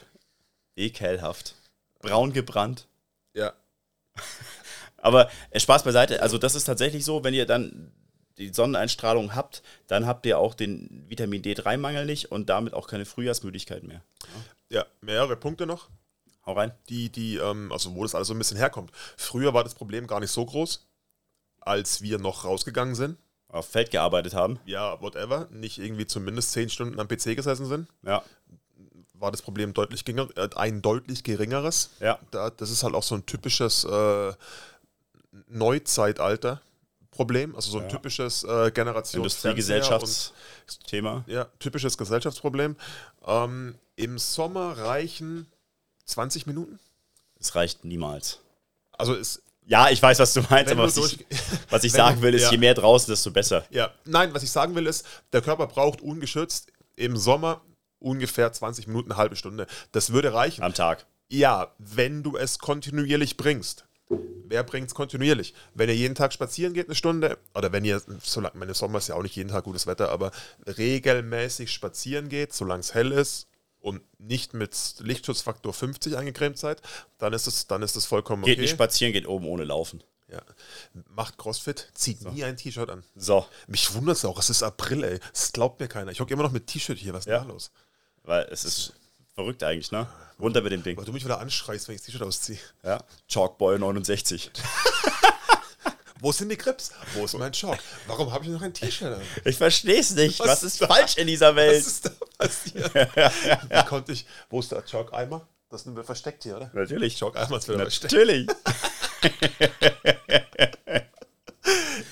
[0.75, 0.85] Ja.
[0.85, 1.55] Ekelhaft.
[1.99, 2.87] Braun gebrannt.
[3.33, 3.53] Ja.
[4.97, 7.91] Aber äh, Spaß beiseite, also das ist tatsächlich so, wenn ihr dann
[8.37, 13.05] die Sonneneinstrahlung habt, dann habt ihr auch den Vitamin D3-Mangel nicht und damit auch keine
[13.05, 14.01] Frühjahrsmüdigkeit mehr.
[14.69, 15.89] Ja, mehrere Punkte noch.
[16.45, 16.71] Hau rein.
[16.89, 18.91] Die, die, ähm, also wo das alles so ein bisschen herkommt.
[19.17, 20.85] Früher war das Problem gar nicht so groß,
[21.61, 23.17] als wir noch rausgegangen sind.
[23.47, 24.59] Auf Feld gearbeitet haben.
[24.65, 25.47] Ja, whatever.
[25.51, 27.87] Nicht irgendwie zumindest zehn Stunden am PC gesessen sind.
[28.03, 28.21] Ja.
[29.13, 31.91] War das Problem deutlich geringer, äh, ein deutlich geringeres.
[31.99, 32.19] Ja.
[32.31, 34.33] Da, das ist halt auch so ein typisches äh,
[35.47, 36.61] Neuzeitalter.
[37.11, 37.91] Problem, also so ein ja.
[37.91, 41.23] typisches äh, Industriegesellschaftsthema.
[41.27, 42.75] Ja, typisches Gesellschaftsproblem.
[43.25, 45.47] Ähm, Im Sommer reichen
[46.05, 46.79] 20 Minuten?
[47.39, 48.39] Es reicht niemals.
[48.91, 49.41] Also es.
[49.67, 51.25] Ja, ich weiß, was du meinst, aber was ich,
[51.71, 52.51] was ich sagen will, ist, ja.
[52.51, 53.65] je mehr draußen, desto besser.
[53.71, 57.61] Ja, nein, was ich sagen will, ist, der Körper braucht ungeschützt im Sommer
[57.97, 59.65] ungefähr 20 Minuten, eine halbe Stunde.
[59.91, 60.61] Das würde reichen.
[60.63, 61.07] Am Tag.
[61.29, 63.85] Ja, wenn du es kontinuierlich bringst.
[64.47, 65.55] Wer bringt es kontinuierlich?
[65.73, 69.07] Wenn ihr jeden Tag spazieren geht, eine Stunde, oder wenn ihr, solange, meine Sommer ist
[69.07, 70.31] ja auch nicht jeden Tag gutes Wetter, aber
[70.67, 73.47] regelmäßig spazieren geht, solange es hell ist,
[73.85, 76.81] und nicht mit Lichtschutzfaktor 50 eingecremt seid,
[77.19, 78.53] dann ist es, dann ist es vollkommen okay.
[78.53, 80.03] Geht nicht spazieren, geht oben ohne Laufen.
[80.27, 80.41] Ja.
[81.13, 82.31] Macht CrossFit, zieht so.
[82.31, 83.03] nie ein T-Shirt an.
[83.15, 83.45] So.
[83.67, 85.19] Mich wundert es auch, es ist April, ey.
[85.31, 86.11] Das glaubt mir keiner.
[86.11, 87.41] Ich hocke immer noch mit T-Shirt hier, was ist ja.
[87.41, 87.69] da los?
[88.23, 88.93] Weil es ist
[89.35, 90.07] verrückt eigentlich, ne?
[90.39, 90.97] Runter mit dem Ding.
[90.97, 92.57] Weil du mich wieder anschreist, wenn ich das T-Shirt ausziehe.
[92.83, 93.03] Ja.
[93.27, 94.49] Chalkboy 69.
[96.19, 96.91] Wo sind die Grips?
[97.13, 97.79] Wo ist mein Chalk?
[98.07, 99.21] Warum habe ich noch ein T-Shirt an?
[99.43, 100.39] Ich verstehe es nicht.
[100.39, 100.87] Was, Was ist da?
[100.87, 101.81] falsch in dieser Welt?
[101.81, 102.93] Was ist da passiert?
[102.95, 104.25] Wie konnte ich.
[104.49, 105.45] Wo ist der Chalk-Eimer?
[105.69, 106.71] Das sind wir versteckt hier, oder?
[106.73, 107.17] Natürlich.
[107.17, 108.13] Chalk-Eimer ist wieder versteckt.
[108.13, 108.47] Natürlich.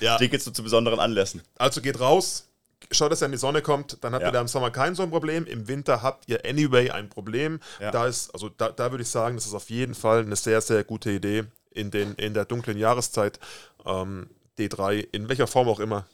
[0.00, 0.18] ja.
[0.20, 1.42] Nur zu besonderen Anlässen.
[1.56, 2.48] Also geht raus,
[2.90, 4.28] schaut, dass er in die Sonne kommt, dann habt ja.
[4.28, 5.46] ihr da im Sommer kein so ein Problem.
[5.46, 7.58] Im Winter habt ihr anyway ein Problem.
[7.80, 7.90] Ja.
[7.90, 10.60] Da ist, also da, da würde ich sagen, das ist auf jeden Fall eine sehr,
[10.60, 11.44] sehr gute Idee
[11.74, 13.38] in, den, in der dunklen Jahreszeit
[13.84, 16.06] ähm, D3, in welcher Form auch immer,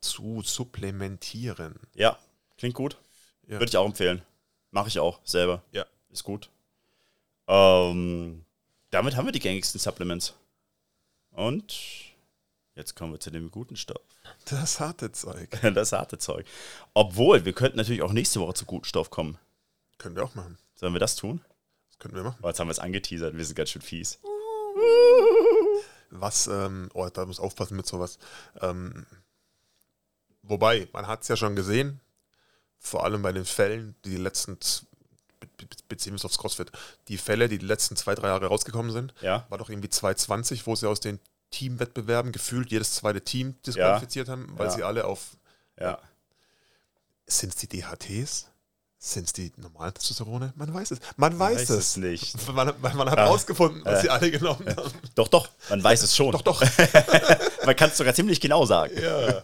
[0.00, 1.74] zu supplementieren.
[1.94, 2.18] Ja,
[2.56, 2.96] klingt gut.
[3.46, 3.54] Ja.
[3.54, 4.22] Würde ich auch empfehlen.
[4.70, 5.62] Mache ich auch selber.
[5.72, 5.86] Ja.
[6.10, 6.50] Ist gut.
[7.48, 8.44] Ähm,
[8.90, 10.34] damit haben wir die gängigsten Supplements.
[11.30, 11.74] Und
[12.74, 14.02] jetzt kommen wir zu dem guten Stoff.
[14.46, 15.50] Das harte Zeug.
[15.74, 16.46] Das harte Zeug.
[16.94, 19.38] Obwohl, wir könnten natürlich auch nächste Woche zu guten Stoff kommen.
[19.98, 20.58] Können wir auch machen.
[20.74, 21.40] Sollen wir das tun?
[21.88, 22.38] Das können wir machen.
[22.42, 23.36] Oh, jetzt haben wir es angeteasert.
[23.36, 24.18] Wir sind ganz schön fies.
[26.10, 28.18] Was, ähm, oh, da muss aufpassen mit sowas.
[28.60, 29.06] Ähm,
[30.42, 32.00] wobei, man hat es ja schon gesehen,
[32.78, 34.56] vor allem bei den Fällen, die die letzten,
[35.40, 36.70] be beziehen wir es aufs CrossFit,
[37.08, 39.46] die Fälle, die die letzten zwei, drei Jahre rausgekommen sind, ja.
[39.48, 41.20] war doch irgendwie 2020, wo sie aus den
[41.50, 44.32] Teamwettbewerben gefühlt jedes zweite Team disqualifiziert ja.
[44.32, 44.72] haben, weil ja.
[44.72, 45.36] sie alle auf.
[45.78, 45.98] Ja.
[47.26, 48.50] Sind es die DHTs?
[49.06, 50.52] Sind es die normalen Testosterone?
[50.56, 50.98] Man weiß es.
[51.16, 51.78] Man weiß, weiß es.
[51.78, 52.52] es nicht.
[52.52, 54.90] Man, man, man hat rausgefunden, was sie alle genommen haben.
[55.14, 56.32] Doch, doch, man weiß es schon.
[56.32, 56.60] Doch, doch.
[57.64, 59.00] man kann es sogar ziemlich genau sagen.
[59.00, 59.42] ja.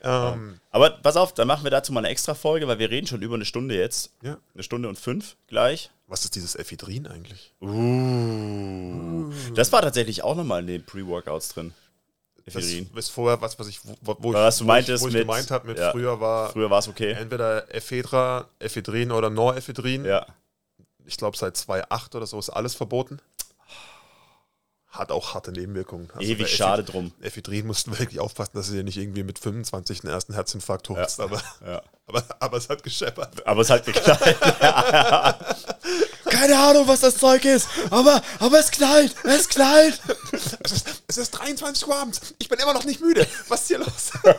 [0.00, 3.06] Ähm, Aber pass auf, dann machen wir dazu mal eine extra Folge, weil wir reden
[3.06, 4.12] schon über eine Stunde jetzt.
[4.22, 4.38] ja.
[4.54, 5.90] Eine Stunde und fünf gleich.
[6.06, 7.52] Was ist dieses Ephedrin eigentlich?
[7.60, 9.30] Uh.
[9.54, 11.74] Das war tatsächlich auch nochmal in den Pre-Workouts drin.
[12.52, 12.90] Das Ephedrin.
[12.96, 15.14] ist vorher was, was ich, wo, wo Was ich, du wo meintest ich, wo ich
[15.14, 15.90] mit- gemeint habe mit ja.
[15.90, 17.12] früher war Früher war es okay.
[17.12, 20.04] entweder Ephedra, Ephedrin oder Norephedrin.
[20.04, 20.26] Ja.
[21.04, 23.18] Ich glaube seit 2008 oder so ist alles verboten.
[24.90, 26.08] Hat auch harte Nebenwirkungen.
[26.14, 27.12] Also Ewig schade drum.
[27.20, 30.88] Ephedrin musst du wirklich aufpassen, dass du dir nicht irgendwie mit 25 den ersten Herzinfarkt
[30.88, 31.20] holst.
[31.20, 31.82] Aber, Ja.
[32.06, 33.46] aber, aber es hat gescheppert.
[33.46, 34.36] Aber es hat geknallt.
[36.38, 40.00] Keine Ahnung, was das Zeug ist, aber, aber es knallt, es knallt.
[40.62, 42.20] Es ist, es ist 23 Uhr abends.
[42.38, 43.26] Ich bin immer noch nicht müde.
[43.48, 44.12] Was ist hier los?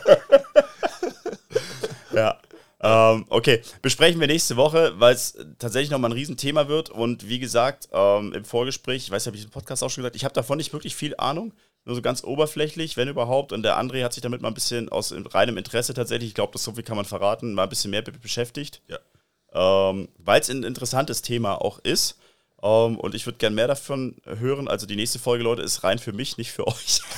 [2.12, 2.38] Ja.
[2.82, 6.88] Ähm, okay, besprechen wir nächste Woche, weil es tatsächlich nochmal ein Riesenthema wird.
[6.90, 10.16] Und wie gesagt, ähm, im Vorgespräch, ich weiß, habe ich im Podcast auch schon gesagt,
[10.16, 11.52] ich habe davon nicht wirklich viel Ahnung.
[11.84, 13.52] Nur so ganz oberflächlich, wenn überhaupt.
[13.52, 16.52] Und der André hat sich damit mal ein bisschen aus reinem Interesse tatsächlich, ich glaube,
[16.54, 18.80] das so viel kann man verraten, mal ein bisschen mehr be- beschäftigt.
[18.88, 18.98] Ja.
[19.52, 22.16] Ähm, weil es ein interessantes Thema auch ist.
[22.62, 24.68] Ähm, und ich würde gern mehr davon hören.
[24.68, 27.00] Also die nächste Folge, Leute, ist rein für mich, nicht für euch.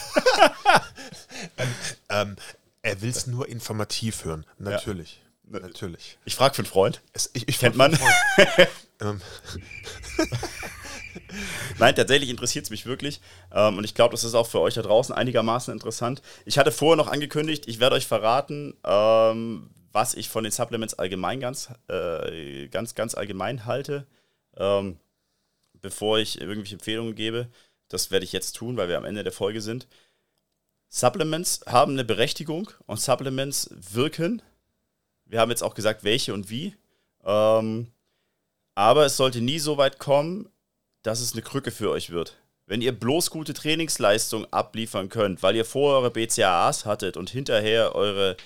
[2.09, 2.37] Ähm,
[2.83, 4.47] er will es nur informativ hören.
[4.59, 5.21] Natürlich.
[5.45, 6.19] Natürlich.
[6.25, 7.01] Ich frage für einen Freund.
[7.13, 7.99] Es, ich, ich Kennt man?
[9.01, 9.21] Ähm,
[11.79, 13.21] Nein, tatsächlich interessiert es mich wirklich.
[13.53, 16.23] Ähm, und ich glaube, das ist auch für euch da draußen einigermaßen interessant.
[16.45, 20.95] Ich hatte vorher noch angekündigt, ich werde euch verraten, ähm, was ich von den Supplements
[20.95, 24.07] allgemein ganz, äh, ganz, ganz allgemein halte,
[24.57, 24.99] ähm,
[25.81, 27.49] bevor ich irgendwelche Empfehlungen gebe.
[27.89, 29.87] Das werde ich jetzt tun, weil wir am Ende der Folge sind.
[30.89, 34.43] Supplements haben eine Berechtigung und Supplements wirken.
[35.25, 36.75] Wir haben jetzt auch gesagt, welche und wie.
[37.25, 37.93] Ähm,
[38.75, 40.49] aber es sollte nie so weit kommen,
[41.03, 42.37] dass es eine Krücke für euch wird.
[42.67, 47.95] Wenn ihr bloß gute Trainingsleistung abliefern könnt, weil ihr vorher eure BCAAs hattet und hinterher
[47.95, 48.37] eure,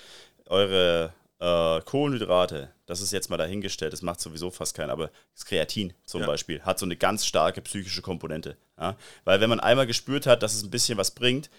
[0.47, 5.45] eure äh, Kohlenhydrate, das ist jetzt mal dahingestellt, das macht sowieso fast keiner, aber das
[5.45, 6.27] Kreatin zum Ja.
[6.27, 8.57] Beispiel hat so eine ganz starke psychische Komponente.
[8.79, 8.95] Ja?
[9.23, 11.49] Weil wenn man einmal gespürt hat, dass es ein bisschen was bringt,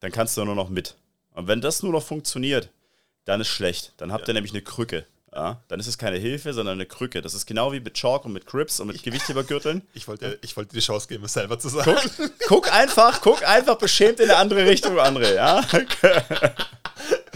[0.00, 0.96] dann kannst du nur noch mit.
[1.34, 2.70] Und wenn das nur noch funktioniert,
[3.24, 3.92] dann ist schlecht.
[3.98, 5.04] Dann habt ihr nämlich eine Krücke.
[5.32, 5.62] Ja?
[5.68, 7.20] Dann ist es keine Hilfe, sondern eine Krücke.
[7.20, 9.82] Das ist genau wie mit Chalk und mit Grips und mit Gewichthebergürteln.
[9.94, 12.00] ich, wollte, ich wollte dir die Chance geben, es selber zu sagen.
[12.46, 15.60] Guck einfach, guck einfach beschämt in eine andere Richtung, André, ja?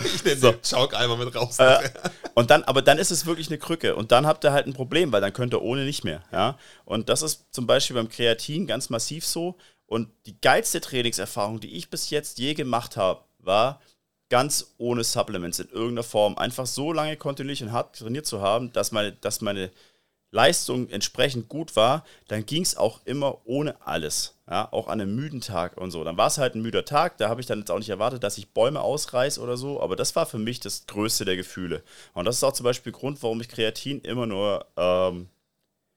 [0.15, 0.55] Ich nehme so.
[0.63, 1.59] Schauk einmal mit raus.
[1.59, 1.91] Äh,
[2.35, 4.75] und dann, aber dann ist es wirklich eine Krücke und dann habt ihr halt ein
[4.75, 6.59] Problem, weil dann könnt ihr ohne nicht mehr, ja?
[6.85, 11.77] Und das ist zum Beispiel beim Kreatin ganz massiv so und die geilste Trainingserfahrung, die
[11.77, 13.81] ich bis jetzt je gemacht habe, war
[14.31, 18.73] ganz ohne Supplements in irgendeiner Form, einfach so lange kontinuierlich und hart trainiert zu haben,
[18.73, 19.71] dass meine, dass meine
[20.31, 24.35] Leistung entsprechend gut war, dann ging es auch immer ohne alles.
[24.53, 26.05] Ja, auch an einem müden Tag und so.
[26.05, 28.23] Dann war es halt ein müder Tag, da habe ich dann jetzt auch nicht erwartet,
[28.23, 31.83] dass ich Bäume ausreiß oder so, aber das war für mich das größte der Gefühle.
[32.13, 35.31] Und das ist auch zum Beispiel Grund, warum ich Kreatin immer nur ähm,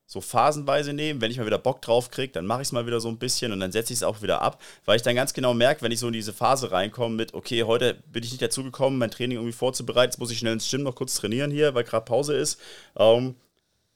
[0.05, 1.19] so phasenweise nehme.
[1.19, 3.17] Wenn ich mal wieder Bock drauf kriege, dann mache ich es mal wieder so ein
[3.17, 5.81] bisschen und dann setze ich es auch wieder ab, weil ich dann ganz genau merke,
[5.81, 8.97] wenn ich so in diese Phase reinkomme mit, okay, heute bin ich nicht dazu gekommen,
[8.97, 11.83] mein Training irgendwie vorzubereiten, jetzt muss ich schnell ins Gym noch kurz trainieren hier, weil
[11.83, 12.57] gerade Pause ist.
[12.95, 13.35] Ähm,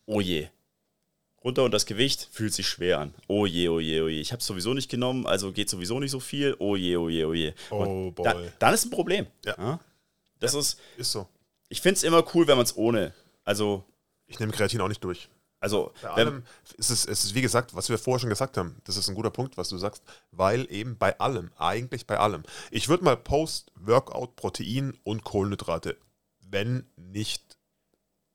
[0.06, 0.50] oh je.
[1.44, 3.14] Runter und das Gewicht fühlt sich schwer an.
[3.28, 4.20] Oh je, oh je, oh je.
[4.20, 6.56] Ich habe es sowieso nicht genommen, also geht sowieso nicht so viel.
[6.60, 7.54] Oh je, oh je, oh je.
[7.70, 8.24] Oh boy.
[8.26, 9.28] da, dann ist ein Problem.
[9.46, 9.80] Ja.
[10.40, 11.28] Das ist, Ist so.
[11.70, 13.14] ich finde es immer cool, wenn man es ohne.
[13.44, 13.84] Also,
[14.28, 15.30] Ich nehme Kreatin auch nicht durch.
[15.60, 16.44] also, Bei allem
[16.78, 19.16] ist es, es ist wie gesagt, was wir vorher schon gesagt haben, das ist ein
[19.16, 22.44] guter Punkt, was du sagst, weil eben bei allem, eigentlich bei allem.
[22.72, 25.98] Ich würde mal Post-Workout Protein und Kohlenhydrate,
[26.42, 27.58] wenn nicht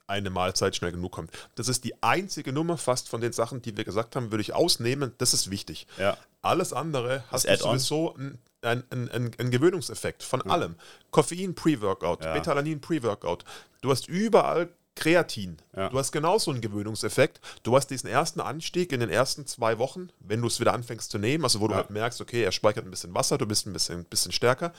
[0.06, 1.30] eine Mahlzeit schnell genug kommt.
[1.54, 4.54] Das ist die einzige Nummer fast von den Sachen, die wir gesagt haben, würde ich
[4.54, 5.12] ausnehmen.
[5.18, 5.86] Das ist wichtig.
[5.98, 6.16] ja.
[6.42, 10.76] Alles andere hast du sowieso einen ein, ein, ein, Gewöhnungseffekt von allem.
[11.10, 12.32] Koffein Pre-Workout, Ja.
[12.34, 13.44] Betalanin Pre-Workout.
[13.80, 15.56] Du hast überall Kreatin.
[15.76, 15.88] Ja.
[15.88, 17.40] Du hast genauso einen Gewöhnungseffekt.
[17.62, 21.10] Du hast diesen ersten Anstieg in den ersten zwei Wochen, wenn du es wieder anfängst
[21.10, 21.78] zu nehmen, also wo du Ja.
[21.78, 24.72] halt merkst, okay, er speichert ein bisschen Wasser, du bist ein bisschen, bisschen stärker.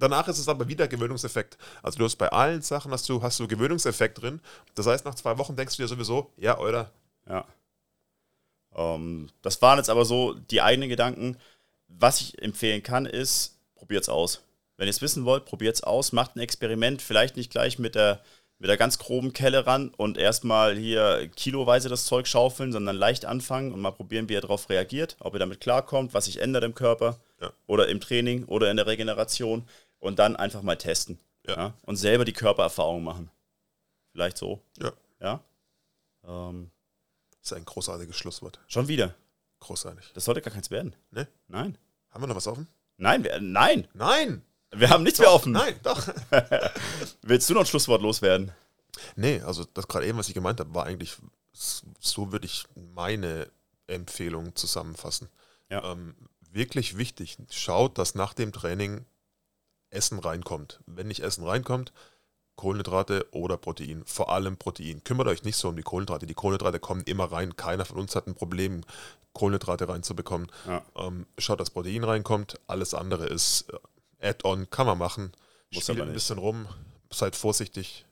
[0.00, 1.56] Danach ist es aber wieder Gewöhnungseffekt.
[1.82, 4.40] Also du hast bei allen Sachen hast du, hast du Gewöhnungseffekt drin.
[4.74, 6.90] Das heißt, nach zwei Wochen denkst du dir sowieso, ja, oder
[7.28, 7.44] Ja.
[8.74, 11.36] Ähm, das waren jetzt aber so die eigenen Gedanken.
[11.88, 14.42] Was ich empfehlen kann, ist, probiert's aus.
[14.76, 18.22] Wenn ihr es wissen wollt, probiert's aus, macht ein Experiment, vielleicht nicht gleich mit der,
[18.58, 23.24] mit der ganz groben Kelle ran und erstmal hier kiloweise das Zeug schaufeln, sondern leicht
[23.26, 26.64] anfangen und mal probieren, wie er darauf reagiert, ob er damit klarkommt, was sich ändert
[26.64, 27.50] im Körper Ja.
[27.66, 29.66] oder im Training oder in der Regeneration
[30.00, 31.18] und dann einfach mal testen.
[31.46, 31.74] Ja.
[31.86, 33.30] Und selber die Körpererfahrung machen.
[34.12, 34.60] Vielleicht so.
[34.78, 34.92] Ja.
[35.20, 35.40] Ja?
[36.26, 36.70] Ähm,
[37.40, 38.60] Das ist ein großartiges Schlusswort.
[38.66, 39.14] schon wieder.
[39.60, 40.12] Großartig.
[40.14, 40.94] Das sollte gar keins werden.
[41.10, 41.28] Ne?
[41.48, 41.76] Nein.
[42.10, 42.66] Haben wir noch was offen?
[42.96, 43.86] Nein, wir, nein.
[43.94, 44.42] Nein!
[44.72, 45.52] Wir haben nichts mehr offen.
[45.52, 46.06] Nein, doch.
[47.22, 48.52] Willst du noch ein Schlusswort loswerden?
[49.16, 51.16] Nee, also das gerade eben, was ich gemeint habe, war eigentlich,
[51.52, 53.50] so würde ich meine
[53.86, 55.28] Empfehlung zusammenfassen.
[55.70, 55.92] Ja.
[55.92, 56.14] Ähm,
[56.52, 59.04] wirklich wichtig, schaut, dass nach dem Training
[59.90, 60.80] Essen reinkommt.
[60.86, 61.92] Wenn nicht Essen reinkommt,
[62.56, 64.02] Kohlenhydrate oder Protein.
[64.04, 65.02] Vor allem Protein.
[65.02, 66.26] Kümmert euch nicht so um die Kohlenhydrate.
[66.26, 67.56] Die Kohlenhydrate kommen immer rein.
[67.56, 68.82] Keiner von uns hat ein Problem,
[69.32, 70.50] Kohlenhydrate reinzubekommen.
[70.66, 70.82] Ja.
[70.96, 72.60] Ähm, schaut, dass Protein reinkommt.
[72.66, 73.66] Alles andere ist
[74.20, 75.32] äh, Add-on, kann man machen.
[75.72, 76.66] Muss Spielt aber ein bisschen rum.
[77.10, 78.04] Seid vorsichtig.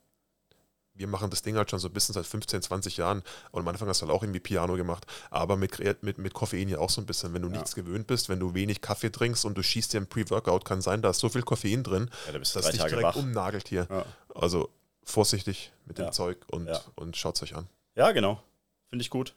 [0.99, 3.23] Wir machen das Ding halt schon so ein bisschen seit 15, 20 Jahren.
[3.53, 5.07] Und am Anfang hast du halt auch irgendwie Piano gemacht.
[5.31, 7.33] Aber mit, mit, mit Koffein ja auch so ein bisschen.
[7.35, 7.55] Wenn du Ja.
[7.55, 10.81] nichts gewöhnt bist, wenn du wenig Kaffee trinkst und du schießt dir ein Pre-Workout, kann
[10.83, 13.17] sein, da ist so viel Koffein drin, Ja, da dass dich direkt wach.
[13.17, 13.87] umnagelt hier.
[13.89, 14.05] Ja.
[14.35, 14.69] Also
[15.05, 16.13] vorsichtig mit dem.
[16.13, 17.67] Zeug und, und schaut es euch an.
[17.95, 18.43] Ja, genau.
[18.91, 19.35] Finde ich gut.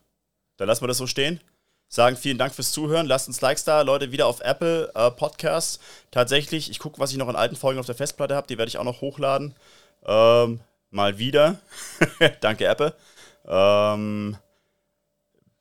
[0.58, 1.40] Dann lassen wir das so stehen.
[1.88, 3.06] Sagen vielen Dank fürs Zuhören.
[3.06, 5.80] Lasst uns Likes da, Leute, wieder auf Apple äh, Podcasts.
[6.10, 8.48] Tatsächlich, ich gucke, was ich noch in alten Folgen auf der Festplatte habe.
[8.48, 9.56] Die werde ich auch noch hochladen.
[10.06, 11.60] Ähm, mal wieder.
[12.42, 12.96] Danke, Apple.
[13.46, 14.38] Ähm,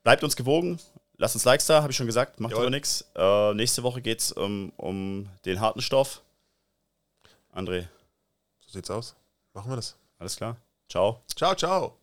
[0.03, 0.79] bleibt uns gewogen.
[1.17, 2.39] Lasst uns Likes da, habe ich schon gesagt.
[2.39, 3.05] Macht aber nichts.
[3.15, 6.21] Äh, nächste Woche geht es um, ähm, um den harten Stoff.
[7.53, 7.87] André.
[8.59, 9.15] So sieht's aus.
[9.53, 9.95] Machen wir das.
[10.19, 10.57] Alles klar.
[10.89, 11.21] Ciao.
[11.35, 11.97] Ciao, ciao.